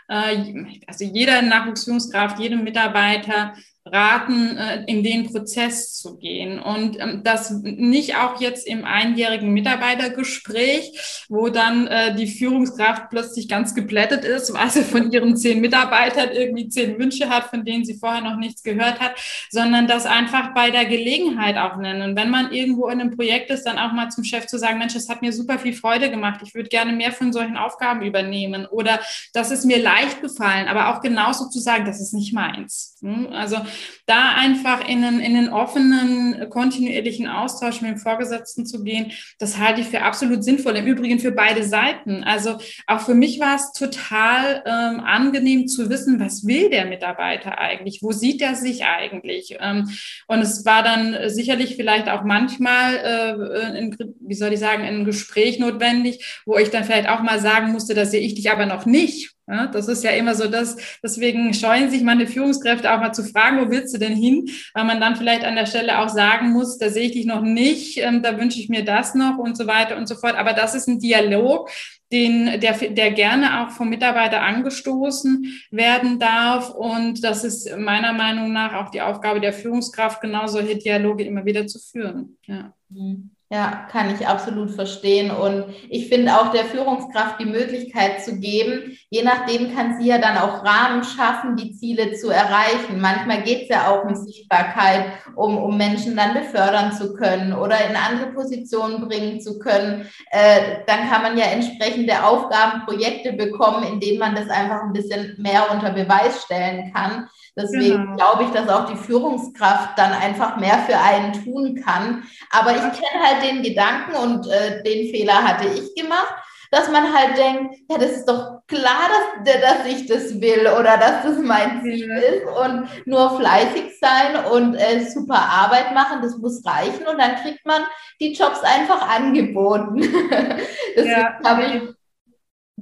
äh, 0.07 0.77
also 0.85 1.03
jeder 1.03 1.41
Nachwuchsführungskraft, 1.41 2.37
jedem 2.39 2.63
Mitarbeiter 2.63 3.55
raten, 3.91 4.57
äh, 4.57 4.83
in 4.85 5.03
den 5.03 5.31
Prozess 5.31 5.93
zu 5.93 6.17
gehen. 6.17 6.59
Und 6.59 6.99
ähm, 6.99 7.21
das 7.23 7.51
nicht 7.51 8.15
auch 8.15 8.39
jetzt 8.41 8.67
im 8.67 8.85
einjährigen 8.85 9.51
Mitarbeitergespräch, 9.51 11.25
wo 11.29 11.49
dann 11.49 11.87
äh, 11.87 12.15
die 12.15 12.27
Führungskraft 12.27 13.09
plötzlich 13.09 13.47
ganz 13.47 13.75
geblättet 13.75 14.23
ist, 14.23 14.53
weil 14.53 14.69
sie 14.69 14.83
von 14.83 15.11
ihren 15.11 15.35
zehn 15.35 15.61
Mitarbeitern 15.61 16.29
irgendwie 16.31 16.69
zehn 16.69 16.97
Wünsche 16.97 17.29
hat, 17.29 17.45
von 17.45 17.65
denen 17.65 17.85
sie 17.85 17.95
vorher 17.95 18.21
noch 18.21 18.37
nichts 18.37 18.63
gehört 18.63 18.99
hat, 18.99 19.15
sondern 19.49 19.87
das 19.87 20.05
einfach 20.05 20.53
bei 20.53 20.71
der 20.71 20.85
Gelegenheit 20.85 21.57
auch 21.57 21.77
nennen. 21.77 22.01
Und 22.01 22.15
wenn 22.15 22.29
man 22.29 22.51
irgendwo 22.51 22.87
in 22.87 23.01
einem 23.01 23.15
Projekt 23.15 23.49
ist, 23.49 23.63
dann 23.63 23.77
auch 23.77 23.91
mal 23.91 24.09
zum 24.09 24.23
Chef 24.23 24.47
zu 24.47 24.57
sagen, 24.57 24.79
Mensch, 24.79 24.93
das 24.93 25.09
hat 25.09 25.21
mir 25.21 25.33
super 25.33 25.59
viel 25.59 25.73
Freude 25.73 26.09
gemacht. 26.09 26.41
Ich 26.43 26.53
würde 26.53 26.69
gerne 26.69 26.93
mehr 26.93 27.11
von 27.11 27.33
solchen 27.33 27.57
Aufgaben 27.57 28.01
übernehmen. 28.01 28.65
Oder 28.65 28.99
das 29.33 29.51
ist 29.51 29.65
mir 29.65 29.81
leicht 29.81 30.21
gefallen, 30.21 30.67
aber 30.67 30.89
auch 30.89 31.01
genauso 31.01 31.49
zu 31.49 31.59
sagen, 31.59 31.85
das 31.85 31.99
ist 31.99 32.13
nicht 32.13 32.33
meins. 32.33 32.95
Hm? 33.01 33.27
Also 33.31 33.57
da 34.05 34.33
einfach 34.35 34.87
in 34.87 35.03
einen, 35.03 35.19
in 35.19 35.37
einen 35.37 35.49
offenen, 35.49 36.49
kontinuierlichen 36.49 37.27
Austausch 37.27 37.81
mit 37.81 37.91
dem 37.91 37.97
Vorgesetzten 37.97 38.65
zu 38.65 38.83
gehen, 38.83 39.11
das 39.37 39.57
halte 39.57 39.81
ich 39.81 39.87
für 39.87 40.01
absolut 40.01 40.43
sinnvoll. 40.43 40.75
Im 40.75 40.85
Übrigen 40.85 41.19
für 41.19 41.31
beide 41.31 41.63
Seiten. 41.63 42.23
Also 42.23 42.57
auch 42.87 43.01
für 43.01 43.15
mich 43.15 43.39
war 43.39 43.55
es 43.55 43.71
total 43.71 44.63
ähm, 44.65 44.99
angenehm 44.99 45.67
zu 45.67 45.89
wissen, 45.89 46.19
was 46.19 46.45
will 46.45 46.69
der 46.69 46.85
Mitarbeiter 46.85 47.57
eigentlich? 47.57 47.99
Wo 48.01 48.11
sieht 48.11 48.41
er 48.41 48.55
sich 48.55 48.85
eigentlich? 48.85 49.57
Ähm, 49.59 49.89
und 50.27 50.39
es 50.39 50.65
war 50.65 50.83
dann 50.83 51.29
sicherlich 51.29 51.75
vielleicht 51.75 52.09
auch 52.09 52.23
manchmal, 52.23 52.95
äh, 52.95 53.79
in, 53.79 53.95
wie 54.19 54.35
soll 54.35 54.53
ich 54.53 54.59
sagen, 54.59 54.83
ein 54.83 55.05
Gespräch 55.05 55.59
notwendig, 55.59 56.41
wo 56.45 56.57
ich 56.57 56.69
dann 56.69 56.83
vielleicht 56.83 57.09
auch 57.09 57.21
mal 57.21 57.39
sagen 57.39 57.71
musste, 57.71 57.93
da 57.93 58.05
sehe 58.05 58.21
ich 58.21 58.35
dich 58.35 58.51
aber 58.51 58.65
noch 58.65 58.85
nicht. 58.85 59.35
Ja, 59.49 59.65
das 59.65 59.87
ist 59.87 60.03
ja 60.03 60.11
immer 60.11 60.35
so 60.35 60.47
das, 60.47 60.77
deswegen 61.01 61.55
scheuen 61.55 61.89
sich 61.89 62.03
meine 62.03 62.27
Führungskräfte 62.27 62.93
auch 62.93 62.99
mal 62.99 63.13
zu 63.13 63.23
fragen, 63.23 63.59
wo 63.59 63.71
willst 63.71 63.95
du 63.95 63.97
denn 63.97 64.15
hin? 64.15 64.47
Weil 64.75 64.85
man 64.85 65.01
dann 65.01 65.15
vielleicht 65.15 65.43
an 65.43 65.55
der 65.55 65.65
Stelle 65.65 65.99
auch 65.99 66.09
sagen 66.09 66.51
muss, 66.51 66.77
da 66.77 66.89
sehe 66.89 67.07
ich 67.07 67.13
dich 67.13 67.25
noch 67.25 67.41
nicht, 67.41 67.97
ähm, 67.97 68.21
da 68.21 68.37
wünsche 68.37 68.59
ich 68.59 68.69
mir 68.69 68.85
das 68.85 69.15
noch 69.15 69.39
und 69.39 69.57
so 69.57 69.65
weiter 69.65 69.97
und 69.97 70.07
so 70.07 70.15
fort. 70.15 70.35
Aber 70.35 70.53
das 70.53 70.75
ist 70.75 70.87
ein 70.87 70.99
Dialog, 70.99 71.71
den, 72.11 72.59
der, 72.59 72.73
der 72.73 73.11
gerne 73.11 73.61
auch 73.61 73.71
vom 73.71 73.89
Mitarbeiter 73.89 74.43
angestoßen 74.43 75.63
werden 75.71 76.19
darf. 76.19 76.69
Und 76.69 77.23
das 77.23 77.43
ist 77.43 77.75
meiner 77.75 78.13
Meinung 78.13 78.53
nach 78.53 78.75
auch 78.75 78.91
die 78.91 79.01
Aufgabe 79.01 79.41
der 79.41 79.53
Führungskraft, 79.53 80.21
genau 80.21 80.45
solche 80.45 80.77
Dialoge 80.77 81.23
immer 81.23 81.43
wieder 81.45 81.65
zu 81.65 81.79
führen. 81.79 82.37
Ja. 82.45 82.73
Mhm. 82.89 83.31
Ja, 83.51 83.87
kann 83.91 84.13
ich 84.13 84.27
absolut 84.27 84.69
verstehen. 84.69 85.31
Und 85.31 85.65
ich 85.89 86.07
finde 86.07 86.39
auch 86.39 86.51
der 86.51 86.65
Führungskraft 86.65 87.39
die 87.39 87.45
Möglichkeit 87.45 88.23
zu 88.23 88.39
geben, 88.39 88.95
je 89.09 89.23
nachdem 89.23 89.75
kann 89.75 89.99
sie 89.99 90.07
ja 90.07 90.19
dann 90.19 90.37
auch 90.37 90.63
Rahmen 90.63 91.03
schaffen, 91.03 91.55
die 91.55 91.75
Ziele 91.75 92.13
zu 92.13 92.29
erreichen. 92.29 93.01
Manchmal 93.01 93.41
geht 93.41 93.63
es 93.63 93.69
ja 93.69 93.87
auch 93.87 94.05
um 94.05 94.13
Sichtbarkeit, 94.13 95.05
um, 95.35 95.57
um 95.57 95.75
Menschen 95.77 96.15
dann 96.15 96.35
befördern 96.35 96.91
zu 96.91 97.15
können 97.15 97.53
oder 97.53 97.77
in 97.89 97.95
andere 97.95 98.33
Positionen 98.33 99.07
bringen 99.07 99.41
zu 99.41 99.57
können. 99.57 100.07
Äh, 100.29 100.83
dann 100.85 101.09
kann 101.09 101.23
man 101.23 101.35
ja 101.35 101.45
entsprechende 101.45 102.23
Aufgaben, 102.23 102.85
Projekte 102.85 103.33
bekommen, 103.33 103.83
in 103.83 103.99
denen 103.99 104.19
man 104.19 104.35
das 104.35 104.47
einfach 104.51 104.83
ein 104.83 104.93
bisschen 104.93 105.33
mehr 105.39 105.71
unter 105.71 105.89
Beweis 105.89 106.43
stellen 106.43 106.93
kann. 106.93 107.27
Deswegen 107.57 107.97
genau. 107.97 108.15
glaube 108.15 108.43
ich, 108.43 108.51
dass 108.51 108.69
auch 108.69 108.85
die 108.85 108.95
Führungskraft 108.95 109.97
dann 109.97 110.11
einfach 110.13 110.57
mehr 110.57 110.79
für 110.87 110.97
einen 110.97 111.33
tun 111.33 111.81
kann. 111.83 112.23
Aber 112.51 112.71
ich 112.71 112.81
kenne 112.81 113.23
halt 113.23 113.38
den 113.39 113.63
Gedanken 113.63 114.15
und 114.15 114.47
äh, 114.47 114.83
den 114.83 115.09
Fehler 115.11 115.43
hatte 115.43 115.67
ich 115.67 115.95
gemacht, 115.95 116.35
dass 116.71 116.89
man 116.89 117.13
halt 117.13 117.37
denkt, 117.37 117.75
ja, 117.89 117.97
das 117.97 118.11
ist 118.11 118.25
doch 118.25 118.61
klar, 118.67 119.09
dass, 119.43 119.61
dass 119.61 119.85
ich 119.87 120.05
das 120.05 120.39
will 120.39 120.67
oder 120.79 120.97
dass 120.97 121.23
das 121.23 121.39
mein 121.39 121.81
Ziel 121.81 122.09
ist 122.11 122.45
und 122.45 123.07
nur 123.07 123.39
fleißig 123.39 123.99
sein 123.99 124.45
und 124.51 124.75
äh, 124.75 125.03
super 125.09 125.39
Arbeit 125.39 125.93
machen, 125.93 126.21
das 126.21 126.37
muss 126.37 126.63
reichen 126.65 127.07
und 127.07 127.17
dann 127.17 127.37
kriegt 127.37 127.65
man 127.65 127.81
die 128.19 128.33
Jobs 128.33 128.61
einfach 128.61 129.09
angeboten. 129.09 130.01
Deswegen 130.95 131.11
ja. 131.11 131.39
habe 131.43 131.63
ich 131.63 131.98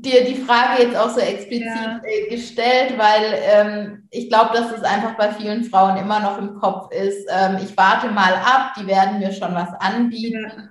dir 0.01 0.25
die 0.25 0.35
Frage 0.35 0.83
jetzt 0.83 0.95
auch 0.95 1.09
so 1.09 1.19
explizit 1.19 1.65
ja. 1.65 2.01
Äh, 2.03 2.29
gestellt, 2.29 2.97
weil 2.97 3.39
ähm, 3.43 4.07
ich 4.11 4.29
glaube, 4.29 4.53
dass 4.53 4.71
es 4.71 4.83
einfach 4.83 5.15
bei 5.15 5.31
vielen 5.31 5.63
Frauen 5.63 5.97
immer 5.97 6.19
noch 6.19 6.37
im 6.37 6.55
Kopf 6.55 6.91
ist. 6.93 7.27
Ähm, 7.29 7.57
ich 7.63 7.75
warte 7.77 8.09
mal 8.09 8.33
ab, 8.33 8.73
die 8.79 8.87
werden 8.87 9.19
mir 9.19 9.31
schon 9.31 9.53
was 9.53 9.69
anbieten. 9.79 10.45
Ja. 10.47 10.69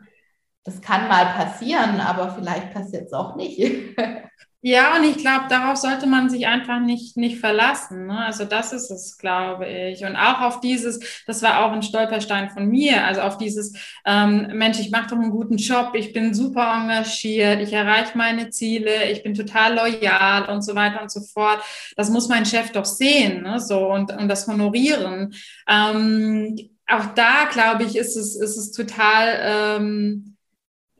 Das 0.64 0.80
kann 0.80 1.08
mal 1.08 1.26
passieren, 1.26 2.00
aber 2.00 2.30
vielleicht 2.30 2.72
passiert 2.72 3.06
es 3.06 3.12
auch 3.12 3.36
nicht. 3.36 3.58
Ja, 4.68 4.96
und 4.96 5.04
ich 5.04 5.18
glaube, 5.18 5.44
darauf 5.48 5.76
sollte 5.76 6.08
man 6.08 6.28
sich 6.28 6.48
einfach 6.48 6.80
nicht, 6.80 7.16
nicht 7.16 7.38
verlassen. 7.38 8.08
Ne? 8.08 8.18
Also 8.18 8.44
das 8.44 8.72
ist 8.72 8.90
es, 8.90 9.16
glaube 9.16 9.64
ich. 9.64 10.04
Und 10.04 10.16
auch 10.16 10.40
auf 10.40 10.58
dieses, 10.58 11.22
das 11.24 11.40
war 11.40 11.64
auch 11.64 11.70
ein 11.70 11.84
Stolperstein 11.84 12.50
von 12.50 12.66
mir, 12.66 13.04
also 13.04 13.20
auf 13.20 13.38
dieses, 13.38 13.74
ähm, 14.04 14.48
Mensch, 14.54 14.80
ich 14.80 14.90
mache 14.90 15.10
doch 15.10 15.18
einen 15.18 15.30
guten 15.30 15.56
Job, 15.56 15.92
ich 15.94 16.12
bin 16.12 16.34
super 16.34 16.80
engagiert, 16.82 17.60
ich 17.60 17.72
erreiche 17.72 18.18
meine 18.18 18.50
Ziele, 18.50 19.08
ich 19.08 19.22
bin 19.22 19.34
total 19.34 19.76
loyal 19.76 20.48
und 20.50 20.62
so 20.62 20.74
weiter 20.74 21.00
und 21.00 21.12
so 21.12 21.20
fort. 21.20 21.62
Das 21.96 22.10
muss 22.10 22.26
mein 22.28 22.44
Chef 22.44 22.72
doch 22.72 22.86
sehen 22.86 23.44
ne? 23.44 23.60
so, 23.60 23.86
und, 23.92 24.10
und 24.10 24.26
das 24.26 24.48
honorieren. 24.48 25.32
Ähm, 25.68 26.58
auch 26.88 27.06
da, 27.14 27.44
glaube 27.52 27.84
ich, 27.84 27.94
ist 27.94 28.16
es, 28.16 28.34
ist 28.34 28.56
es 28.56 28.72
total... 28.72 29.78
Ähm, 29.78 30.36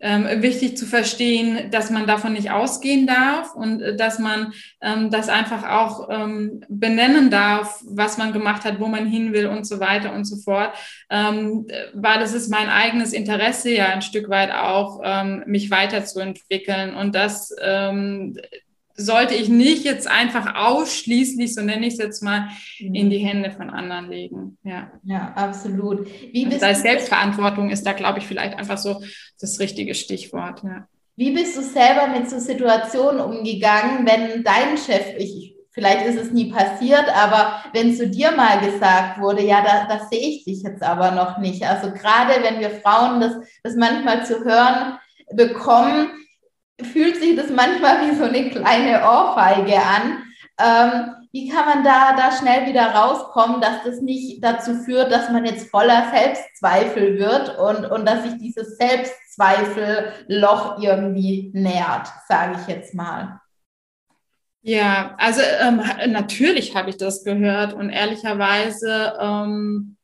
ähm, 0.01 0.43
wichtig 0.43 0.77
zu 0.77 0.85
verstehen, 0.85 1.71
dass 1.71 1.91
man 1.91 2.07
davon 2.07 2.35
nicht 2.35 2.51
ausgehen 2.51 3.07
darf 3.07 3.55
und 3.55 3.81
äh, 3.81 3.97
dass 3.97 4.19
man 4.19 4.53
ähm, 4.83 5.11
das 5.11 5.29
einfach 5.29 5.69
auch 5.69 6.09
ähm, 6.11 6.63
benennen 6.69 7.31
darf, 7.31 7.83
was 7.87 8.19
man 8.19 8.33
gemacht 8.33 8.65
hat, 8.65 8.79
wo 8.79 8.89
man 8.89 9.07
hin 9.07 9.33
will 9.33 9.47
und 9.47 9.67
so 9.67 9.81
weiter 9.81 10.13
und 10.13 10.25
so 10.25 10.37
fort, 10.37 10.73
ähm, 11.09 11.67
weil 11.95 12.21
es 12.21 12.35
ist 12.35 12.51
mein 12.51 12.69
eigenes 12.69 13.13
Interesse 13.13 13.71
ja 13.71 13.87
ein 13.87 14.03
Stück 14.03 14.29
weit 14.29 14.53
auch, 14.53 15.01
ähm, 15.03 15.45
mich 15.47 15.71
weiterzuentwickeln 15.71 16.95
und 16.95 17.15
das 17.15 17.55
ähm, 17.63 18.39
sollte 18.97 19.35
ich 19.35 19.49
nicht 19.49 19.85
jetzt 19.85 20.09
einfach 20.09 20.55
ausschließlich, 20.57 21.55
so 21.55 21.63
nenne 21.63 21.87
ich 21.87 21.95
es 21.95 21.99
jetzt 21.99 22.23
mal, 22.23 22.49
in 22.79 23.11
die 23.11 23.19
Hände 23.19 23.51
von 23.51 23.71
anderen 23.71 24.11
legen. 24.11 24.59
Ja, 24.63 24.91
ja 25.05 25.33
absolut. 25.35 26.07
Wie 26.33 26.47
bist 26.47 26.63
das 26.63 26.83
Selbstverantwortung 26.83 27.71
ist 27.71 27.87
da, 27.87 27.93
glaube 27.93 28.19
ich, 28.19 28.27
vielleicht 28.27 28.59
einfach 28.59 28.79
so 28.79 29.03
das 29.41 29.61
richtige 29.61 29.95
Stichwort. 29.95 30.63
Ja. 30.65 30.89
Wie 31.17 31.33
bist 31.33 31.57
du 31.57 31.63
selber 31.63 32.09
mit 32.09 32.29
so 32.29 32.39
Situationen 32.39 33.21
umgegangen, 33.21 34.07
wenn 34.07 34.43
dein 34.43 34.77
Chef, 34.77 35.15
ich, 35.19 35.55
vielleicht 35.73 36.07
ist 36.07 36.19
es 36.19 36.31
nie 36.31 36.51
passiert, 36.51 37.05
aber 37.15 37.63
wenn 37.73 37.95
zu 37.95 38.09
dir 38.09 38.33
mal 38.33 38.61
gesagt 38.61 39.21
wurde, 39.21 39.43
ja, 39.43 39.63
da, 39.63 39.87
das 39.95 40.09
sehe 40.11 40.29
ich 40.29 40.45
dich 40.45 40.63
jetzt 40.63 40.83
aber 40.83 41.13
noch 41.13 41.39
nicht. 41.39 41.63
Also 41.63 41.91
gerade 41.91 42.43
wenn 42.43 42.61
wir 42.61 42.71
Frauen 42.71 43.21
das, 43.21 43.33
das 43.63 43.77
manchmal 43.77 44.25
zu 44.25 44.45
hören 44.45 44.99
bekommen, 45.33 46.09
fühlt 46.83 47.17
sich 47.17 47.37
das 47.37 47.51
manchmal 47.51 48.11
wie 48.11 48.17
so 48.17 48.25
eine 48.25 48.49
kleine 48.51 49.03
Ohrfeige 49.03 49.77
an. 49.77 50.23
Ähm, 50.59 51.15
wie 51.33 51.49
kann 51.49 51.67
man 51.67 51.85
da, 51.85 52.17
da 52.17 52.33
schnell 52.33 52.67
wieder 52.67 52.95
rauskommen, 52.95 53.61
dass 53.61 53.85
das 53.85 54.01
nicht 54.01 54.43
dazu 54.43 54.75
führt, 54.75 55.13
dass 55.13 55.31
man 55.31 55.45
jetzt 55.45 55.69
voller 55.71 56.11
Selbstzweifel 56.11 57.19
wird 57.19 57.59
und, 57.59 57.85
und 57.91 58.07
dass 58.07 58.23
sich 58.23 58.39
dieses 58.39 58.79
Selbstzweifelloch 58.79 60.81
irgendwie 60.81 61.51
nährt, 61.53 62.09
sage 62.27 62.57
ich 62.61 62.69
jetzt 62.69 62.95
mal. 62.95 63.39
Ja, 64.63 65.15
also 65.19 65.43
ähm, 65.61 65.83
natürlich 66.09 66.75
habe 66.75 66.89
ich 66.91 66.97
das 66.97 67.23
gehört 67.23 67.75
und 67.75 67.91
ehrlicherweise 67.91 69.15
ähm, 69.21 69.96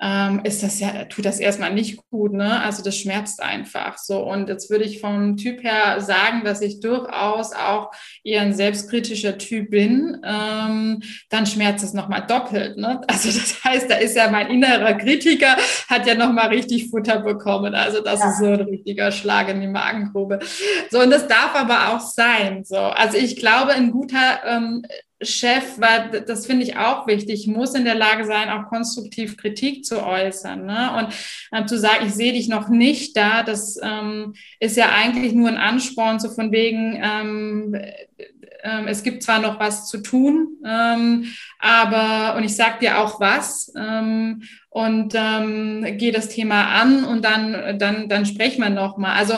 ähm, 0.00 0.40
ist 0.44 0.62
das 0.62 0.78
ja, 0.78 1.04
tut 1.06 1.24
das 1.24 1.40
erstmal 1.40 1.74
nicht 1.74 1.98
gut, 2.10 2.32
ne? 2.32 2.62
Also 2.62 2.82
das 2.82 2.96
schmerzt 2.96 3.42
einfach 3.42 3.98
so. 3.98 4.20
Und 4.20 4.48
jetzt 4.48 4.70
würde 4.70 4.84
ich 4.84 5.00
vom 5.00 5.36
Typ 5.36 5.62
her 5.62 6.00
sagen, 6.00 6.44
dass 6.44 6.60
ich 6.60 6.80
durchaus 6.80 7.52
auch 7.52 7.90
eher 8.22 8.42
ein 8.42 8.54
selbstkritischer 8.54 9.38
Typ 9.38 9.70
bin, 9.70 10.18
ähm, 10.24 11.02
dann 11.30 11.46
schmerzt 11.46 11.84
es 11.84 11.94
nochmal 11.94 12.26
doppelt. 12.26 12.76
Ne? 12.76 13.00
Also 13.08 13.28
das 13.36 13.64
heißt, 13.64 13.90
da 13.90 13.96
ist 13.96 14.16
ja 14.16 14.30
mein 14.30 14.48
innerer 14.48 14.94
Kritiker, 14.94 15.56
hat 15.88 16.06
ja 16.06 16.14
nochmal 16.14 16.48
richtig 16.48 16.88
Futter 16.90 17.20
bekommen. 17.20 17.74
Also 17.74 18.00
das 18.00 18.20
ja. 18.20 18.30
ist 18.30 18.38
so 18.38 18.44
ein 18.44 18.60
richtiger 18.60 19.10
Schlag 19.10 19.48
in 19.48 19.60
die 19.60 19.66
Magengrube. 19.66 20.38
So, 20.90 21.00
und 21.00 21.10
das 21.10 21.26
darf 21.26 21.54
aber 21.54 21.88
auch 21.88 22.00
sein. 22.00 22.64
So. 22.64 22.76
Also 22.76 23.16
ich 23.16 23.36
glaube, 23.36 23.72
ein 23.72 23.90
guter 23.90 24.40
ähm, 24.46 24.82
Chef, 25.20 25.78
weil 25.78 26.22
das 26.26 26.46
finde 26.46 26.64
ich 26.64 26.76
auch 26.76 27.06
wichtig, 27.06 27.48
muss 27.48 27.74
in 27.74 27.84
der 27.84 27.96
Lage 27.96 28.24
sein, 28.24 28.50
auch 28.50 28.68
konstruktiv 28.68 29.36
Kritik 29.36 29.84
zu 29.84 30.04
äußern. 30.04 30.64
Ne? 30.64 30.92
Und 30.96 31.14
ähm, 31.52 31.66
zu 31.66 31.78
sagen, 31.78 32.06
ich 32.06 32.14
sehe 32.14 32.32
dich 32.32 32.48
noch 32.48 32.68
nicht 32.68 33.16
da, 33.16 33.42
das 33.42 33.78
ähm, 33.82 34.34
ist 34.60 34.76
ja 34.76 34.90
eigentlich 34.90 35.32
nur 35.32 35.48
ein 35.48 35.56
Ansporn, 35.56 36.20
so 36.20 36.30
von 36.30 36.52
wegen, 36.52 37.00
ähm, 37.02 37.74
äh, 37.74 38.84
es 38.86 39.02
gibt 39.02 39.22
zwar 39.22 39.40
noch 39.40 39.58
was 39.58 39.88
zu 39.88 39.98
tun, 39.98 40.56
ähm, 40.64 41.26
aber, 41.58 42.36
und 42.36 42.44
ich 42.44 42.54
sage 42.54 42.80
dir 42.80 42.98
auch 42.98 43.20
was, 43.20 43.72
ähm, 43.76 44.42
und 44.70 45.14
ähm, 45.16 45.96
gehe 45.98 46.12
das 46.12 46.28
Thema 46.28 46.80
an 46.80 47.04
und 47.04 47.24
dann, 47.24 47.78
dann, 47.78 48.08
dann 48.08 48.26
sprechen 48.26 48.62
wir 48.62 48.70
nochmal. 48.70 49.16
Also 49.16 49.34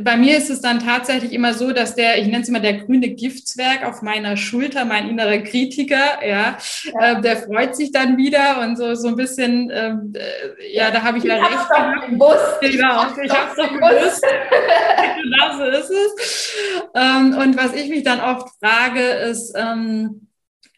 bei 0.00 0.16
mir 0.16 0.36
ist 0.36 0.50
es 0.50 0.60
dann 0.60 0.80
tatsächlich 0.80 1.32
immer 1.32 1.54
so, 1.54 1.72
dass 1.72 1.94
der, 1.94 2.18
ich 2.18 2.26
nenne 2.26 2.42
es 2.42 2.48
immer 2.48 2.60
der 2.60 2.74
grüne 2.74 3.10
Giftswerk 3.10 3.84
auf 3.84 4.02
meiner 4.02 4.36
Schulter, 4.36 4.84
mein 4.84 5.08
innerer 5.08 5.38
Kritiker, 5.38 6.24
ja, 6.26 6.34
ja. 6.34 6.58
Äh, 7.00 7.20
der 7.20 7.36
freut 7.38 7.76
sich 7.76 7.92
dann 7.92 8.16
wieder 8.16 8.60
und 8.62 8.76
so, 8.76 8.94
so 8.94 9.08
ein 9.08 9.16
bisschen, 9.16 9.70
ähm, 9.72 10.12
äh, 10.14 10.74
ja, 10.74 10.90
da 10.90 11.02
habe 11.02 11.18
ich, 11.18 11.24
ich 11.24 11.30
ja 11.30 11.36
recht. 11.36 11.68
Doch 11.70 12.08
gewusst. 12.08 12.60
Genau, 12.60 13.06
ich 13.22 13.30
habe 13.30 13.50
es 13.50 13.56
doch 13.56 13.72
gewusst. 13.72 14.22
genau 15.22 15.56
so 15.56 15.64
ist 15.64 15.90
es. 15.90 16.54
Ähm, 16.94 17.36
und 17.38 17.56
was 17.56 17.74
ich 17.74 17.88
mich 17.88 18.02
dann 18.02 18.20
oft 18.20 18.48
frage, 18.60 19.00
ist, 19.00 19.54
ähm, 19.56 20.28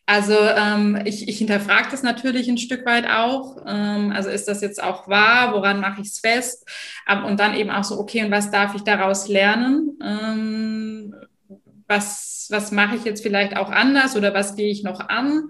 also 0.06 0.38
ähm, 0.38 1.02
ich, 1.04 1.28
ich 1.28 1.38
hinterfrage 1.38 1.88
das 1.90 2.04
natürlich 2.04 2.48
ein 2.48 2.58
Stück 2.58 2.86
weit 2.86 3.08
auch. 3.08 3.56
Ähm, 3.66 4.12
also 4.14 4.30
ist 4.30 4.46
das 4.46 4.60
jetzt 4.60 4.80
auch 4.80 5.08
wahr? 5.08 5.52
Woran 5.52 5.80
mache 5.80 6.00
ich 6.00 6.08
es 6.08 6.20
fest? 6.20 6.64
Ähm, 7.08 7.24
und 7.24 7.40
dann 7.40 7.54
eben 7.54 7.70
auch 7.70 7.82
so, 7.82 7.98
okay, 7.98 8.24
und 8.24 8.30
was 8.30 8.52
darf 8.52 8.76
ich 8.76 8.82
daraus 8.82 9.26
lernen? 9.26 9.98
Ähm, 10.00 11.14
was, 11.88 12.46
was 12.50 12.70
mache 12.70 12.96
ich 12.96 13.04
jetzt 13.04 13.22
vielleicht 13.22 13.56
auch 13.56 13.70
anders 13.70 14.16
oder 14.16 14.32
was 14.32 14.54
gehe 14.54 14.70
ich 14.70 14.84
noch 14.84 15.00
an? 15.00 15.48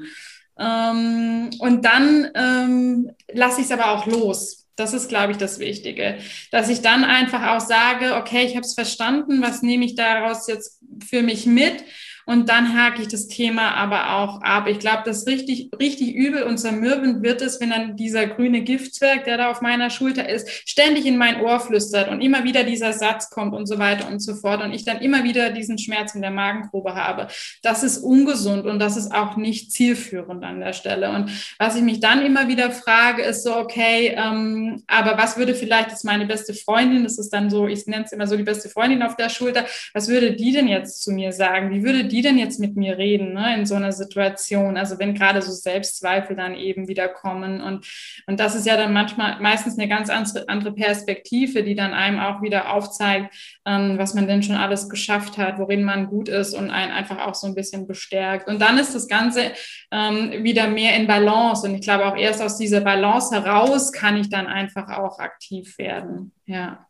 Ähm, 0.59 1.51
und 1.59 1.85
dann 1.85 2.31
ähm, 2.35 3.11
lasse 3.31 3.61
ich 3.61 3.67
es 3.67 3.73
aber 3.73 3.91
auch 3.91 4.07
los. 4.07 4.67
Das 4.77 4.93
ist, 4.95 5.09
glaube 5.09 5.33
ich, 5.33 5.39
das 5.39 5.59
Wichtige, 5.59 6.19
dass 6.51 6.69
ich 6.69 6.83
dann 6.83 7.05
einfach 7.05 7.55
auch 7.55 7.61
sage, 7.61 8.15
okay, 8.17 8.45
ich 8.45 8.57
habe 8.57 8.67
es 8.67 8.75
verstanden, 8.75 9.41
was 9.43 9.63
nehme 9.63 9.85
ich 9.85 9.97
daraus 9.97 10.47
jetzt 10.49 10.81
für 11.07 11.23
mich 11.23 11.47
mit? 11.47 11.83
Und 12.27 12.49
dann 12.49 12.77
hake 12.77 13.03
ich 13.03 13.09
das 13.09 13.29
Thema 13.29 13.75
aber 13.75 14.17
auch 14.17 14.43
ab. 14.43 14.67
Ich 14.67 14.81
glaube, 14.81 15.03
das 15.05 15.27
richtig, 15.27 15.71
richtig 15.79 16.15
übel 16.15 16.43
und 16.43 16.59
zermürbend 16.59 17.23
wird 17.23 17.41
es, 17.41 17.61
wenn 17.61 17.71
dann 17.71 17.97
dieser 17.97 18.27
grüne 18.27 18.63
Giftzwerg, 18.63 19.25
der 19.25 19.39
da 19.39 19.51
auf 19.51 19.61
meiner 19.61 19.91
Schulter 19.91 20.29
ist, 20.29 20.49
ständig 20.69 21.07
in 21.07 21.19
mein 21.19 21.41
Ohr 21.41 21.61
flüstert 21.61 22.09
und 22.09 22.21
immer 22.21 22.43
wieder 22.43 22.65
dieser 22.65 22.93
Satz 22.93 23.31
kommt 23.31 23.55
und 23.55 23.67
so 23.67 23.79
weiter 23.79 24.09
und 24.09 24.19
so 24.19 24.35
fort 24.35 24.63
und 24.63 24.73
ich 24.73 24.85
dann 24.85 24.99
immer 24.99 25.23
wieder 25.23 25.51
diesen 25.51 25.79
Schmerz 25.79 26.15
in 26.17 26.23
der 26.23 26.33
Magengrube 26.33 26.95
habe. 26.95 27.29
Das 27.63 27.85
ist 27.85 27.99
ungesund 27.99 28.67
und 28.67 28.81
das 28.81 28.97
ist 28.97 29.15
auch 29.15 29.37
nicht 29.37 29.71
zielführend 29.71 30.45
an 30.45 30.59
der 30.59 30.73
Stelle. 30.73 31.11
Und 31.11 31.31
was 31.59 31.77
ich 31.77 31.83
mich 31.83 32.01
dann 32.01 32.27
immer 32.27 32.49
wieder 32.49 32.73
frage, 32.73 33.23
ist 33.23 33.45
so, 33.45 33.57
okay, 33.57 34.17
ähm, 34.17 34.83
aber 34.89 35.17
was 35.17 35.37
würde 35.37 35.55
vielleicht 35.55 35.91
jetzt 35.91 36.05
meine 36.05 36.27
beste 36.27 36.55
Freundin, 36.55 37.05
das 37.05 37.19
ist 37.19 37.31
dann 37.31 37.51
so, 37.51 37.69
ich 37.69 37.87
nenne 37.87 38.05
es 38.05 38.13
immer 38.13 38.27
so 38.27 38.37
die 38.37 38.43
beste 38.43 38.69
Freundin 38.69 39.03
auf 39.05 39.15
der 39.15 39.29
Schulter, 39.29 39.65
was 39.95 40.09
würde 40.09 40.33
die 40.33 40.51
denn 40.51 40.67
jetzt 40.67 41.03
zu 41.03 41.13
mir 41.13 41.33
sagen? 41.33 41.71
Wie 41.71 41.85
würde 41.85 42.05
die 42.05 42.16
denn 42.23 42.39
jetzt 42.39 42.61
mit 42.61 42.77
mir 42.77 42.99
reden 42.99 43.35
ne, 43.35 43.57
in 43.57 43.67
so 43.67 43.75
einer 43.75 43.93
Situation? 43.93 44.77
Also 44.77 44.99
wenn 44.99 45.15
gerade 45.15 45.43
so 45.43 45.53
Selbstzweifel 45.53 46.37
dann 46.37 46.55
eben 46.55 46.89
wieder 46.89 47.09
kommen 47.09 47.61
und, 47.61 47.87
und 48.27 48.41
das 48.41 48.55
ist 48.55 48.67
ja 48.67 48.77
dann 48.77 48.93
manchmal 48.93 49.41
meistens 49.41 49.79
eine 49.79 49.89
ganz 49.89 50.11
andere 50.11 50.73
Perspektive, 50.73 51.63
die 51.63 51.75
dann 51.75 51.93
einem 51.93 52.19
auch 52.19 52.43
wieder 52.43 52.73
aufzeigt, 52.73 53.35
ähm, 53.67 53.99
was 53.99 54.15
man 54.15 54.27
denn 54.27 54.43
schon 54.43 54.57
alles 54.57 54.89
geschafft 54.89 55.39
hat, 55.39 55.59
worin 55.59 55.85
man 55.85 56.07
gut 56.07 56.29
ist 56.29 56.55
und 56.55 56.71
einen 56.71 56.93
einfach 56.93 57.27
auch 57.27 57.35
so 57.35 57.47
ein 57.47 57.55
bisschen 57.55 57.87
bestärkt. 57.87 58.49
Und 58.49 58.61
dann 58.61 58.79
ist 58.79 58.95
das 58.95 59.09
Ganze 59.09 59.53
ähm, 59.91 60.45
wieder 60.45 60.69
mehr 60.69 60.97
in 60.97 61.07
Balance 61.07 61.67
und 61.67 61.75
ich 61.75 61.83
glaube 61.83 62.07
auch 62.07 62.17
erst 62.17 62.43
aus 62.43 62.59
dieser 62.59 62.81
Balance 62.81 63.35
heraus 63.35 63.93
kann 63.93 64.17
ich 64.17 64.31
dann 64.31 64.47
einfach 64.47 64.89
auch 64.97 65.19
aktiv 65.19 65.79
werden. 65.79 66.33
Ja. 66.47 66.87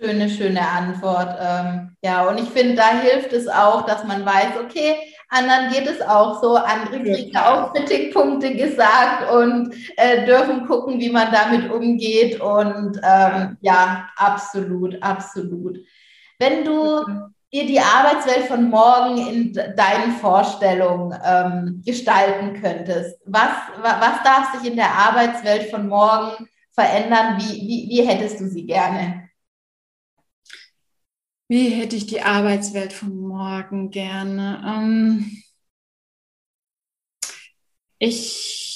Schöne, 0.00 0.30
schöne 0.30 0.60
Antwort. 0.60 1.36
Ähm, 1.40 1.96
ja, 2.02 2.28
und 2.28 2.38
ich 2.38 2.48
finde, 2.50 2.76
da 2.76 3.00
hilft 3.00 3.32
es 3.32 3.48
auch, 3.48 3.84
dass 3.84 4.04
man 4.04 4.24
weiß, 4.24 4.60
okay, 4.64 4.94
anderen 5.28 5.72
geht 5.72 5.88
es 5.88 6.00
auch 6.00 6.40
so, 6.40 6.54
andere 6.54 7.02
kriegen 7.02 7.36
auch 7.36 7.72
Kritikpunkte 7.72 8.54
gesagt 8.54 9.28
und 9.32 9.74
äh, 9.96 10.24
dürfen 10.24 10.66
gucken, 10.68 11.00
wie 11.00 11.10
man 11.10 11.32
damit 11.32 11.68
umgeht. 11.72 12.40
Und 12.40 13.00
ähm, 13.02 13.56
ja, 13.60 14.08
absolut, 14.16 15.02
absolut. 15.02 15.78
Wenn 16.38 16.64
du 16.64 17.04
dir 17.52 17.66
die 17.66 17.80
Arbeitswelt 17.80 18.46
von 18.46 18.70
morgen 18.70 19.18
in 19.18 19.52
deinen 19.52 20.12
Vorstellungen 20.20 21.18
ähm, 21.24 21.82
gestalten 21.84 22.60
könntest, 22.62 23.18
was, 23.26 23.50
was 23.82 24.22
darf 24.22 24.54
sich 24.54 24.70
in 24.70 24.76
der 24.76 24.92
Arbeitswelt 24.92 25.70
von 25.70 25.88
morgen 25.88 26.48
verändern? 26.70 27.38
Wie, 27.38 27.60
wie, 27.62 27.88
wie 27.90 28.06
hättest 28.06 28.38
du 28.38 28.46
sie 28.46 28.64
gerne? 28.64 29.27
Wie 31.48 31.68
hätte 31.70 31.96
ich 31.96 32.06
die 32.06 32.22
Arbeitswelt 32.22 32.92
von 32.94 33.16
morgen 33.18 33.90
gerne? 33.90 34.62
Ähm 34.66 35.42
ich 37.98 38.67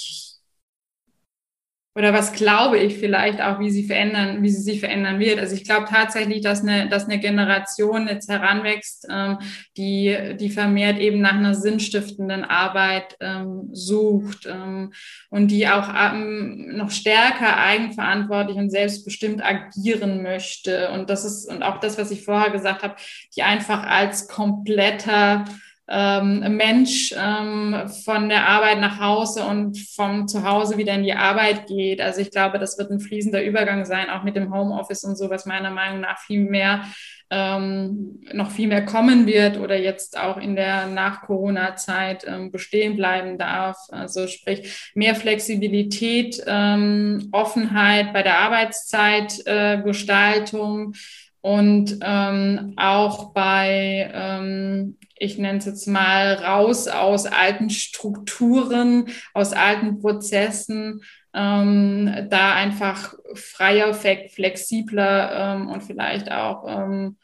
oder 1.95 2.15
was 2.15 2.33
glaube 2.33 2.79
ich 2.79 2.97
vielleicht 2.97 3.43
auch, 3.43 3.61
wie 3.61 3.71
sie 3.71 3.85
verändern, 3.85 4.43
wie 4.43 4.49
sie 4.49 4.63
sich 4.63 4.81
verändern 4.81 5.19
wird. 5.19 5.39
Also 5.39 5.55
ich 5.55 5.65
glaube 5.65 5.87
tatsächlich, 5.89 6.41
dass 6.41 6.63
eine, 6.63 6.89
dass 6.89 7.05
eine 7.05 7.19
Generation 7.19 8.09
jetzt 8.09 8.31
heranwächst, 8.31 9.07
ähm, 9.11 9.39
die, 9.77 10.37
die 10.41 10.49
vermehrt 10.49 10.99
eben 10.99 11.21
nach 11.21 11.35
einer 11.35 11.55
sinnstiftenden 11.55 12.45
Arbeit 12.45 13.17
ähm, 13.21 13.69
sucht 13.73 14.47
ähm, 14.47 14.93
und 15.29 15.49
die 15.49 15.69
auch 15.69 15.89
ähm, 15.95 16.77
noch 16.77 16.91
stärker 16.91 17.59
eigenverantwortlich 17.59 18.57
und 18.57 18.71
selbstbestimmt 18.71 19.45
agieren 19.45 20.23
möchte. 20.23 20.91
Und 20.93 21.11
das 21.11 21.27
ist, 21.27 21.47
und 21.51 21.63
auch 21.63 21.79
das, 21.79 21.99
was 21.99 22.11
ich 22.11 22.25
vorher 22.25 22.51
gesagt 22.51 22.83
habe, 22.83 22.97
die 23.37 23.43
einfach 23.43 23.83
als 23.83 24.29
kompletter 24.29 25.45
ähm, 25.89 26.57
Mensch 26.57 27.13
ähm, 27.17 27.89
von 28.05 28.29
der 28.29 28.49
Arbeit 28.49 28.81
nach 28.81 29.01
Hause 29.01 29.45
und 29.45 29.79
vom 29.79 30.29
Zuhause 30.29 30.79
wieder 30.79 30.95
in 30.95 31.03
die 31.03 31.13
Arbeit 31.13 31.67
geht. 31.67 32.01
Also 32.01 32.21
ich 32.21 32.31
glaube, 32.31 32.59
das 32.59 32.79
wird 32.79 32.91
ein 32.91 33.01
fließender 33.01 33.43
Übergang 33.43 33.85
sein, 33.85 34.09
auch 34.09 34.23
mit 34.23 34.37
dem 34.37 34.55
Homeoffice 34.55 35.05
und 35.05 35.17
so, 35.17 35.29
was 35.29 35.47
meiner 35.47 35.71
Meinung 35.71 36.01
nach 36.01 36.19
viel 36.19 36.41
mehr 36.41 36.85
ähm, 37.33 38.21
noch 38.35 38.51
viel 38.51 38.69
mehr 38.69 38.85
kommen 38.85 39.27
wird 39.27 39.59
oder 39.59 39.79
jetzt 39.79 40.19
auch 40.19 40.37
in 40.37 40.55
der 40.55 40.89
Nach-Corona-Zeit 40.89 42.27
ähm, 42.29 42.53
bestehen 42.53 42.97
bleiben 42.97 43.39
darf. 43.39 43.79
Also 43.91 44.27
sprich 44.27 44.91
mehr 44.95 45.15
Flexibilität, 45.15 46.45
ähm, 46.47 47.31
Offenheit 47.33 48.13
bei 48.13 48.23
der 48.23 48.41
Arbeitszeitgestaltung. 48.41 50.93
Äh, 50.93 50.99
und 51.43 51.99
ähm, 52.03 52.75
auch 52.77 53.33
bei, 53.33 54.11
ähm, 54.15 54.97
ich 55.17 55.39
nenne 55.39 55.59
es 55.59 55.67
jetzt 55.67 55.89
mal, 55.89 56.35
raus 56.35 56.87
aus 56.87 57.27
alten 57.27 57.69
Strukturen, 57.69 59.07
aus 59.35 59.53
alten 59.53 59.99
Prozessen, 59.99 61.03
ähm, 61.35 62.29
da 62.31 62.55
einfach 62.55 63.15
freier, 63.35 63.93
flexibler 63.93 65.57
ähm, 65.57 65.69
und 65.69 65.83
vielleicht 65.83 66.31
auch 66.31 66.65
ähm, 66.69 67.17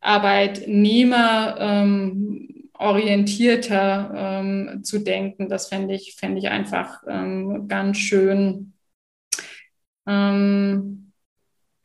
Arbeitnehmer 0.00 1.56
ähm, 1.60 2.70
orientierter 2.74 4.12
ähm, 4.14 4.82
zu 4.82 4.98
denken. 4.98 5.48
Das 5.48 5.68
fände 5.68 5.94
ich, 5.94 6.16
fände 6.16 6.38
ich 6.38 6.48
einfach 6.48 7.02
ähm, 7.08 7.68
ganz 7.68 7.98
schön. 7.98 8.72
Ähm, 10.04 11.05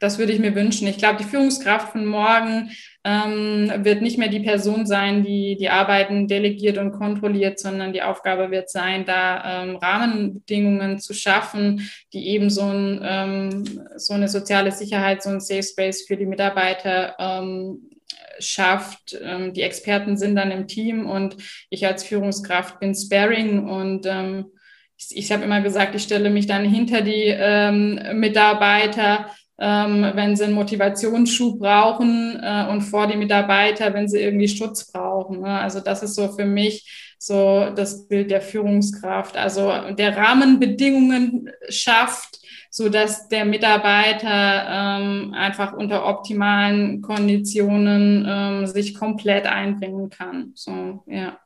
das 0.02 0.18
würde 0.18 0.34
ich 0.34 0.40
mir 0.40 0.56
wünschen. 0.56 0.88
Ich 0.88 0.98
glaube, 0.98 1.20
die 1.20 1.30
Führungskraft 1.30 1.92
von 1.92 2.06
morgen 2.06 2.72
ähm, 3.04 3.72
wird 3.84 4.02
nicht 4.02 4.18
mehr 4.18 4.30
die 4.30 4.40
Person 4.40 4.88
sein, 4.88 5.24
die 5.24 5.56
die 5.56 5.70
Arbeiten 5.70 6.28
delegiert 6.28 6.80
und 6.80 6.92
kontrolliert, 6.92 7.60
sondern 7.60 7.94
die 7.94 8.02
Aufgabe 8.02 8.50
wird 8.50 8.70
sein, 8.70 9.06
da 9.06 9.64
ähm, 9.64 9.76
Rahmenbedingungen 9.76 10.98
zu 11.00 11.14
schaffen, 11.14 11.90
die 12.14 12.30
eben 12.30 12.50
so, 12.50 12.64
ein, 12.64 13.00
ähm, 13.04 13.82
so 13.96 14.14
eine 14.14 14.28
soziale 14.28 14.72
Sicherheit, 14.72 15.22
so 15.22 15.30
ein 15.30 15.40
Safe 15.40 15.64
Space 15.64 16.06
für 16.08 16.18
die 16.18 16.26
Mitarbeiter 16.26 17.16
ähm, 17.20 17.92
schafft. 18.40 19.16
Ähm, 19.24 19.54
die 19.54 19.62
Experten 19.62 20.18
sind 20.18 20.36
dann 20.36 20.50
im 20.50 20.68
Team 20.68 21.08
und 21.08 21.38
ich 21.70 21.86
als 21.86 22.04
Führungskraft 22.04 22.80
bin 22.80 22.96
Sparing 22.96 23.70
und 23.70 24.08
ähm, 24.08 24.46
ich, 24.98 25.18
ich 25.18 25.32
habe 25.32 25.44
immer 25.44 25.62
gesagt, 25.62 25.96
ich 25.96 26.04
stelle 26.04 26.30
mich 26.30 26.48
dann 26.48 26.66
hinter 26.66 27.02
die 27.02 27.26
ähm, 27.28 28.00
Mitarbeiter 28.14 29.28
wenn 29.64 30.36
sie 30.36 30.46
einen 30.46 30.54
Motivationsschub 30.54 31.60
brauchen 31.60 32.40
äh, 32.42 32.68
und 32.70 32.82
vor 32.82 33.08
die 33.08 33.18
Mitarbeiter, 33.18 33.94
wenn 33.94 34.08
sie 34.08 34.20
irgendwie 34.20 34.48
Schutz 34.48 34.92
brauchen. 34.92 35.42
Ne? 35.42 35.60
Also 35.60 35.80
das 35.80 36.02
ist 36.02 36.16
so 36.16 36.30
für 36.30 36.46
mich 36.46 37.16
so 37.20 37.70
das 37.76 38.08
Bild 38.08 38.32
der 38.32 38.42
Führungskraft. 38.42 39.38
Also 39.38 39.72
der 39.92 40.18
Rahmenbedingungen 40.18 41.52
schafft, 41.70 42.40
so 42.72 42.90
dass 42.90 43.28
der 43.28 43.46
Mitarbeiter 43.46 44.66
ähm, 44.68 45.34
einfach 45.36 45.74
unter 45.74 46.08
optimalen 46.08 47.02
Konditionen 47.02 48.26
ähm, 48.28 48.66
sich 48.66 48.96
komplett 48.96 49.46
einbringen 49.46 50.10
kann. 50.10 50.54
So, 50.56 51.04
ja. 51.06 51.38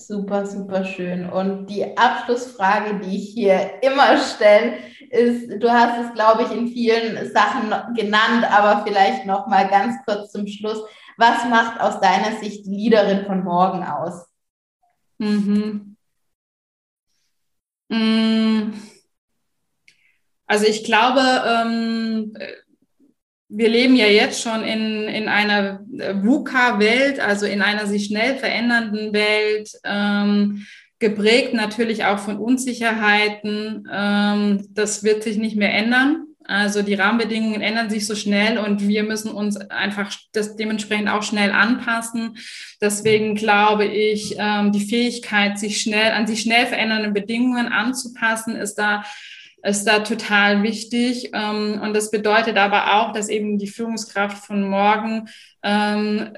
Super, 0.00 0.46
super 0.46 0.84
schön. 0.84 1.28
Und 1.28 1.66
die 1.66 1.96
Abschlussfrage, 1.96 3.00
die 3.00 3.16
ich 3.18 3.34
hier 3.34 3.82
immer 3.82 4.16
stelle, 4.16 4.78
ist, 5.10 5.62
du 5.62 5.70
hast 5.70 6.06
es, 6.06 6.14
glaube 6.14 6.44
ich, 6.44 6.50
in 6.52 6.68
vielen 6.68 7.30
Sachen 7.32 7.70
genannt, 7.94 8.50
aber 8.50 8.82
vielleicht 8.86 9.26
noch 9.26 9.46
mal 9.46 9.68
ganz 9.68 9.96
kurz 10.06 10.32
zum 10.32 10.46
Schluss. 10.46 10.82
Was 11.18 11.44
macht 11.50 11.80
aus 11.80 12.00
deiner 12.00 12.38
Sicht 12.38 12.64
die 12.64 12.70
Leaderin 12.70 13.26
von 13.26 13.44
morgen 13.44 13.84
aus? 13.84 14.26
Mhm. 15.18 15.96
Mm. 17.90 18.72
Also 20.46 20.64
ich 20.64 20.82
glaube, 20.82 21.20
ähm, 21.46 22.36
wir 23.50 23.68
leben 23.68 23.96
ja 23.96 24.06
jetzt 24.06 24.42
schon 24.42 24.62
in, 24.62 25.08
in 25.08 25.28
einer 25.28 25.80
VUCA-Welt, 25.90 27.18
also 27.20 27.46
in 27.46 27.62
einer 27.62 27.86
sich 27.86 28.06
schnell 28.06 28.36
verändernden 28.36 29.12
Welt, 29.12 29.72
ähm, 29.84 30.66
geprägt 31.00 31.54
natürlich 31.54 32.04
auch 32.04 32.18
von 32.18 32.38
Unsicherheiten. 32.38 33.88
Ähm, 33.92 34.66
das 34.70 35.02
wird 35.02 35.24
sich 35.24 35.36
nicht 35.38 35.56
mehr 35.56 35.74
ändern. 35.74 36.26
Also 36.44 36.82
die 36.82 36.94
Rahmenbedingungen 36.94 37.60
ändern 37.60 37.90
sich 37.90 38.06
so 38.06 38.14
schnell 38.14 38.58
und 38.58 38.86
wir 38.86 39.02
müssen 39.02 39.30
uns 39.30 39.56
einfach 39.56 40.12
das 40.32 40.56
dementsprechend 40.56 41.08
auch 41.08 41.22
schnell 41.22 41.52
anpassen. 41.52 42.36
Deswegen 42.80 43.34
glaube 43.34 43.84
ich, 43.84 44.36
ähm, 44.38 44.72
die 44.72 44.84
Fähigkeit, 44.84 45.58
sich 45.58 45.80
schnell 45.80 46.12
an 46.12 46.26
sich 46.26 46.42
schnell 46.42 46.66
verändernden 46.66 47.14
Bedingungen 47.14 47.68
anzupassen, 47.68 48.56
ist 48.56 48.76
da 48.76 49.04
ist 49.62 49.84
da 49.84 50.00
total 50.00 50.62
wichtig. 50.62 51.30
Ähm, 51.32 51.80
und 51.82 51.94
das 51.94 52.10
bedeutet 52.10 52.56
aber 52.56 53.00
auch, 53.00 53.12
dass 53.12 53.28
eben 53.28 53.58
die 53.58 53.66
Führungskraft 53.66 54.44
von 54.44 54.62
morgen 54.62 55.28
ähm, 55.62 56.32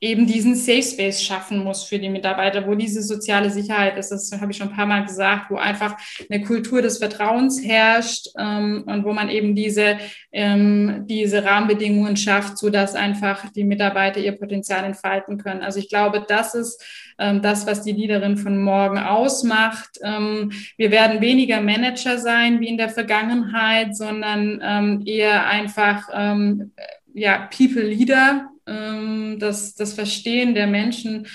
eben 0.00 0.26
diesen 0.26 0.54
Safe 0.54 0.82
Space 0.82 1.22
schaffen 1.22 1.64
muss 1.64 1.84
für 1.84 1.98
die 1.98 2.08
Mitarbeiter, 2.08 2.66
wo 2.66 2.74
diese 2.74 3.02
soziale 3.02 3.50
Sicherheit 3.50 3.96
ist. 3.96 4.10
Das 4.10 4.30
habe 4.40 4.52
ich 4.52 4.58
schon 4.58 4.68
ein 4.68 4.76
paar 4.76 4.86
Mal 4.86 5.04
gesagt, 5.04 5.50
wo 5.50 5.56
einfach 5.56 5.96
eine 6.30 6.42
Kultur 6.42 6.82
des 6.82 6.98
Vertrauens 6.98 7.62
herrscht 7.64 8.28
ähm, 8.38 8.84
und 8.86 9.04
wo 9.04 9.12
man 9.12 9.28
eben 9.28 9.56
diese, 9.56 9.98
ähm, 10.30 11.04
diese 11.08 11.44
Rahmenbedingungen 11.44 12.16
schafft, 12.16 12.58
so 12.58 12.70
dass 12.70 12.94
einfach 12.94 13.50
die 13.50 13.64
Mitarbeiter 13.64 14.20
ihr 14.20 14.32
Potenzial 14.32 14.84
entfalten 14.84 15.38
können. 15.38 15.62
Also 15.62 15.80
ich 15.80 15.88
glaube, 15.88 16.24
das 16.26 16.54
ist 16.54 16.82
ähm, 17.18 17.42
das, 17.42 17.66
was 17.66 17.82
die 17.82 17.92
Leaderin 17.92 18.36
von 18.36 18.62
morgen 18.62 18.98
ausmacht. 18.98 19.98
Ähm, 20.04 20.52
wir 20.76 20.92
werden 20.92 21.20
weniger 21.20 21.60
Manager 21.60 22.18
sein 22.18 22.60
wie 22.60 22.68
in 22.68 22.76
der 22.76 22.88
Vergangenheit, 22.88 23.96
sondern 23.96 24.60
ähm, 24.62 25.02
eher 25.04 25.46
einfach 25.48 26.08
ähm, 26.14 26.70
ja, 27.14 27.48
People 27.50 27.82
Leader 27.82 28.48
ähm, 28.68 29.38
das, 29.38 29.74
das 29.74 29.94
Verstehen 29.94 30.54
der 30.54 30.66
Menschen, 30.66 31.26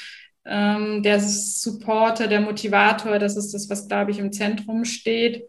ähm, 0.45 1.01
der 1.03 1.19
Supporter, 1.19 2.27
der 2.27 2.41
Motivator, 2.41 3.19
das 3.19 3.37
ist 3.37 3.53
das, 3.53 3.69
was, 3.69 3.87
glaube 3.87 4.11
ich, 4.11 4.19
im 4.19 4.31
Zentrum 4.31 4.85
steht. 4.85 5.43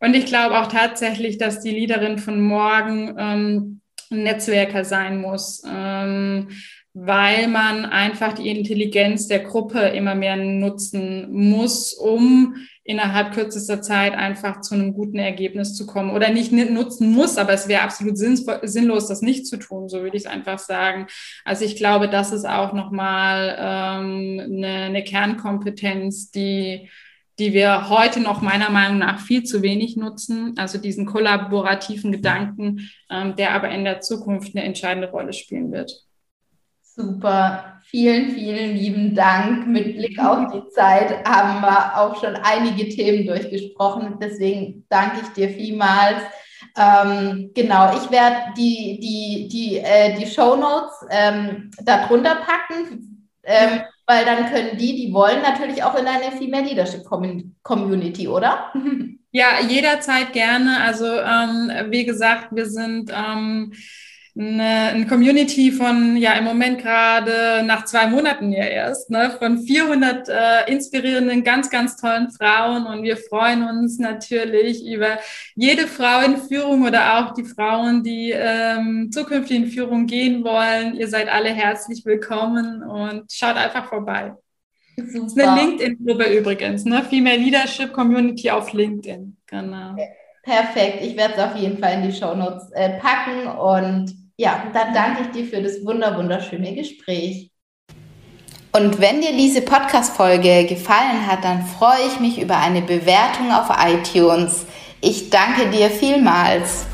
Und 0.00 0.14
ich 0.14 0.26
glaube 0.26 0.58
auch 0.58 0.66
tatsächlich, 0.66 1.38
dass 1.38 1.60
die 1.60 1.70
Leaderin 1.70 2.18
von 2.18 2.40
morgen 2.40 3.14
ähm, 3.18 3.80
ein 4.10 4.22
Netzwerker 4.22 4.84
sein 4.84 5.20
muss, 5.20 5.62
ähm, 5.66 6.48
weil 6.96 7.48
man 7.48 7.84
einfach 7.84 8.34
die 8.34 8.48
Intelligenz 8.48 9.26
der 9.26 9.40
Gruppe 9.40 9.80
immer 9.80 10.14
mehr 10.14 10.36
nutzen 10.36 11.26
muss, 11.32 11.92
um 11.92 12.54
innerhalb 12.84 13.32
kürzester 13.32 13.82
Zeit 13.82 14.14
einfach 14.14 14.60
zu 14.60 14.74
einem 14.74 14.94
guten 14.94 15.18
Ergebnis 15.18 15.74
zu 15.74 15.86
kommen 15.86 16.10
oder 16.10 16.30
nicht 16.30 16.52
nutzen 16.52 17.10
muss, 17.10 17.36
aber 17.36 17.52
es 17.52 17.66
wäre 17.66 17.82
absolut 17.82 18.16
sinnlos, 18.16 19.08
das 19.08 19.22
nicht 19.22 19.46
zu 19.46 19.56
tun, 19.56 19.88
so 19.88 20.02
würde 20.02 20.16
ich 20.16 20.24
es 20.24 20.30
einfach 20.30 20.60
sagen. 20.60 21.08
Also 21.44 21.64
ich 21.64 21.74
glaube, 21.74 22.08
das 22.08 22.30
ist 22.30 22.46
auch 22.46 22.72
nochmal 22.72 23.56
ähm, 23.58 24.40
eine, 24.44 24.84
eine 24.84 25.02
Kernkompetenz, 25.02 26.30
die 26.30 26.88
die 27.40 27.52
wir 27.52 27.88
heute 27.88 28.20
noch 28.20 28.42
meiner 28.42 28.70
Meinung 28.70 28.98
nach 28.98 29.18
viel 29.18 29.42
zu 29.42 29.60
wenig 29.60 29.96
nutzen, 29.96 30.54
also 30.56 30.78
diesen 30.78 31.04
kollaborativen 31.04 32.12
Gedanken, 32.12 32.88
ähm, 33.10 33.34
der 33.34 33.54
aber 33.54 33.70
in 33.70 33.82
der 33.82 34.00
Zukunft 34.00 34.54
eine 34.54 34.64
entscheidende 34.64 35.10
Rolle 35.10 35.32
spielen 35.32 35.72
wird. 35.72 36.04
Super, 36.96 37.80
vielen, 37.86 38.30
vielen 38.30 38.76
lieben 38.76 39.16
Dank. 39.16 39.66
Mit 39.66 39.96
Blick 39.96 40.16
auf 40.20 40.52
die 40.52 40.68
Zeit 40.74 41.26
haben 41.26 41.60
wir 41.60 41.98
auch 41.98 42.20
schon 42.20 42.36
einige 42.36 42.88
Themen 42.88 43.26
durchgesprochen. 43.26 44.18
Deswegen 44.22 44.86
danke 44.88 45.22
ich 45.22 45.28
dir 45.30 45.48
vielmals. 45.48 46.22
Ähm, 46.78 47.50
genau, 47.52 47.96
ich 47.96 48.08
werde 48.12 48.52
die, 48.56 49.00
die, 49.00 49.48
die, 49.48 49.78
äh, 49.78 50.16
die 50.16 50.26
Show 50.26 50.54
Notes 50.54 50.94
ähm, 51.10 51.72
darunter 51.82 52.36
packen, 52.36 53.28
ähm, 53.42 53.80
weil 54.06 54.24
dann 54.24 54.52
können 54.52 54.78
die, 54.78 54.94
die 54.94 55.12
wollen, 55.12 55.42
natürlich 55.42 55.82
auch 55.82 55.96
in 55.96 56.06
eine 56.06 56.30
Female 56.30 56.64
Leadership 56.64 57.02
Community, 57.04 58.28
oder? 58.28 58.72
Ja, 59.36 59.60
jederzeit 59.66 60.32
gerne. 60.32 60.80
Also 60.80 61.06
ähm, 61.06 61.90
wie 61.90 62.04
gesagt, 62.04 62.50
wir 62.52 62.66
sind 62.66 63.10
ähm, 63.12 63.72
eine, 64.36 64.90
eine 64.92 65.06
Community 65.06 65.70
von, 65.70 66.16
ja, 66.16 66.32
im 66.32 66.44
Moment 66.44 66.80
gerade 66.80 67.62
nach 67.64 67.84
zwei 67.84 68.08
Monaten 68.08 68.50
ja 68.52 68.64
erst, 68.64 69.08
ne, 69.08 69.30
von 69.38 69.60
400 69.60 70.28
äh, 70.28 70.72
inspirierenden, 70.72 71.44
ganz, 71.44 71.70
ganz 71.70 71.96
tollen 71.96 72.30
Frauen. 72.30 72.86
Und 72.86 73.04
wir 73.04 73.16
freuen 73.16 73.62
uns 73.62 73.98
natürlich 73.98 74.84
über 74.86 75.18
jede 75.54 75.86
Frau 75.86 76.20
in 76.24 76.36
Führung 76.36 76.84
oder 76.84 77.18
auch 77.18 77.34
die 77.34 77.44
Frauen, 77.44 78.02
die 78.02 78.32
ähm, 78.32 79.10
zukünftig 79.12 79.56
in 79.56 79.66
Führung 79.66 80.06
gehen 80.06 80.42
wollen. 80.42 80.96
Ihr 80.96 81.06
seid 81.08 81.28
alle 81.28 81.50
herzlich 81.50 82.04
willkommen 82.04 82.82
und 82.82 83.30
schaut 83.30 83.56
einfach 83.56 83.88
vorbei. 83.88 84.32
Super. 84.96 85.22
Das 85.22 85.32
ist 85.32 85.40
eine 85.40 85.60
LinkedIn-Gruppe 85.60 86.24
übrigens, 86.38 86.84
ne? 86.84 87.02
Female 87.04 87.36
Leadership 87.36 87.92
Community 87.92 88.50
auf 88.50 88.72
LinkedIn. 88.72 89.36
Genau. 89.46 89.96
Perfekt. 90.42 91.02
Ich 91.02 91.16
werde 91.16 91.34
es 91.34 91.40
auf 91.40 91.56
jeden 91.56 91.78
Fall 91.78 91.94
in 91.94 92.02
die 92.02 92.12
Show 92.12 92.34
Notes 92.34 92.70
äh, 92.72 92.98
packen 92.98 93.46
und 93.46 94.23
ja, 94.36 94.64
dann 94.72 94.92
danke 94.92 95.22
ich 95.22 95.30
dir 95.30 95.44
für 95.46 95.62
das 95.62 95.84
wunder 95.84 96.16
wunderschöne 96.16 96.74
Gespräch. 96.74 97.50
Und 98.72 99.00
wenn 99.00 99.20
dir 99.20 99.32
diese 99.32 99.62
Podcast-Folge 99.62 100.66
gefallen 100.66 101.26
hat, 101.28 101.44
dann 101.44 101.64
freue 101.64 102.08
ich 102.08 102.18
mich 102.18 102.40
über 102.40 102.56
eine 102.58 102.82
Bewertung 102.82 103.52
auf 103.52 103.68
iTunes. 103.78 104.66
Ich 105.00 105.30
danke 105.30 105.70
dir 105.70 105.90
vielmals. 105.90 106.86